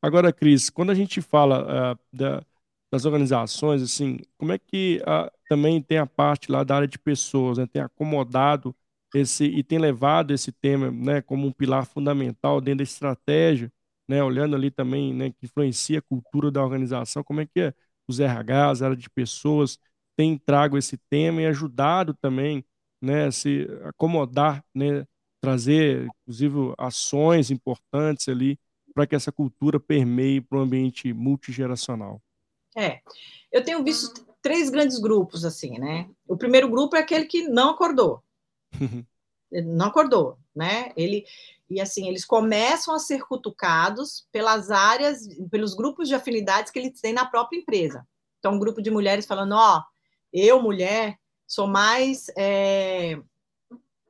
agora, 0.00 0.32
Cris, 0.32 0.70
quando 0.70 0.90
a 0.90 0.94
gente 0.94 1.20
fala 1.20 1.92
uh, 1.92 1.98
da, 2.10 2.42
das 2.90 3.04
organizações, 3.04 3.82
assim, 3.82 4.18
como 4.38 4.52
é 4.52 4.58
que 4.58 5.02
uh, 5.02 5.30
também 5.48 5.80
tem 5.82 5.98
a 5.98 6.06
parte 6.06 6.50
lá 6.50 6.64
da 6.64 6.76
área 6.76 6.88
de 6.88 6.98
pessoas, 6.98 7.58
né, 7.58 7.66
tem 7.66 7.82
acomodado 7.82 8.74
esse 9.14 9.44
e 9.44 9.62
tem 9.62 9.78
levado 9.78 10.32
esse 10.32 10.50
tema, 10.50 10.90
né, 10.90 11.20
como 11.20 11.46
um 11.46 11.52
pilar 11.52 11.84
fundamental 11.84 12.60
dentro 12.60 12.78
da 12.78 12.84
estratégia 12.84 13.70
né, 14.08 14.22
olhando 14.22 14.56
ali 14.56 14.70
também, 14.70 15.14
né, 15.14 15.30
que 15.30 15.46
influencia 15.46 15.98
a 15.98 16.02
cultura 16.02 16.50
da 16.50 16.62
organização, 16.62 17.22
como 17.24 17.40
é 17.40 17.46
que 17.46 17.60
é, 17.60 17.74
os 18.08 18.20
RHs, 18.20 18.82
a 18.82 18.86
área 18.86 18.96
de 18.96 19.08
pessoas, 19.10 19.78
têm 20.16 20.36
trago 20.38 20.76
esse 20.76 20.96
tema 21.10 21.42
e 21.42 21.46
ajudado 21.46 22.14
também, 22.14 22.64
né, 23.00 23.30
se 23.30 23.66
acomodar, 23.84 24.64
né, 24.74 25.04
trazer, 25.40 26.06
inclusive, 26.22 26.74
ações 26.78 27.50
importantes 27.50 28.28
ali 28.28 28.58
para 28.94 29.06
que 29.06 29.14
essa 29.14 29.32
cultura 29.32 29.80
permeie 29.80 30.40
para 30.40 30.58
um 30.58 30.62
ambiente 30.62 31.12
multigeracional. 31.12 32.22
É, 32.76 33.00
eu 33.50 33.64
tenho 33.64 33.82
visto 33.82 34.24
três 34.40 34.70
grandes 34.70 34.98
grupos 34.98 35.44
assim, 35.44 35.78
né? 35.78 36.08
O 36.26 36.36
primeiro 36.36 36.68
grupo 36.68 36.96
é 36.96 37.00
aquele 37.00 37.24
que 37.24 37.48
não 37.48 37.70
acordou, 37.70 38.22
não 39.64 39.86
acordou, 39.86 40.38
né? 40.54 40.92
Ele 40.96 41.24
e 41.68 41.80
assim 41.80 42.06
eles 42.06 42.24
começam 42.24 42.94
a 42.94 42.98
ser 42.98 43.22
cutucados 43.22 44.26
pelas 44.30 44.70
áreas, 44.70 45.26
pelos 45.50 45.74
grupos 45.74 46.08
de 46.08 46.14
afinidades 46.14 46.70
que 46.70 46.78
eles 46.78 47.00
têm 47.00 47.12
na 47.12 47.24
própria 47.24 47.58
empresa. 47.58 48.06
Então, 48.38 48.54
um 48.54 48.58
grupo 48.58 48.82
de 48.82 48.90
mulheres 48.90 49.24
falando, 49.24 49.52
ó, 49.52 49.78
oh, 49.78 49.82
eu 50.32 50.60
mulher 50.60 51.18
sou 51.46 51.66
mais 51.66 52.26
é, 52.36 53.18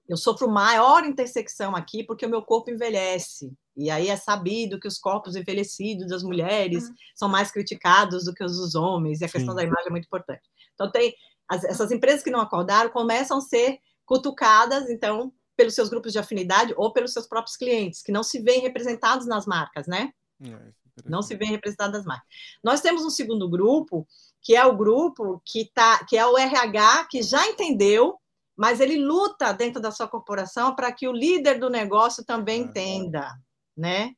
eu 0.09 0.16
sofro 0.16 0.48
maior 0.48 1.05
intersecção 1.05 1.74
aqui 1.74 2.05
porque 2.05 2.26
o 2.26 2.28
meu 2.28 2.42
corpo 2.42 2.70
envelhece. 2.70 3.52
E 3.74 3.90
aí 3.90 4.09
é 4.09 4.16
sabido 4.16 4.78
que 4.78 4.87
os 4.87 4.98
corpos 4.98 5.37
envelhecidos 5.37 6.09
das 6.09 6.22
mulheres 6.22 6.88
uhum. 6.88 6.94
são 7.14 7.28
mais 7.28 7.50
criticados 7.50 8.26
do 8.26 8.35
que 8.35 8.44
os 8.44 8.57
dos 8.57 8.74
homens, 8.74 9.20
e 9.20 9.24
a 9.24 9.28
Sim. 9.28 9.33
questão 9.33 9.55
da 9.55 9.62
imagem 9.62 9.87
é 9.87 9.90
muito 9.90 10.05
importante. 10.05 10.42
Então, 10.74 10.90
tem 10.90 11.14
as, 11.48 11.64
essas 11.64 11.90
empresas 11.90 12.22
que 12.22 12.31
não 12.31 12.40
acordaram 12.40 12.90
começam 12.90 13.38
a 13.38 13.40
ser 13.40 13.78
cutucadas, 14.12 14.90
então, 14.90 15.33
pelos 15.57 15.75
seus 15.75 15.88
grupos 15.88 16.12
de 16.12 16.18
afinidade 16.18 16.75
ou 16.77 16.92
pelos 16.92 17.14
seus 17.14 17.27
próprios 17.27 17.57
clientes, 17.57 18.03
que 18.03 18.12
não 18.12 18.22
se 18.22 18.40
veem 18.40 18.61
representados 18.61 19.27
nas 19.27 19.46
marcas, 19.46 19.87
né? 19.87 20.12
É, 20.44 20.72
não 21.07 21.22
se 21.22 21.35
veem 21.35 21.51
representados 21.51 21.96
nas 21.96 22.05
marcas. 22.05 22.29
Nós 22.62 22.83
temos 22.83 23.05
um 23.05 23.11
segundo 23.11 23.48
grupo, 23.48 24.07
que 24.42 24.55
é 24.55 24.66
o 24.66 24.77
grupo 24.77 25.40
que, 25.46 25.70
tá, 25.72 26.05
que 26.05 26.18
é 26.18 26.27
o 26.27 26.37
RH, 26.37 27.07
que 27.11 27.22
já 27.22 27.46
entendeu 27.48 28.18
mas 28.55 28.81
ele 28.81 28.96
luta 28.96 29.51
dentro 29.53 29.81
da 29.81 29.90
sua 29.90 30.07
corporação 30.07 30.75
para 30.75 30.92
que 30.92 31.09
o 31.09 31.12
líder 31.12 31.59
do 31.59 31.70
negócio 31.70 32.22
também 32.22 32.61
entenda, 32.61 33.33
né? 33.75 34.12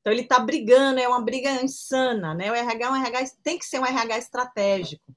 Então 0.00 0.12
ele 0.12 0.22
está 0.22 0.38
brigando, 0.38 1.00
é 1.00 1.08
uma 1.08 1.22
briga 1.22 1.50
insana, 1.62 2.34
né? 2.34 2.52
O 2.52 2.54
RH, 2.54 2.86
é 2.86 2.90
um 2.90 2.96
RH 2.96 3.30
tem 3.42 3.58
que 3.58 3.64
ser 3.64 3.80
um 3.80 3.86
RH 3.86 4.18
estratégico. 4.18 5.16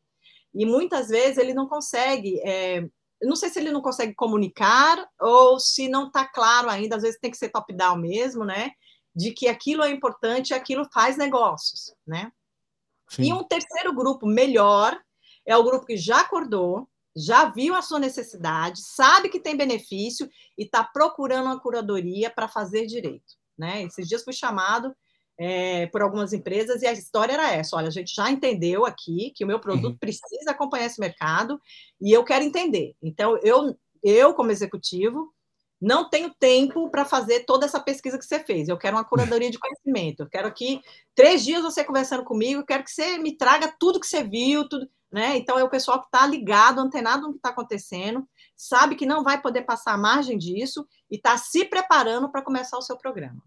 E 0.53 0.65
muitas 0.65 1.09
vezes 1.09 1.37
ele 1.37 1.53
não 1.53 1.67
consegue, 1.67 2.39
é, 2.45 2.85
não 3.21 3.35
sei 3.35 3.49
se 3.49 3.59
ele 3.59 3.71
não 3.71 3.81
consegue 3.81 4.13
comunicar 4.13 5.07
ou 5.19 5.59
se 5.59 5.87
não 5.87 6.07
está 6.07 6.25
claro 6.25 6.69
ainda, 6.69 6.95
às 6.95 7.03
vezes 7.03 7.19
tem 7.19 7.31
que 7.31 7.37
ser 7.37 7.49
top-down 7.49 7.97
mesmo, 7.97 8.43
né? 8.43 8.71
De 9.15 9.31
que 9.31 9.47
aquilo 9.47 9.83
é 9.83 9.91
importante 9.91 10.49
e 10.49 10.53
aquilo 10.53 10.87
faz 10.91 11.17
negócios, 11.17 11.93
né? 12.05 12.31
Sim. 13.07 13.23
E 13.23 13.33
um 13.33 13.43
terceiro 13.43 13.93
grupo 13.93 14.25
melhor 14.25 14.99
é 15.45 15.55
o 15.55 15.63
grupo 15.63 15.85
que 15.85 15.97
já 15.97 16.21
acordou, 16.21 16.87
já 17.15 17.45
viu 17.45 17.75
a 17.75 17.81
sua 17.81 17.99
necessidade, 17.99 18.81
sabe 18.81 19.29
que 19.29 19.39
tem 19.39 19.57
benefício 19.57 20.29
e 20.57 20.63
está 20.63 20.83
procurando 20.83 21.45
uma 21.45 21.59
curadoria 21.59 22.29
para 22.29 22.47
fazer 22.47 22.85
direito. 22.85 23.35
Né? 23.57 23.83
Esses 23.83 24.07
dias 24.07 24.23
fui 24.23 24.33
chamado 24.33 24.95
é, 25.43 25.87
por 25.87 26.03
algumas 26.03 26.33
empresas 26.33 26.83
e 26.83 26.87
a 26.87 26.93
história 26.93 27.33
era 27.33 27.51
essa: 27.51 27.75
olha, 27.75 27.87
a 27.87 27.91
gente 27.91 28.13
já 28.13 28.29
entendeu 28.29 28.85
aqui 28.85 29.31
que 29.35 29.43
o 29.43 29.47
meu 29.47 29.59
produto 29.59 29.93
uhum. 29.93 29.97
precisa 29.97 30.51
acompanhar 30.51 30.85
esse 30.85 30.99
mercado 30.99 31.59
e 31.99 32.11
eu 32.11 32.23
quero 32.23 32.45
entender. 32.45 32.93
Então, 33.01 33.35
eu, 33.41 33.75
eu 34.03 34.35
como 34.35 34.51
executivo, 34.51 35.33
não 35.81 36.07
tenho 36.07 36.31
tempo 36.39 36.91
para 36.91 37.05
fazer 37.05 37.39
toda 37.39 37.65
essa 37.65 37.79
pesquisa 37.79 38.19
que 38.19 38.25
você 38.25 38.37
fez. 38.37 38.69
Eu 38.69 38.77
quero 38.77 38.95
uma 38.95 39.03
curadoria 39.03 39.49
de 39.49 39.57
conhecimento. 39.57 40.21
Eu 40.21 40.29
quero 40.29 40.47
aqui 40.47 40.79
três 41.15 41.43
dias 41.43 41.63
você 41.63 41.83
conversando 41.83 42.23
comigo. 42.23 42.61
Eu 42.61 42.65
quero 42.65 42.83
que 42.83 42.91
você 42.91 43.17
me 43.17 43.35
traga 43.35 43.73
tudo 43.79 43.99
que 43.99 44.05
você 44.05 44.23
viu, 44.23 44.69
tudo 44.69 44.87
né? 45.11 45.37
Então 45.37 45.57
é 45.57 45.63
o 45.63 45.69
pessoal 45.69 45.99
que 45.99 46.05
está 46.05 46.25
ligado, 46.25 46.79
antenado 46.79 47.23
no 47.23 47.33
que 47.33 47.39
está 47.39 47.49
acontecendo, 47.49 48.25
sabe 48.55 48.95
que 48.95 49.05
não 49.05 49.23
vai 49.23 49.41
poder 49.41 49.63
passar 49.63 49.93
a 49.93 49.97
margem 49.97 50.37
disso 50.37 50.87
e 51.09 51.15
está 51.15 51.35
se 51.35 51.65
preparando 51.65 52.31
para 52.31 52.43
começar 52.43 52.77
o 52.77 52.81
seu 52.81 52.95
programa. 52.95 53.43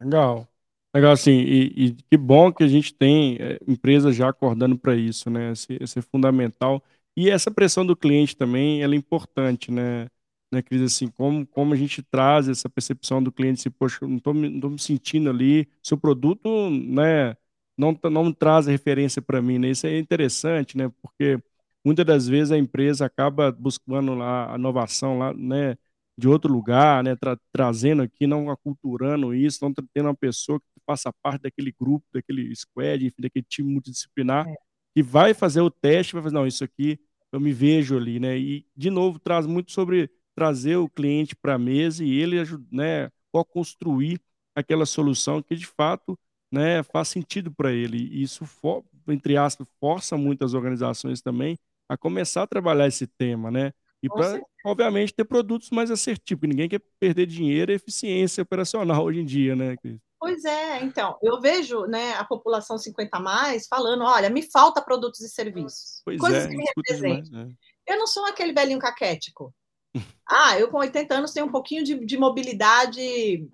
Legal. 0.00 0.48
Legal, 0.94 1.12
assim, 1.12 1.32
e, 1.32 1.86
e 1.88 1.92
que 2.10 2.16
bom 2.16 2.52
que 2.52 2.64
a 2.64 2.68
gente 2.68 2.92
tem 2.94 3.36
é, 3.40 3.58
empresas 3.68 4.16
já 4.16 4.28
acordando 4.28 4.76
para 4.78 4.96
isso, 4.96 5.30
né? 5.30 5.52
Esse, 5.52 5.76
esse 5.80 5.98
é 5.98 6.02
fundamental. 6.02 6.82
E 7.16 7.30
essa 7.30 7.50
pressão 7.50 7.84
do 7.86 7.96
cliente 7.96 8.36
também, 8.36 8.82
ela 8.82 8.94
é 8.94 8.96
importante, 8.96 9.70
né? 9.70 10.08
né, 10.52 10.62
Cris, 10.62 10.82
assim, 10.82 11.08
como, 11.08 11.46
como 11.46 11.74
a 11.74 11.76
gente 11.76 12.02
traz 12.02 12.48
essa 12.48 12.68
percepção 12.68 13.22
do 13.22 13.30
cliente, 13.30 13.60
se, 13.60 13.70
poxa, 13.70 13.98
não 14.06 14.16
estou 14.16 14.34
me 14.34 14.78
sentindo 14.80 15.30
ali, 15.30 15.68
seu 15.82 15.96
produto, 15.96 16.68
né, 16.70 17.36
não, 17.78 17.96
não 18.10 18.32
traz 18.32 18.66
referência 18.66 19.22
para 19.22 19.40
mim, 19.40 19.58
né? 19.58 19.68
Isso 19.70 19.86
é 19.86 19.96
interessante, 19.98 20.76
né? 20.76 20.90
Porque 21.00 21.38
muitas 21.84 22.04
das 22.04 22.26
vezes 22.28 22.50
a 22.52 22.58
empresa 22.58 23.06
acaba 23.06 23.52
buscando 23.52 24.14
lá 24.14 24.52
a 24.54 24.58
inovação 24.58 25.18
lá, 25.18 25.32
né? 25.34 25.76
De 26.20 26.28
outro 26.28 26.52
lugar, 26.52 27.02
né? 27.02 27.16
Tra 27.16 27.38
trazendo 27.52 28.02
aqui, 28.02 28.26
não 28.26 28.50
aculturando 28.50 29.34
isso, 29.34 29.58
não 29.62 29.72
tendo 29.72 30.06
uma 30.06 30.14
pessoa 30.16 30.60
que 30.60 30.66
faça 30.86 31.12
parte 31.22 31.42
daquele 31.42 31.72
grupo, 31.78 32.06
daquele 32.12 32.54
squad, 32.54 33.06
enfim, 33.06 33.22
daquele 33.22 33.44
time 33.48 33.72
multidisciplinar, 33.72 34.46
é. 34.48 34.54
que 34.94 35.02
vai 35.02 35.34
fazer 35.34 35.60
o 35.60 35.70
teste, 35.70 36.12
vai 36.14 36.22
fazer, 36.22 36.34
não, 36.34 36.46
isso 36.46 36.64
aqui 36.64 36.98
eu 37.32 37.40
me 37.40 37.52
vejo 37.52 37.96
ali, 37.96 38.18
né? 38.20 38.36
E, 38.38 38.66
de 38.76 38.90
novo, 38.90 39.18
traz 39.18 39.46
muito 39.46 39.72
sobre 39.72 40.10
trazer 40.34 40.76
o 40.76 40.88
cliente 40.88 41.34
para 41.36 41.54
a 41.54 41.58
mesa 41.58 42.04
e 42.04 42.10
ele, 42.18 42.36
né, 42.70 43.10
co-construir 43.32 44.20
aquela 44.54 44.86
solução 44.86 45.42
que, 45.42 45.54
de 45.56 45.66
fato, 45.66 46.18
né, 46.50 46.82
faz 46.82 47.08
sentido 47.08 47.52
para 47.52 47.72
ele. 47.72 47.98
E 47.98 48.22
isso, 48.22 48.44
for, 48.46 48.84
entre 49.08 49.36
aspas, 49.36 49.66
força 49.78 50.16
muitas 50.16 50.54
organizações 50.54 51.20
também 51.22 51.58
a 51.88 51.96
começar 51.96 52.42
a 52.42 52.46
trabalhar 52.46 52.86
esse 52.88 53.06
tema, 53.06 53.50
né? 53.50 53.72
E 54.02 54.08
para, 54.08 54.40
obviamente, 54.64 55.12
ter 55.12 55.24
produtos 55.24 55.70
mais 55.70 55.90
assertivos. 55.90 56.48
Ninguém 56.48 56.68
quer 56.68 56.80
perder 56.98 57.26
dinheiro 57.26 57.70
e 57.70 57.74
eficiência 57.74 58.42
operacional 58.42 59.04
hoje 59.04 59.20
em 59.20 59.24
dia, 59.24 59.54
né, 59.54 59.76
Cris? 59.76 59.98
Pois 60.18 60.44
é, 60.44 60.82
então, 60.82 61.18
eu 61.22 61.40
vejo 61.40 61.86
né, 61.86 62.12
a 62.12 62.24
população 62.24 62.76
50 62.76 63.18
mais 63.20 63.66
falando: 63.66 64.04
olha, 64.04 64.28
me 64.28 64.42
falta 64.42 64.82
produtos 64.82 65.20
e 65.20 65.28
serviços. 65.30 66.02
Pois 66.04 66.20
coisas 66.20 66.44
é, 66.44 66.48
que 66.48 66.56
me 66.56 66.64
representam. 66.64 67.46
Né? 67.46 67.54
Eu 67.86 67.98
não 67.98 68.06
sou 68.06 68.26
aquele 68.26 68.52
velhinho 68.52 68.78
caquético. 68.78 69.54
ah, 70.28 70.58
eu 70.58 70.70
com 70.70 70.78
80 70.78 71.14
anos 71.14 71.32
tenho 71.32 71.46
um 71.46 71.50
pouquinho 71.50 71.82
de, 71.82 72.04
de 72.04 72.18
mobilidade 72.18 73.48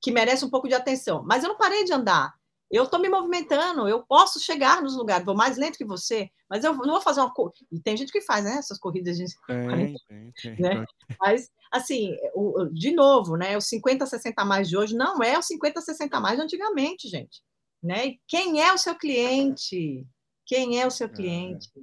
que 0.00 0.10
merece 0.10 0.44
um 0.44 0.50
pouco 0.50 0.66
de 0.66 0.74
atenção. 0.74 1.22
Mas 1.26 1.42
eu 1.42 1.50
não 1.50 1.58
parei 1.58 1.84
de 1.84 1.92
andar. 1.92 2.37
Eu 2.70 2.84
estou 2.84 3.00
me 3.00 3.08
movimentando, 3.08 3.88
eu 3.88 4.02
posso 4.02 4.38
chegar 4.38 4.82
nos 4.82 4.94
lugares, 4.94 5.24
vou 5.24 5.34
mais 5.34 5.56
lento 5.56 5.78
que 5.78 5.86
você, 5.86 6.30
mas 6.50 6.64
eu 6.64 6.74
não 6.74 6.92
vou 6.92 7.00
fazer 7.00 7.20
uma 7.20 7.32
corrida. 7.32 7.66
E 7.72 7.80
tem 7.80 7.96
gente 7.96 8.12
que 8.12 8.20
faz, 8.20 8.44
né? 8.44 8.56
Essas 8.56 8.78
corridas 8.78 9.16
de 9.16 9.24
tem, 9.46 9.96
tem, 10.06 10.32
tem. 10.32 10.60
Né? 10.60 10.84
Mas, 11.18 11.50
assim, 11.72 12.14
o, 12.34 12.66
de 12.66 12.92
novo, 12.92 13.36
né? 13.36 13.56
O 13.56 13.60
50, 13.60 14.04
60 14.04 14.44
mais 14.44 14.68
de 14.68 14.76
hoje 14.76 14.94
não 14.94 15.22
é 15.22 15.38
o 15.38 15.42
50, 15.42 15.80
60 15.80 16.20
mais 16.20 16.36
de 16.36 16.42
antigamente, 16.44 17.08
gente. 17.08 17.42
Né? 17.82 18.06
E 18.06 18.20
quem 18.26 18.62
é 18.62 18.72
o 18.72 18.78
seu 18.78 18.94
cliente? 18.94 20.06
Quem 20.44 20.80
é 20.80 20.86
o 20.86 20.90
seu 20.90 21.06
é. 21.06 21.10
cliente? 21.10 21.70
É. 21.74 21.80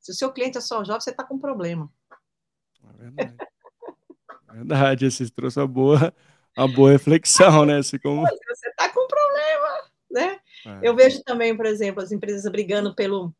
Se 0.00 0.12
o 0.12 0.14
seu 0.14 0.32
cliente 0.32 0.58
é 0.58 0.60
só 0.60 0.82
jovem, 0.82 1.00
você 1.00 1.10
está 1.10 1.22
com 1.22 1.34
um 1.34 1.40
problema. 1.40 1.88
É 2.82 2.96
verdade. 2.96 3.36
É 4.48 4.52
verdade, 4.52 5.10
você 5.10 5.30
trouxe 5.30 5.60
uma 5.60 5.68
boa, 5.68 6.14
uma 6.56 6.66
boa 6.66 6.90
reflexão, 6.90 7.64
né? 7.64 7.78
Assim 7.78 7.98
como... 7.98 8.22
Você 8.22 8.68
está 8.68 8.88
com 8.88 8.99
né? 10.10 10.38
É. 10.66 10.80
Eu 10.82 10.94
vejo 10.94 11.22
também, 11.22 11.56
por 11.56 11.66
exemplo, 11.66 12.02
as 12.02 12.12
empresas 12.12 12.50
brigando 12.50 12.94
pelo, 12.94 13.34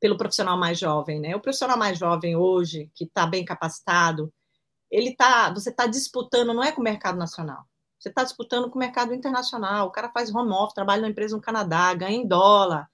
pelo 0.00 0.16
profissional 0.16 0.56
mais 0.56 0.78
jovem, 0.78 1.20
né? 1.20 1.36
O 1.36 1.40
profissional 1.40 1.76
mais 1.76 1.98
jovem 1.98 2.36
hoje, 2.36 2.90
que 2.94 3.04
está 3.04 3.26
bem 3.26 3.44
capacitado, 3.44 4.32
ele 4.90 5.14
tá, 5.14 5.52
você 5.52 5.70
está 5.70 5.86
disputando, 5.86 6.54
não 6.54 6.62
é 6.62 6.72
com 6.72 6.80
o 6.80 6.84
mercado 6.84 7.18
nacional, 7.18 7.64
você 7.98 8.08
está 8.08 8.22
disputando 8.22 8.70
com 8.70 8.76
o 8.76 8.78
mercado 8.78 9.12
internacional. 9.12 9.88
O 9.88 9.90
cara 9.90 10.10
faz 10.10 10.32
home 10.32 10.52
office, 10.52 10.74
trabalha 10.74 11.02
na 11.02 11.08
empresa 11.08 11.34
no 11.34 11.42
Canadá, 11.42 11.92
ganha 11.94 12.16
em 12.16 12.26
dólar, 12.26 12.88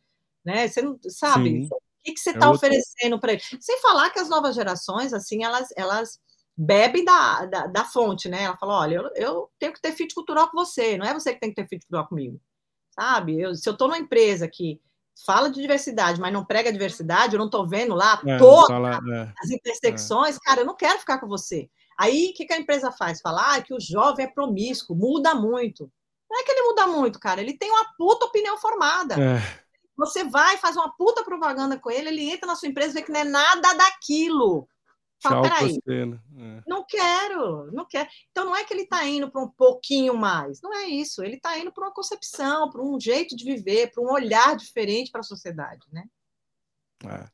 né? 0.45 0.67
Você 0.67 0.81
não 0.81 0.99
sabe 1.09 1.51
Sim. 1.51 1.67
o 1.67 1.79
que, 2.03 2.12
que 2.15 2.21
você 2.21 2.31
está 2.31 2.47
é 2.47 2.49
outro... 2.49 2.67
oferecendo 2.67 3.21
para 3.21 3.33
ele. 3.33 3.43
Sem 3.61 3.81
falar 3.81 4.11
que 4.11 4.19
as 4.19 4.31
novas 4.31 4.55
gerações, 4.55 5.12
assim, 5.12 5.45
elas, 5.45 5.69
elas 5.77 6.19
bebe 6.57 7.05
da, 7.05 7.45
da, 7.47 7.67
da, 7.67 7.85
fonte, 7.85 8.29
né? 8.29 8.45
Ela 8.45 8.57
fala: 8.57 8.81
olha, 8.81 8.97
eu, 8.97 9.11
eu, 9.15 9.51
tenho 9.59 9.73
que 9.73 9.81
ter 9.81 9.93
fit 9.93 10.15
cultural 10.15 10.51
com 10.51 10.57
você, 10.57 10.97
não 10.97 11.07
é 11.07 11.12
você 11.12 11.35
que 11.35 11.41
tem 11.41 11.51
que 11.51 11.57
ter 11.57 11.69
fit 11.69 11.85
cultural 11.85 12.09
comigo, 12.09 12.41
sabe? 12.95 13.40
Eu, 13.40 13.55
se 13.55 13.68
eu 13.68 13.72
estou 13.72 13.88
numa 13.88 13.99
empresa 13.99 14.49
que 14.49 14.80
fala 15.26 15.51
de 15.51 15.61
diversidade, 15.61 16.20
mas 16.20 16.32
não 16.32 16.45
prega 16.45 16.72
diversidade, 16.72 17.34
eu 17.34 17.38
não 17.38 17.47
estou 17.47 17.66
vendo 17.66 17.95
lá 17.95 18.20
é, 18.26 18.36
todas 18.38 18.68
fala, 18.68 18.99
é, 19.12 19.32
as 19.38 19.51
intersecções, 19.51 20.36
é. 20.36 20.38
cara, 20.40 20.61
eu 20.61 20.66
não 20.66 20.76
quero 20.76 20.99
ficar 20.99 21.18
com 21.18 21.28
você. 21.28 21.68
Aí, 21.99 22.30
o 22.30 22.34
que, 22.34 22.45
que 22.45 22.53
a 22.53 22.59
empresa 22.59 22.90
faz? 22.90 23.20
Fala 23.20 23.55
ah, 23.55 23.62
que 23.62 23.72
o 23.72 23.80
jovem 23.80 24.26
é 24.26 24.28
promíscuo, 24.28 24.97
muda 24.97 25.34
muito. 25.34 25.90
Não 26.28 26.40
é 26.40 26.42
que 26.42 26.51
ele 26.51 26.62
muda 26.62 26.86
muito, 26.88 27.20
cara, 27.20 27.40
ele 27.40 27.57
tem 27.57 27.70
uma 27.70 27.92
puta 27.97 28.26
opinião 28.26 28.59
formada. 28.59 29.14
É. 29.14 29.64
Você 29.97 30.24
vai, 30.24 30.57
faz 30.57 30.76
uma 30.76 30.92
puta 30.97 31.22
propaganda 31.22 31.78
com 31.78 31.90
ele, 31.90 32.09
ele 32.09 32.30
entra 32.30 32.49
na 32.49 32.57
sua 32.57 32.68
empresa 32.68 32.90
e 32.90 32.95
vê 32.95 33.03
que 33.03 33.12
não 33.12 33.20
é 33.20 33.24
nada 33.24 33.74
daquilo. 33.74 34.68
Fala, 35.23 35.43
peraí, 35.43 35.79
né? 35.87 36.21
é. 36.39 36.62
não 36.67 36.85
quero, 36.85 37.73
não 37.73 37.87
quero. 37.87 38.09
Então 38.31 38.45
não 38.45 38.55
é 38.55 38.65
que 38.65 38.75
ele 38.75 38.83
está 38.83 39.07
indo 39.07 39.31
para 39.31 39.43
um 39.43 39.49
pouquinho 39.49 40.15
mais, 40.15 40.61
não 40.61 40.75
é 40.75 40.87
isso. 40.87 41.23
Ele 41.23 41.37
está 41.37 41.59
indo 41.59 41.73
para 41.73 41.85
uma 41.85 41.95
concepção, 41.95 42.71
para 42.71 42.83
um 42.83 43.01
jeito 43.01 43.35
de 43.35 43.45
viver, 43.45 43.91
para 43.91 44.03
um 44.03 44.12
olhar 44.12 44.55
diferente 44.57 45.11
para 45.11 45.21
a 45.21 45.25
sociedade, 45.25 45.87
né? 45.91 46.05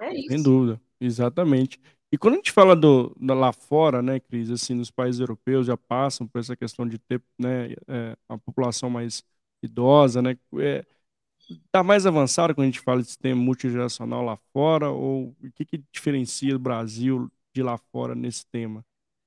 É, 0.00 0.06
é 0.06 0.14
isso. 0.14 0.28
Sem 0.28 0.42
dúvida, 0.42 0.80
exatamente. 1.00 1.80
E 2.12 2.18
quando 2.18 2.34
a 2.34 2.36
gente 2.38 2.50
fala 2.50 2.74
do, 2.74 3.14
do, 3.18 3.34
lá 3.34 3.52
fora, 3.52 4.02
né, 4.02 4.18
Cris, 4.18 4.50
assim, 4.50 4.74
nos 4.74 4.90
países 4.90 5.20
europeus 5.20 5.66
já 5.66 5.76
passam 5.76 6.26
por 6.26 6.40
essa 6.40 6.56
questão 6.56 6.86
de 6.86 6.98
ter, 6.98 7.22
né, 7.38 7.72
é, 7.86 8.16
a 8.28 8.36
população 8.36 8.90
mais 8.90 9.22
idosa, 9.62 10.20
né, 10.20 10.36
é, 10.58 10.84
tá 11.70 11.82
mais 11.82 12.06
avançado 12.06 12.54
quando 12.54 12.64
a 12.64 12.70
gente 12.70 12.80
fala 12.80 13.00
de 13.00 13.08
sistema 13.08 13.40
multigeracional 13.40 14.22
lá 14.24 14.36
fora, 14.52 14.90
ou 14.90 15.36
o 15.42 15.52
que 15.54 15.64
que 15.64 15.84
diferencia 15.92 16.56
o 16.56 16.58
Brasil 16.58 17.30
de 17.54 17.62
lá 17.62 17.78
fora 17.92 18.14
nesse 18.14 18.44
tema? 18.46 18.84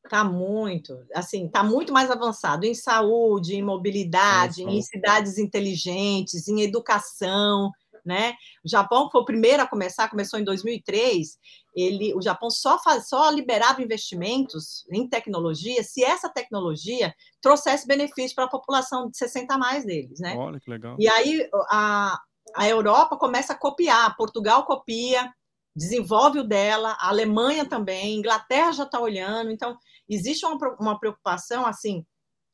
Tá 0.10 0.24
muito, 0.24 1.02
assim, 1.16 1.48
tá 1.48 1.64
muito 1.64 1.94
mais 1.94 2.12
avançado 2.12 2.66
em 2.66 2.74
saúde, 2.74 3.56
em 3.56 3.64
mobilidade, 3.64 4.62
em 4.64 4.82
cidades 4.82 5.38
inteligentes, 5.38 6.48
em 6.50 6.62
educação, 6.62 7.72
né? 8.06 8.34
O 8.66 8.70
Japão 8.70 9.10
foi 9.10 9.22
o 9.22 9.26
primeiro 9.26 9.64
a 9.64 9.68
começar, 9.68 10.10
começou 10.10 10.40
em 10.40 10.44
2003. 10.44 11.38
Ele, 11.74 12.14
o 12.14 12.22
Japão 12.22 12.50
só 12.50 12.78
faz, 12.78 13.08
só 13.08 13.30
liberava 13.30 13.82
investimentos 13.82 14.86
em 14.92 15.08
tecnologia 15.08 15.82
se 15.84 16.04
essa 16.04 16.30
tecnologia 16.30 17.16
trouxesse 17.42 17.88
benefício 17.88 18.36
para 18.36 18.46
a 18.46 18.50
população 18.50 19.10
de 19.10 19.18
60 19.18 19.54
a 19.54 19.58
mais 19.58 19.86
deles, 19.86 20.20
né? 20.20 20.36
Olha 20.36 20.60
que 20.60 20.70
legal. 20.70 20.98
E 21.00 21.08
aí 21.08 21.50
a, 21.70 22.20
a 22.56 22.68
Europa 22.68 23.18
começa 23.18 23.54
a 23.54 23.58
copiar, 23.58 24.16
Portugal 24.18 24.66
copia, 24.66 25.34
desenvolve 25.76 26.40
o 26.40 26.44
dela, 26.44 26.96
a 27.00 27.10
Alemanha 27.10 27.66
também, 27.66 28.16
a 28.16 28.20
Inglaterra 28.20 28.72
já 28.72 28.84
está 28.84 29.00
olhando, 29.00 29.52
então 29.52 29.78
existe 30.08 30.46
uma, 30.46 30.58
uma 30.80 31.00
preocupação 31.00 31.66
assim 31.66 32.06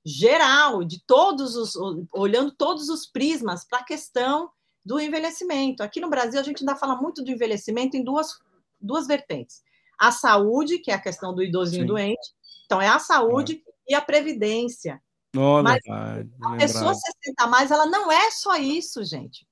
geral 0.05 0.83
de 0.83 1.03
todos 1.05 1.55
os 1.55 1.75
olhando 2.13 2.51
todos 2.51 2.89
os 2.89 3.05
prismas 3.05 3.65
para 3.67 3.79
a 3.79 3.83
questão 3.83 4.49
do 4.83 4.99
envelhecimento. 4.99 5.83
Aqui 5.83 5.99
no 5.99 6.09
Brasil, 6.09 6.39
a 6.39 6.43
gente 6.43 6.61
ainda 6.61 6.75
fala 6.75 6.95
muito 6.95 7.23
do 7.23 7.29
envelhecimento 7.29 7.97
em 7.97 8.03
duas, 8.03 8.39
duas 8.79 9.05
vertentes. 9.05 9.61
A 9.99 10.11
saúde, 10.11 10.79
que 10.79 10.91
é 10.91 10.93
a 10.93 11.01
questão 11.01 11.35
do 11.35 11.43
idosinho 11.43 11.83
Sim. 11.83 11.87
doente, 11.87 12.33
então 12.65 12.81
é 12.81 12.87
a 12.87 12.99
saúde 12.99 13.61
é. 13.87 13.91
e 13.91 13.93
a 13.93 14.01
previdência. 14.01 15.01
Oh, 15.35 15.61
Mas 15.61 15.79
verdade, 15.83 16.31
a 16.41 16.55
pessoa 16.55 16.93
60 16.93 17.47
mais, 17.47 17.69
ela 17.69 17.85
não 17.85 18.11
é 18.11 18.31
só 18.31 18.55
isso, 18.55 19.03
gente. 19.03 19.45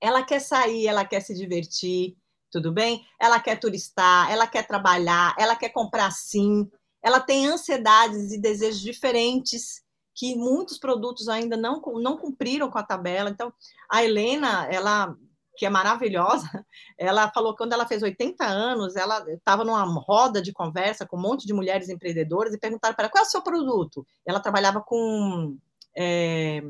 Ela 0.00 0.22
quer 0.22 0.40
sair, 0.40 0.86
ela 0.86 1.04
quer 1.04 1.20
se 1.20 1.34
divertir, 1.34 2.16
tudo 2.52 2.70
bem? 2.70 3.04
Ela 3.18 3.40
quer 3.40 3.58
turistar, 3.58 4.30
ela 4.30 4.46
quer 4.46 4.66
trabalhar, 4.66 5.34
ela 5.38 5.56
quer 5.56 5.70
comprar 5.70 6.10
sim, 6.12 6.70
ela 7.02 7.18
tem 7.18 7.48
ansiedades 7.48 8.30
e 8.30 8.38
desejos 8.38 8.80
diferentes 8.80 9.82
que 10.14 10.36
muitos 10.36 10.78
produtos 10.78 11.28
ainda 11.28 11.56
não, 11.56 11.80
não 12.00 12.18
cumpriram 12.18 12.70
com 12.70 12.78
a 12.78 12.82
tabela. 12.82 13.30
Então, 13.30 13.52
a 13.90 14.04
Helena, 14.04 14.66
ela 14.70 15.16
que 15.56 15.66
é 15.66 15.70
maravilhosa, 15.70 16.48
ela 16.96 17.30
falou 17.30 17.52
que 17.52 17.58
quando 17.58 17.72
ela 17.72 17.86
fez 17.86 18.02
80 18.02 18.44
anos, 18.44 18.96
ela 18.96 19.24
estava 19.30 19.64
numa 19.64 19.84
roda 19.84 20.40
de 20.40 20.52
conversa 20.52 21.06
com 21.06 21.16
um 21.16 21.20
monte 21.20 21.46
de 21.46 21.52
mulheres 21.52 21.88
empreendedoras 21.88 22.54
e 22.54 22.58
perguntaram 22.58 22.94
para 22.94 23.04
ela 23.04 23.12
qual 23.12 23.24
é 23.24 23.26
o 23.26 23.30
seu 23.30 23.42
produto. 23.42 24.06
Ela 24.24 24.40
trabalhava 24.40 24.80
com. 24.80 25.56
É... 25.96 26.62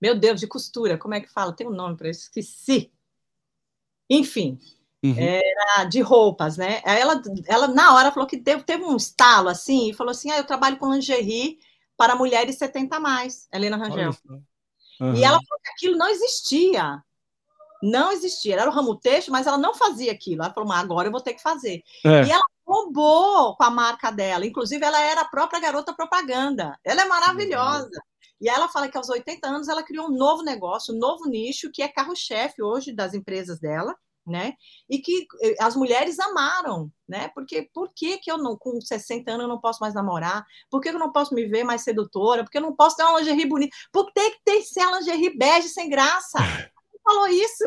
Meu 0.00 0.18
Deus, 0.18 0.40
de 0.40 0.46
costura, 0.46 0.98
como 0.98 1.14
é 1.14 1.20
que 1.20 1.32
fala? 1.32 1.54
Tem 1.54 1.66
um 1.66 1.70
nome 1.70 1.96
para 1.96 2.10
isso, 2.10 2.24
esqueci. 2.24 2.92
Enfim, 4.08 4.58
uhum. 5.02 5.14
era 5.18 5.84
de 5.84 6.00
roupas, 6.00 6.56
né? 6.56 6.80
Ela, 6.84 7.20
ela, 7.46 7.68
na 7.68 7.94
hora, 7.94 8.12
falou 8.12 8.28
que 8.28 8.38
teve, 8.38 8.62
teve 8.62 8.84
um 8.84 8.96
estalo 8.96 9.48
assim 9.48 9.90
e 9.90 9.94
falou 9.94 10.10
assim: 10.10 10.30
ah, 10.30 10.38
eu 10.38 10.46
trabalho 10.46 10.76
com 10.76 10.92
lingerie 10.92 11.58
para 11.96 12.16
mulheres 12.16 12.56
70 12.56 12.96
a 12.96 13.00
mais, 13.00 13.48
Helena 13.52 13.76
Rangel. 13.76 14.14
Uhum. 15.00 15.14
E 15.14 15.24
ela 15.24 15.38
falou 15.38 15.62
que 15.62 15.70
aquilo 15.70 15.96
não 15.96 16.08
existia. 16.08 17.02
Não 17.82 18.12
existia. 18.12 18.54
Era 18.54 18.70
o 18.70 18.72
ramo 18.72 18.96
texto, 18.96 19.30
mas 19.30 19.46
ela 19.46 19.58
não 19.58 19.74
fazia 19.74 20.12
aquilo. 20.12 20.42
Ela 20.42 20.52
falou, 20.52 20.72
agora 20.72 21.08
eu 21.08 21.12
vou 21.12 21.20
ter 21.20 21.34
que 21.34 21.42
fazer. 21.42 21.82
É. 22.04 22.24
E 22.24 22.30
ela 22.30 22.42
roubou 22.66 23.56
com 23.56 23.64
a 23.64 23.70
marca 23.70 24.10
dela. 24.10 24.46
Inclusive, 24.46 24.84
ela 24.84 25.00
era 25.00 25.22
a 25.22 25.28
própria 25.28 25.60
garota 25.60 25.92
propaganda. 25.94 26.78
Ela 26.82 27.02
é 27.02 27.04
maravilhosa. 27.04 27.90
E 28.40 28.48
ela 28.48 28.68
fala 28.68 28.88
que 28.88 28.96
aos 28.96 29.08
80 29.08 29.46
anos 29.46 29.68
ela 29.68 29.82
criou 29.82 30.06
um 30.06 30.16
novo 30.16 30.42
negócio, 30.42 30.94
um 30.94 30.98
novo 30.98 31.28
nicho, 31.28 31.70
que 31.72 31.82
é 31.82 31.88
carro-chefe 31.88 32.62
hoje 32.62 32.92
das 32.92 33.14
empresas 33.14 33.58
dela, 33.58 33.94
né? 34.26 34.54
E 34.90 34.98
que 34.98 35.26
eh, 35.42 35.54
as 35.60 35.76
mulheres 35.76 36.18
amaram, 36.18 36.90
né? 37.08 37.28
Porque 37.28 37.68
por 37.72 37.92
que, 37.94 38.18
que 38.18 38.30
eu 38.30 38.36
não, 38.36 38.56
com 38.56 38.80
60 38.80 39.30
anos, 39.30 39.42
eu 39.44 39.48
não 39.48 39.60
posso 39.60 39.80
mais 39.80 39.94
namorar? 39.94 40.44
Por 40.70 40.80
que 40.80 40.88
eu 40.88 40.98
não 40.98 41.12
posso 41.12 41.34
me 41.34 41.46
ver 41.46 41.64
mais 41.64 41.82
sedutora? 41.82 42.42
Por 42.42 42.50
que 42.50 42.58
eu 42.58 42.62
não 42.62 42.74
posso 42.74 42.96
ter 42.96 43.04
uma 43.04 43.18
lingerie 43.20 43.46
bonita? 43.46 43.74
Por 43.92 44.06
que 44.06 44.12
tem 44.14 44.30
que 44.32 44.40
ter 44.44 44.62
ser 44.62 44.80
a 44.80 44.98
lingerie 44.98 45.36
bege 45.36 45.68
sem 45.68 45.88
graça? 45.88 46.38
Quem 46.90 47.00
falou 47.02 47.28
isso? 47.28 47.64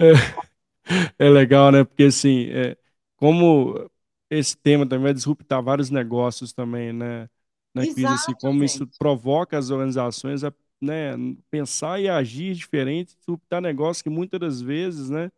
É, 0.00 1.26
é, 1.26 1.28
legal, 1.28 1.72
né? 1.72 1.84
Porque 1.84 2.04
assim, 2.04 2.48
é, 2.50 2.76
como 3.16 3.90
esse 4.30 4.56
tema 4.56 4.88
também 4.88 5.04
vai 5.04 5.14
disruptar 5.14 5.62
vários 5.62 5.90
negócios 5.90 6.52
também, 6.52 6.92
né? 6.92 7.28
Né 7.74 7.86
Exato, 7.86 8.14
assim, 8.14 8.34
como 8.40 8.64
isso 8.64 8.86
provoca 8.98 9.56
as 9.58 9.70
organizações 9.70 10.42
a 10.44 10.52
né, 10.80 11.12
pensar 11.50 12.00
e 12.00 12.08
agir 12.08 12.54
diferente, 12.54 13.16
disruptar 13.16 13.60
negócios 13.60 14.02
que 14.02 14.10
muitas 14.10 14.40
das 14.40 14.60
vezes, 14.60 15.10
né? 15.10 15.30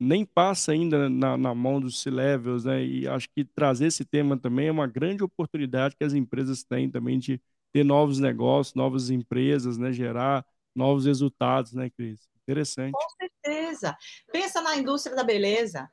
nem 0.00 0.24
passa 0.24 0.72
ainda 0.72 1.10
na, 1.10 1.36
na 1.36 1.54
mão 1.54 1.78
dos 1.78 2.00
C-levels, 2.00 2.64
né? 2.64 2.82
E 2.82 3.06
acho 3.06 3.28
que 3.28 3.44
trazer 3.44 3.86
esse 3.86 4.02
tema 4.02 4.36
também 4.38 4.68
é 4.68 4.72
uma 4.72 4.86
grande 4.86 5.22
oportunidade 5.22 5.94
que 5.94 6.02
as 6.02 6.14
empresas 6.14 6.64
têm 6.64 6.90
também 6.90 7.18
de 7.18 7.38
ter 7.70 7.84
novos 7.84 8.18
negócios, 8.18 8.74
novas 8.74 9.10
empresas, 9.10 9.76
né? 9.76 9.92
Gerar 9.92 10.44
novos 10.74 11.04
resultados, 11.04 11.74
né, 11.74 11.90
Cris? 11.90 12.30
Interessante. 12.42 12.92
Com 12.92 13.08
certeza. 13.20 13.94
Pensa 14.32 14.62
na 14.62 14.74
indústria 14.76 15.14
da 15.14 15.22
beleza. 15.22 15.88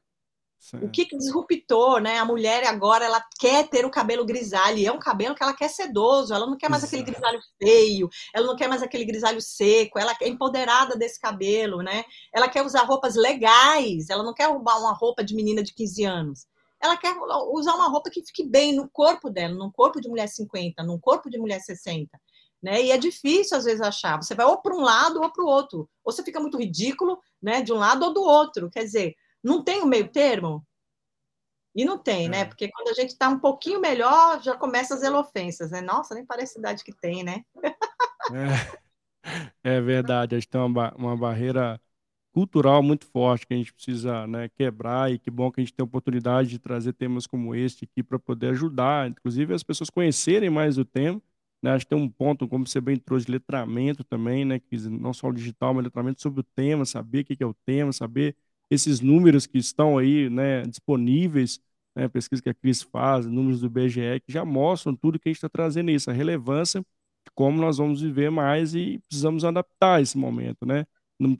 Certo. 0.59 0.85
O 0.85 0.89
que, 0.89 1.05
que 1.05 1.17
disruptor, 1.17 2.01
né? 2.01 2.17
A 2.17 2.25
mulher 2.25 2.65
agora 2.65 3.05
ela 3.05 3.23
quer 3.39 3.69
ter 3.69 3.85
o 3.85 3.91
cabelo 3.91 4.25
grisalho, 4.25 4.77
e 4.77 4.85
é 4.85 4.91
um 4.91 4.99
cabelo 4.99 5.35
que 5.35 5.43
ela 5.43 5.53
quer 5.53 5.69
sedoso, 5.69 6.33
ela 6.33 6.47
não 6.47 6.57
quer 6.57 6.69
mais 6.69 6.83
Exato. 6.83 6.95
aquele 6.95 7.11
grisalho 7.11 7.39
feio, 7.61 8.09
ela 8.33 8.47
não 8.47 8.55
quer 8.55 8.67
mais 8.67 8.81
aquele 8.81 9.05
grisalho 9.05 9.41
seco, 9.41 9.99
ela 9.99 10.13
é 10.21 10.27
empoderada 10.27 10.97
desse 10.97 11.19
cabelo, 11.19 11.81
né? 11.81 12.03
Ela 12.33 12.49
quer 12.49 12.65
usar 12.65 12.83
roupas 12.83 13.15
legais, 13.15 14.09
ela 14.09 14.23
não 14.23 14.33
quer 14.33 14.49
roubar 14.49 14.79
uma 14.79 14.93
roupa 14.93 15.23
de 15.23 15.35
menina 15.35 15.63
de 15.63 15.73
15 15.73 16.03
anos. 16.03 16.47
Ela 16.81 16.97
quer 16.97 17.15
usar 17.51 17.73
uma 17.73 17.89
roupa 17.89 18.09
que 18.09 18.23
fique 18.25 18.45
bem 18.45 18.75
no 18.75 18.89
corpo 18.89 19.29
dela, 19.29 19.53
num 19.53 19.71
corpo 19.71 19.99
de 19.99 20.09
mulher 20.09 20.27
50, 20.27 20.83
num 20.83 20.99
corpo 20.99 21.29
de 21.29 21.37
mulher 21.37 21.59
60. 21.59 22.09
Né? 22.61 22.83
E 22.83 22.91
é 22.91 22.97
difícil 22.97 23.57
às 23.57 23.65
vezes 23.65 23.81
achar. 23.81 24.21
Você 24.21 24.35
vai 24.35 24.45
ou 24.45 24.61
para 24.61 24.75
um 24.75 24.81
lado 24.81 25.21
ou 25.21 25.31
para 25.31 25.43
o 25.43 25.47
outro. 25.47 25.89
Ou 26.03 26.11
você 26.11 26.23
fica 26.23 26.39
muito 26.39 26.57
ridículo, 26.57 27.19
né, 27.41 27.61
de 27.61 27.71
um 27.71 27.77
lado 27.77 28.03
ou 28.03 28.13
do 28.13 28.21
outro. 28.21 28.69
Quer 28.69 28.83
dizer, 28.83 29.15
não 29.43 29.63
tem 29.63 29.81
o 29.81 29.85
um 29.85 29.87
meio 29.87 30.07
termo? 30.07 30.65
E 31.75 31.85
não 31.85 31.97
tem, 31.97 32.27
né? 32.27 32.39
É. 32.39 32.45
Porque 32.45 32.69
quando 32.69 32.89
a 32.89 32.93
gente 32.93 33.11
está 33.11 33.29
um 33.29 33.39
pouquinho 33.39 33.79
melhor, 33.79 34.41
já 34.41 34.55
começa 34.55 34.95
as 34.95 35.03
elofensas, 35.03 35.69
né? 35.69 35.79
Nossa, 35.79 36.15
nem 36.15 36.25
parece 36.25 36.57
a 36.57 36.59
idade 36.59 36.83
que 36.83 36.91
tem, 36.91 37.23
né? 37.23 37.43
é, 38.33 39.23
é 39.63 39.81
verdade, 39.81 40.35
acho 40.35 40.47
que 40.47 40.51
tem 40.51 40.61
uma, 40.61 40.91
uma 40.95 41.15
barreira 41.15 41.79
cultural 42.37 42.83
muito 42.83 43.05
forte 43.05 43.47
que 43.47 43.53
a 43.53 43.57
gente 43.57 43.73
precisa 43.73 44.27
né, 44.27 44.47
quebrar 44.49 45.11
e 45.11 45.17
que 45.17 45.31
bom 45.31 45.51
que 45.51 45.59
a 45.59 45.63
gente 45.63 45.73
tem 45.73 45.83
a 45.83 45.85
oportunidade 45.85 46.49
de 46.49 46.59
trazer 46.59 46.93
temas 46.93 47.25
como 47.25 47.55
este 47.55 47.85
aqui 47.85 48.03
para 48.03 48.19
poder 48.19 48.49
ajudar, 48.49 49.09
inclusive 49.09 49.53
as 49.53 49.63
pessoas 49.63 49.89
conhecerem 49.89 50.49
mais 50.49 50.77
o 50.77 50.85
tema. 50.85 51.21
Né? 51.61 51.71
Acho 51.71 51.85
que 51.85 51.89
tem 51.89 51.97
um 51.97 52.09
ponto, 52.09 52.47
como 52.47 52.67
você 52.67 52.79
bem 52.79 52.97
trouxe, 52.97 53.25
de 53.25 53.31
letramento 53.31 54.03
também, 54.03 54.45
né? 54.45 54.59
Que 54.59 54.77
não 54.89 55.13
só 55.13 55.27
o 55.27 55.33
digital, 55.33 55.73
mas 55.73 55.83
letramento 55.83 56.21
sobre 56.21 56.41
o 56.41 56.43
tema, 56.43 56.85
saber 56.85 57.21
o 57.21 57.25
que 57.25 57.43
é 57.43 57.45
o 57.45 57.53
tema, 57.53 57.91
saber 57.91 58.35
esses 58.69 58.99
números 58.99 59.45
que 59.45 59.57
estão 59.57 59.97
aí 59.97 60.29
né, 60.29 60.63
disponíveis, 60.63 61.59
né, 61.95 62.07
pesquisa 62.07 62.41
que 62.41 62.49
a 62.49 62.53
Cris 62.53 62.81
faz, 62.81 63.25
números 63.25 63.61
do 63.61 63.69
BGE, 63.69 64.19
que 64.25 64.31
já 64.31 64.45
mostram 64.45 64.95
tudo 64.95 65.19
que 65.19 65.29
a 65.29 65.31
gente 65.31 65.37
está 65.37 65.49
trazendo 65.49 65.89
isso, 65.91 66.09
a 66.09 66.13
relevância 66.13 66.81
de 66.81 67.31
como 67.33 67.59
nós 67.59 67.77
vamos 67.77 68.01
viver 68.01 68.29
mais 68.29 68.75
e 68.75 68.99
precisamos 69.07 69.43
adaptar 69.43 70.01
esse 70.01 70.17
momento, 70.17 70.65
né? 70.65 70.85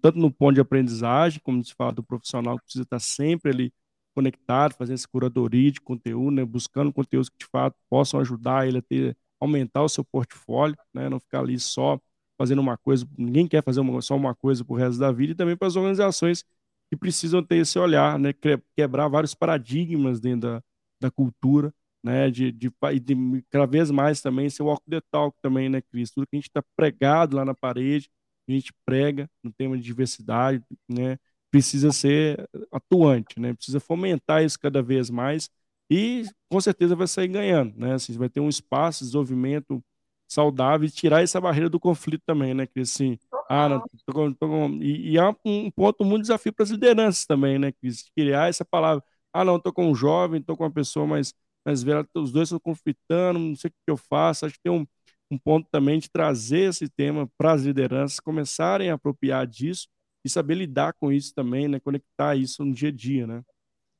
Tanto 0.01 0.17
no 0.17 0.31
ponto 0.31 0.55
de 0.55 0.61
aprendizagem, 0.61 1.39
como 1.43 1.63
se 1.63 1.73
fala 1.73 1.91
do 1.91 2.03
profissional 2.03 2.57
que 2.57 2.63
precisa 2.63 2.83
estar 2.83 2.99
sempre 2.99 3.51
ali 3.51 3.73
conectado, 4.15 4.73
fazendo 4.73 4.95
essa 4.95 5.07
curadoria 5.07 5.71
de 5.71 5.79
conteúdo, 5.79 6.31
né, 6.31 6.43
buscando 6.43 6.91
conteúdos 6.91 7.29
que 7.29 7.37
de 7.37 7.45
fato 7.45 7.75
possam 7.87 8.19
ajudar 8.19 8.67
ele 8.67 8.79
a 8.79 8.81
ter, 8.81 9.15
aumentar 9.39 9.83
o 9.83 9.89
seu 9.89 10.03
portfólio, 10.03 10.75
né, 10.91 11.07
não 11.07 11.19
ficar 11.19 11.41
ali 11.41 11.59
só 11.59 11.99
fazendo 12.35 12.59
uma 12.59 12.77
coisa, 12.77 13.07
ninguém 13.15 13.47
quer 13.47 13.63
fazer 13.63 13.79
uma, 13.79 14.01
só 14.01 14.15
uma 14.15 14.33
coisa 14.33 14.65
para 14.65 14.73
o 14.73 14.77
resto 14.77 14.99
da 14.99 15.11
vida, 15.11 15.33
e 15.33 15.35
também 15.35 15.55
para 15.55 15.67
as 15.67 15.75
organizações 15.75 16.43
que 16.89 16.97
precisam 16.97 17.43
ter 17.43 17.57
esse 17.57 17.77
olhar, 17.77 18.17
né? 18.19 18.33
Quebrar 18.75 19.07
vários 19.07 19.33
paradigmas 19.33 20.19
dentro 20.19 20.49
da, 20.49 20.63
da 21.01 21.11
cultura, 21.11 21.73
né? 22.03 22.29
De, 22.29 22.51
de, 22.51 22.71
de, 23.01 23.43
cada 23.49 23.65
vez 23.65 23.91
mais 23.91 24.21
também 24.21 24.49
ser 24.49 24.63
walk 24.63 24.83
the 24.89 25.01
talk 25.11 25.37
também, 25.41 25.69
né, 25.69 25.81
Cris? 25.81 26.11
Tudo 26.11 26.27
que 26.27 26.35
a 26.35 26.39
gente 26.39 26.49
está 26.49 26.63
pregado 26.75 27.35
lá 27.35 27.43
na 27.45 27.53
parede, 27.53 28.09
a 28.47 28.51
gente 28.51 28.71
prega 28.85 29.29
no 29.43 29.51
tema 29.51 29.77
de 29.77 29.83
diversidade, 29.83 30.63
né? 30.89 31.17
Precisa 31.51 31.91
ser 31.91 32.47
atuante, 32.71 33.39
né? 33.39 33.53
Precisa 33.53 33.79
fomentar 33.79 34.43
isso 34.43 34.59
cada 34.59 34.81
vez 34.81 35.09
mais 35.09 35.49
e 35.89 36.23
com 36.49 36.59
certeza 36.59 36.95
vai 36.95 37.07
sair 37.07 37.27
ganhando, 37.27 37.77
né? 37.77 37.93
Assim, 37.93 38.13
vai 38.17 38.29
ter 38.29 38.39
um 38.39 38.49
espaço, 38.49 39.03
desenvolvimento 39.03 39.83
saudável 40.27 40.87
e 40.87 40.91
tirar 40.91 41.23
essa 41.23 41.39
barreira 41.39 41.69
do 41.69 41.79
conflito 41.79 42.23
também, 42.25 42.53
né? 42.53 42.67
Que 42.67 42.81
assim, 42.81 43.17
ah, 43.49 43.69
não, 43.69 43.83
tô 44.05 44.13
com, 44.13 44.33
tô 44.33 44.47
com, 44.47 44.69
e, 44.81 45.11
e, 45.11 45.17
é 45.17 45.23
um 45.45 45.71
ponto 45.71 46.03
muito 46.03 46.23
desafio 46.23 46.51
para 46.53 46.63
as 46.63 46.69
lideranças 46.69 47.25
também, 47.25 47.57
né? 47.57 47.71
Que 47.71 47.89
criar 48.15 48.49
essa 48.49 48.65
palavra, 48.65 49.03
ah, 49.33 49.45
não, 49.45 49.59
tô 49.59 49.71
com 49.71 49.89
um 49.89 49.95
jovem, 49.95 50.41
tô 50.41 50.57
com 50.57 50.63
uma 50.63 50.71
pessoa 50.71 51.07
mais, 51.07 51.33
mais 51.65 51.81
velha, 51.81 52.07
os 52.15 52.31
dois 52.31 52.49
estão 52.49 52.59
conflitando, 52.59 53.39
não 53.39 53.55
sei 53.55 53.69
o 53.69 53.71
que 53.71 53.91
eu 53.91 53.97
faço. 53.97 54.45
Acho 54.45 54.55
que 54.55 54.61
tem 54.63 54.71
um, 54.71 54.85
um 55.31 55.37
ponto 55.37 55.67
também 55.71 55.99
de 55.99 56.09
trazer 56.09 56.69
esse 56.69 56.89
tema 56.89 57.29
para 57.37 57.53
as 57.53 57.63
lideranças 57.63 58.19
começarem 58.19 58.89
a 58.89 58.95
apropriar 58.95 59.47
disso 59.47 59.87
e 60.25 60.29
saber 60.29 60.55
lidar 60.55 60.93
com 60.93 61.11
isso 61.11 61.33
também, 61.33 61.67
né? 61.67 61.79
Conectar 61.79 62.35
isso 62.35 62.65
no 62.65 62.73
dia 62.73 62.89
a 62.89 62.91
dia, 62.91 63.25
né? 63.25 63.41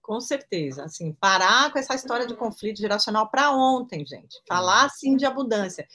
Com 0.01 0.21
certeza, 0.21 0.85
assim, 0.85 1.11
parar 1.11 1.71
com 1.71 1.79
essa 1.79 1.93
história 1.93 2.25
de 2.25 2.33
conflito 2.33 2.79
geracional 2.79 3.29
para 3.29 3.51
ontem, 3.51 4.05
gente. 4.05 4.41
Falar 4.47 4.85
assim 4.85 5.17
de 5.17 5.25
abundância. 5.25 5.85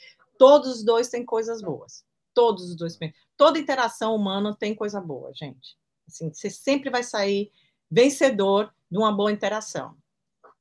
Todos 0.43 0.79
os 0.79 0.83
dois 0.83 1.07
têm 1.07 1.23
coisas 1.23 1.61
boas. 1.61 2.03
Todos 2.33 2.69
os 2.69 2.75
dois. 2.75 2.99
Toda 3.37 3.57
interação 3.57 4.13
humana 4.13 4.53
tem 4.53 4.75
coisa 4.75 4.99
boa, 4.99 5.31
gente. 5.33 5.77
Assim, 6.05 6.33
você 6.33 6.49
sempre 6.49 6.89
vai 6.89 7.01
sair 7.01 7.49
vencedor 7.89 8.69
de 8.91 8.97
uma 8.97 9.09
boa 9.09 9.31
interação. 9.31 9.95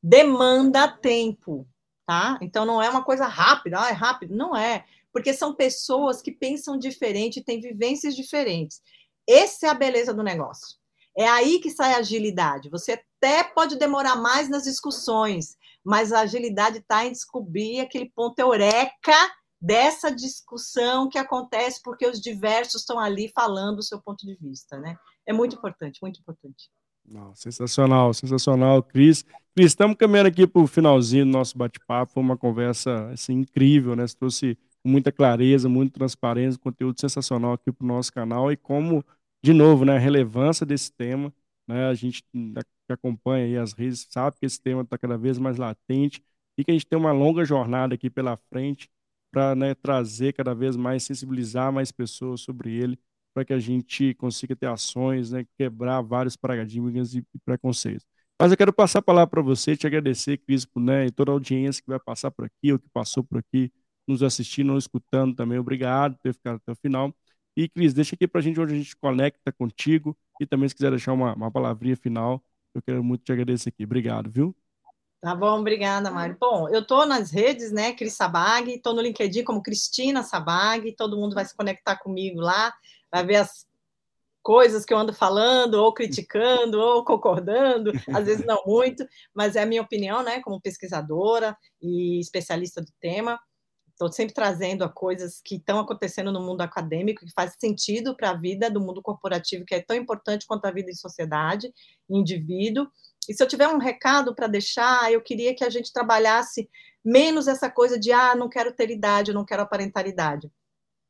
Demanda 0.01 0.87
tempo, 0.87 1.67
tá? 2.07 2.39
Então 2.41 2.65
não 2.65 2.81
é 2.81 2.89
uma 2.89 3.03
coisa 3.03 3.27
rápida, 3.27 3.81
ah, 3.81 3.89
é 3.91 3.93
rápido. 3.93 4.37
Não 4.37 4.57
é, 4.57 4.85
porque 5.13 5.35
são 5.35 5.53
pessoas 5.53 6.23
que 6.23 6.31
pensam 6.31 6.79
diferente, 6.79 7.43
têm 7.43 7.59
vivências 7.59 8.15
diferentes. 8.15 8.81
Essa 9.29 9.67
é 9.67 9.69
a 9.69 9.75
beleza 9.75 10.15
do 10.15 10.23
negócio. 10.23 10.79
É 11.19 11.27
aí 11.29 11.59
que 11.59 11.73
sai 11.73 11.95
a 11.95 11.99
agilidade. 11.99 12.71
Você 12.71 12.93
até 12.93 13.43
pode 13.43 13.75
demorar 13.75 14.15
mais 14.15 14.49
nas 14.49 14.63
discussões, 14.63 15.57
mas 15.83 16.13
a 16.13 16.21
agilidade 16.21 16.79
está 16.79 17.05
em 17.05 17.11
descobrir 17.11 17.81
aquele 17.81 18.09
ponto 18.09 18.39
eureka 18.39 19.13
dessa 19.63 20.11
discussão 20.11 21.09
que 21.09 21.17
acontece 21.17 21.81
porque 21.85 22.05
os 22.05 22.21
diversos 22.21 22.81
estão 22.81 22.99
ali 22.99 23.31
falando 23.33 23.79
o 23.79 23.83
seu 23.83 24.03
ponto 24.03 24.27
de 24.27 24.35
vista, 24.35 24.77
né? 24.81 24.97
É 25.25 25.33
muito 25.33 25.55
importante, 25.55 26.01
muito 26.03 26.19
importante. 26.19 26.69
Não, 27.05 27.33
sensacional, 27.37 28.13
sensacional, 28.13 28.83
Cris. 28.83 29.23
Cris, 29.55 29.69
estamos 29.69 29.97
caminhando 29.97 30.29
aqui 30.29 30.49
para 30.49 30.63
o 30.63 30.67
finalzinho 30.67 31.25
do 31.25 31.31
nosso 31.31 31.57
bate-papo. 31.57 32.13
Foi 32.13 32.23
uma 32.23 32.37
conversa 32.37 33.09
assim, 33.11 33.35
incrível, 33.35 33.95
né? 33.95 34.05
Você 34.05 34.17
trouxe 34.17 34.59
muita 34.85 35.13
clareza, 35.13 35.69
muita 35.69 35.95
transparência, 35.95 36.59
conteúdo 36.59 37.01
sensacional 37.01 37.53
aqui 37.53 37.71
para 37.71 37.85
o 37.85 37.89
nosso 37.89 38.13
canal 38.13 38.51
e 38.51 38.57
como 38.57 39.05
de 39.45 39.53
novo, 39.53 39.85
né, 39.85 39.97
a 39.97 39.99
relevância 39.99 40.65
desse 40.65 40.93
tema, 40.93 41.33
né, 41.67 41.87
a 41.89 41.95
gente 41.95 42.23
que 42.33 42.93
acompanha 42.93 43.45
aí 43.45 43.57
as 43.57 43.73
redes 43.73 44.07
sabe 44.11 44.37
que 44.39 44.47
esse 44.47 44.61
tema 44.61 44.83
está 44.83 44.97
cada 44.97 45.17
vez 45.19 45.39
mais 45.39 45.57
latente 45.57 46.23
e 46.57 46.65
que 46.65 46.71
a 46.71 46.75
gente 46.75 46.87
tem 46.87 46.99
uma 46.99 47.13
longa 47.13 47.45
jornada 47.45 47.95
aqui 47.95 48.09
pela 48.11 48.37
frente 48.37 48.89
para 49.33 49.55
né, 49.57 49.75
trazer 49.75 50.35
cada 50.35 50.55
vez 50.55 50.77
mais, 50.77 51.03
sensibilizar 51.05 51.73
mais 51.73 51.91
pessoas 51.93 52.43
sobre 52.43 52.73
ele, 52.75 52.99
para 53.35 53.45
que 53.45 53.53
a 53.53 53.59
gente 53.59 54.15
consiga 54.15 54.55
ter 54.55 54.67
ações, 54.69 55.33
né, 55.33 55.47
quebrar 55.59 56.03
vários 56.03 56.37
paradigmas 56.37 57.15
e, 57.15 57.25
preconceitos. 57.45 58.07
Mas 58.41 58.51
eu 58.51 58.57
quero 58.59 58.73
passar 58.73 58.99
a 59.01 59.03
palavra 59.03 59.29
para 59.31 59.43
você, 59.43 59.77
te 59.77 59.87
agradecer, 59.87 60.37
Cris, 60.39 60.67
né, 60.77 61.07
e 61.07 61.11
toda 61.11 61.31
a 61.33 61.35
audiência 61.35 61.83
que 61.83 61.89
vai 61.89 61.99
passar 62.01 62.31
por 62.31 62.45
aqui, 62.45 62.73
ou 62.73 62.79
que 62.79 62.89
passou 62.91 63.25
por 63.25 63.39
aqui, 63.39 63.73
nos 64.07 64.23
assistindo, 64.23 64.73
nos 64.73 64.85
escutando 64.85 65.35
também. 65.35 65.59
Obrigado 65.59 66.15
por 66.17 66.23
ter 66.23 66.35
ficado 66.35 66.57
até 66.57 66.73
o 66.73 66.77
final. 66.77 67.15
E, 67.57 67.69
Cris, 67.69 67.95
deixa 67.95 68.15
aqui 68.15 68.27
para 68.27 68.41
a 68.41 68.43
gente 68.43 68.61
onde 68.61 68.75
a 68.75 68.77
gente 68.77 68.97
conecta 68.97 69.53
contigo 69.53 70.17
e 70.41 70.47
também 70.47 70.69
se 70.69 70.75
quiser 70.75 70.91
deixar 70.91 71.13
uma, 71.13 71.35
uma 71.35 71.51
palavrinha 71.51 71.97
final, 71.97 72.43
eu 72.75 72.83
quero 72.83 73.03
muito 73.05 73.23
te 73.25 73.33
agradecer 73.33 73.69
aqui. 73.69 73.85
Obrigado, 73.85 74.31
viu? 74.31 74.57
Tá 75.23 75.37
bom, 75.37 75.61
obrigada, 75.61 76.11
Mário. 76.11 76.37
Bom, 76.39 76.69
eu 76.69 76.81
estou 76.81 77.07
nas 77.07 77.31
redes, 77.31 77.71
né, 77.71 77.93
Cris 77.93 78.15
Sabag, 78.15 78.69
estou 78.73 78.93
no 78.93 79.01
LinkedIn 79.01 79.45
como 79.45 79.63
Cristina 79.63 80.25
Sabag, 80.25 80.97
todo 80.97 81.17
mundo 81.17 81.33
vai 81.33 81.45
se 81.45 81.55
conectar 81.57 81.97
comigo 81.97 82.41
lá, 82.41 82.75
vai 83.09 83.25
ver 83.25 83.37
as 83.37 83.65
coisas 84.43 84.85
que 84.85 84.93
eu 84.93 84.99
ando 84.99 85.13
falando, 85.13 85.75
ou 85.75 85.95
criticando, 85.95 86.77
ou 86.81 87.05
concordando, 87.05 87.93
às 88.13 88.27
vezes 88.27 88.45
não 88.45 88.65
muito, 88.67 89.07
mas 89.33 89.55
é 89.55 89.63
a 89.63 89.67
minha 89.67 89.83
opinião, 89.83 90.25
né, 90.25 90.41
como 90.41 90.61
pesquisadora 90.61 91.57
e 91.81 92.19
especialista 92.19 92.81
do 92.81 92.91
tema. 93.01 93.39
Estou 93.93 94.11
sempre 94.11 94.35
trazendo 94.35 94.93
coisas 94.93 95.41
que 95.45 95.55
estão 95.55 95.79
acontecendo 95.79 96.33
no 96.33 96.41
mundo 96.41 96.63
acadêmico, 96.63 97.25
que 97.25 97.33
faz 97.33 97.55
sentido 97.61 98.17
para 98.17 98.31
a 98.31 98.37
vida 98.37 98.69
do 98.69 98.81
mundo 98.81 99.01
corporativo, 99.01 99.65
que 99.65 99.77
é 99.77 99.81
tão 99.81 99.95
importante 99.95 100.49
quanto 100.49 100.65
a 100.65 100.73
vida 100.73 100.91
em 100.91 100.95
sociedade, 100.95 101.73
indivíduo. 102.11 102.89
E 103.29 103.35
se 103.35 103.43
eu 103.43 103.47
tiver 103.49 103.69
um 103.69 103.79
recado 103.79 104.35
para 104.35 104.47
deixar, 104.47 105.13
eu 105.13 105.21
queria 105.21 105.55
que 105.55 105.65
a 105.65 105.71
gente 105.71 105.93
trabalhasse 105.93 106.69
menos 107.05 107.49
essa 107.49 107.71
coisa 107.71 107.99
de, 107.99 108.13
ah, 108.13 108.35
não 108.35 108.49
quero 108.49 108.73
ter 108.73 108.91
idade, 108.91 109.33
não 109.33 109.45
quero 109.45 109.63
aparentar 109.63 110.07
idade. 110.07 110.51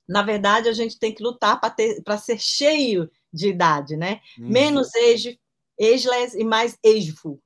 Na 0.09 0.23
verdade, 0.23 0.69
a 0.69 0.73
gente 0.73 0.99
tem 0.99 1.15
que 1.15 1.23
lutar 1.23 1.61
para 1.61 2.19
ser 2.19 2.39
cheio 2.39 3.11
de 3.33 3.49
idade, 3.49 3.97
né? 3.97 4.21
Uhum. 4.39 4.49
Menos 4.49 4.95
age, 4.95 5.41
ageless 5.81 6.39
e 6.39 6.45
mais 6.45 6.79
ageful. 6.85 7.41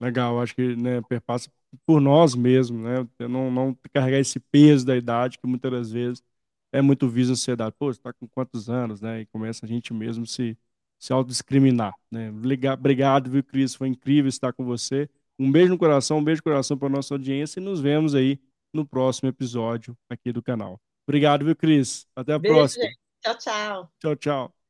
Legal, 0.00 0.40
acho 0.40 0.54
que 0.54 0.74
né, 0.74 1.00
perpassa 1.08 1.48
por 1.86 2.00
nós 2.00 2.34
mesmos, 2.34 2.82
né? 2.82 3.08
Não, 3.28 3.50
não 3.50 3.78
carregar 3.92 4.18
esse 4.18 4.40
peso 4.40 4.84
da 4.84 4.96
idade 4.96 5.38
que 5.38 5.46
muitas 5.46 5.70
das 5.70 5.92
vezes 5.92 6.22
é 6.72 6.82
muito 6.82 7.08
visto 7.08 7.30
na 7.30 7.36
sociedade. 7.36 7.76
Pô, 7.78 7.86
você 7.86 8.00
está 8.00 8.12
com 8.12 8.26
quantos 8.26 8.68
anos, 8.68 9.00
né? 9.00 9.20
E 9.20 9.26
começa 9.26 9.64
a 9.64 9.68
gente 9.68 9.94
mesmo 9.94 10.26
se, 10.26 10.58
se 11.02 11.12
autodiscriminar, 11.12 11.92
né? 12.08 12.30
Obrigado, 12.30 13.28
viu, 13.28 13.42
Cris? 13.42 13.74
Foi 13.74 13.88
incrível 13.88 14.28
estar 14.28 14.52
com 14.52 14.64
você. 14.64 15.10
Um 15.36 15.50
beijo 15.50 15.70
no 15.70 15.76
coração, 15.76 16.18
um 16.18 16.24
beijo 16.24 16.38
no 16.38 16.44
coração 16.44 16.78
para 16.78 16.88
nossa 16.88 17.12
audiência 17.12 17.58
e 17.58 17.62
nos 17.62 17.80
vemos 17.80 18.14
aí 18.14 18.38
no 18.72 18.86
próximo 18.86 19.28
episódio 19.28 19.98
aqui 20.08 20.30
do 20.30 20.40
canal. 20.40 20.80
Obrigado, 21.04 21.44
viu, 21.44 21.56
Cris? 21.56 22.06
Até 22.14 22.34
a 22.34 22.38
beijo, 22.38 22.54
próxima. 22.54 22.84
Gente. 22.84 22.98
Tchau, 23.20 23.38
tchau. 23.38 23.92
Tchau, 23.98 24.16
tchau. 24.16 24.61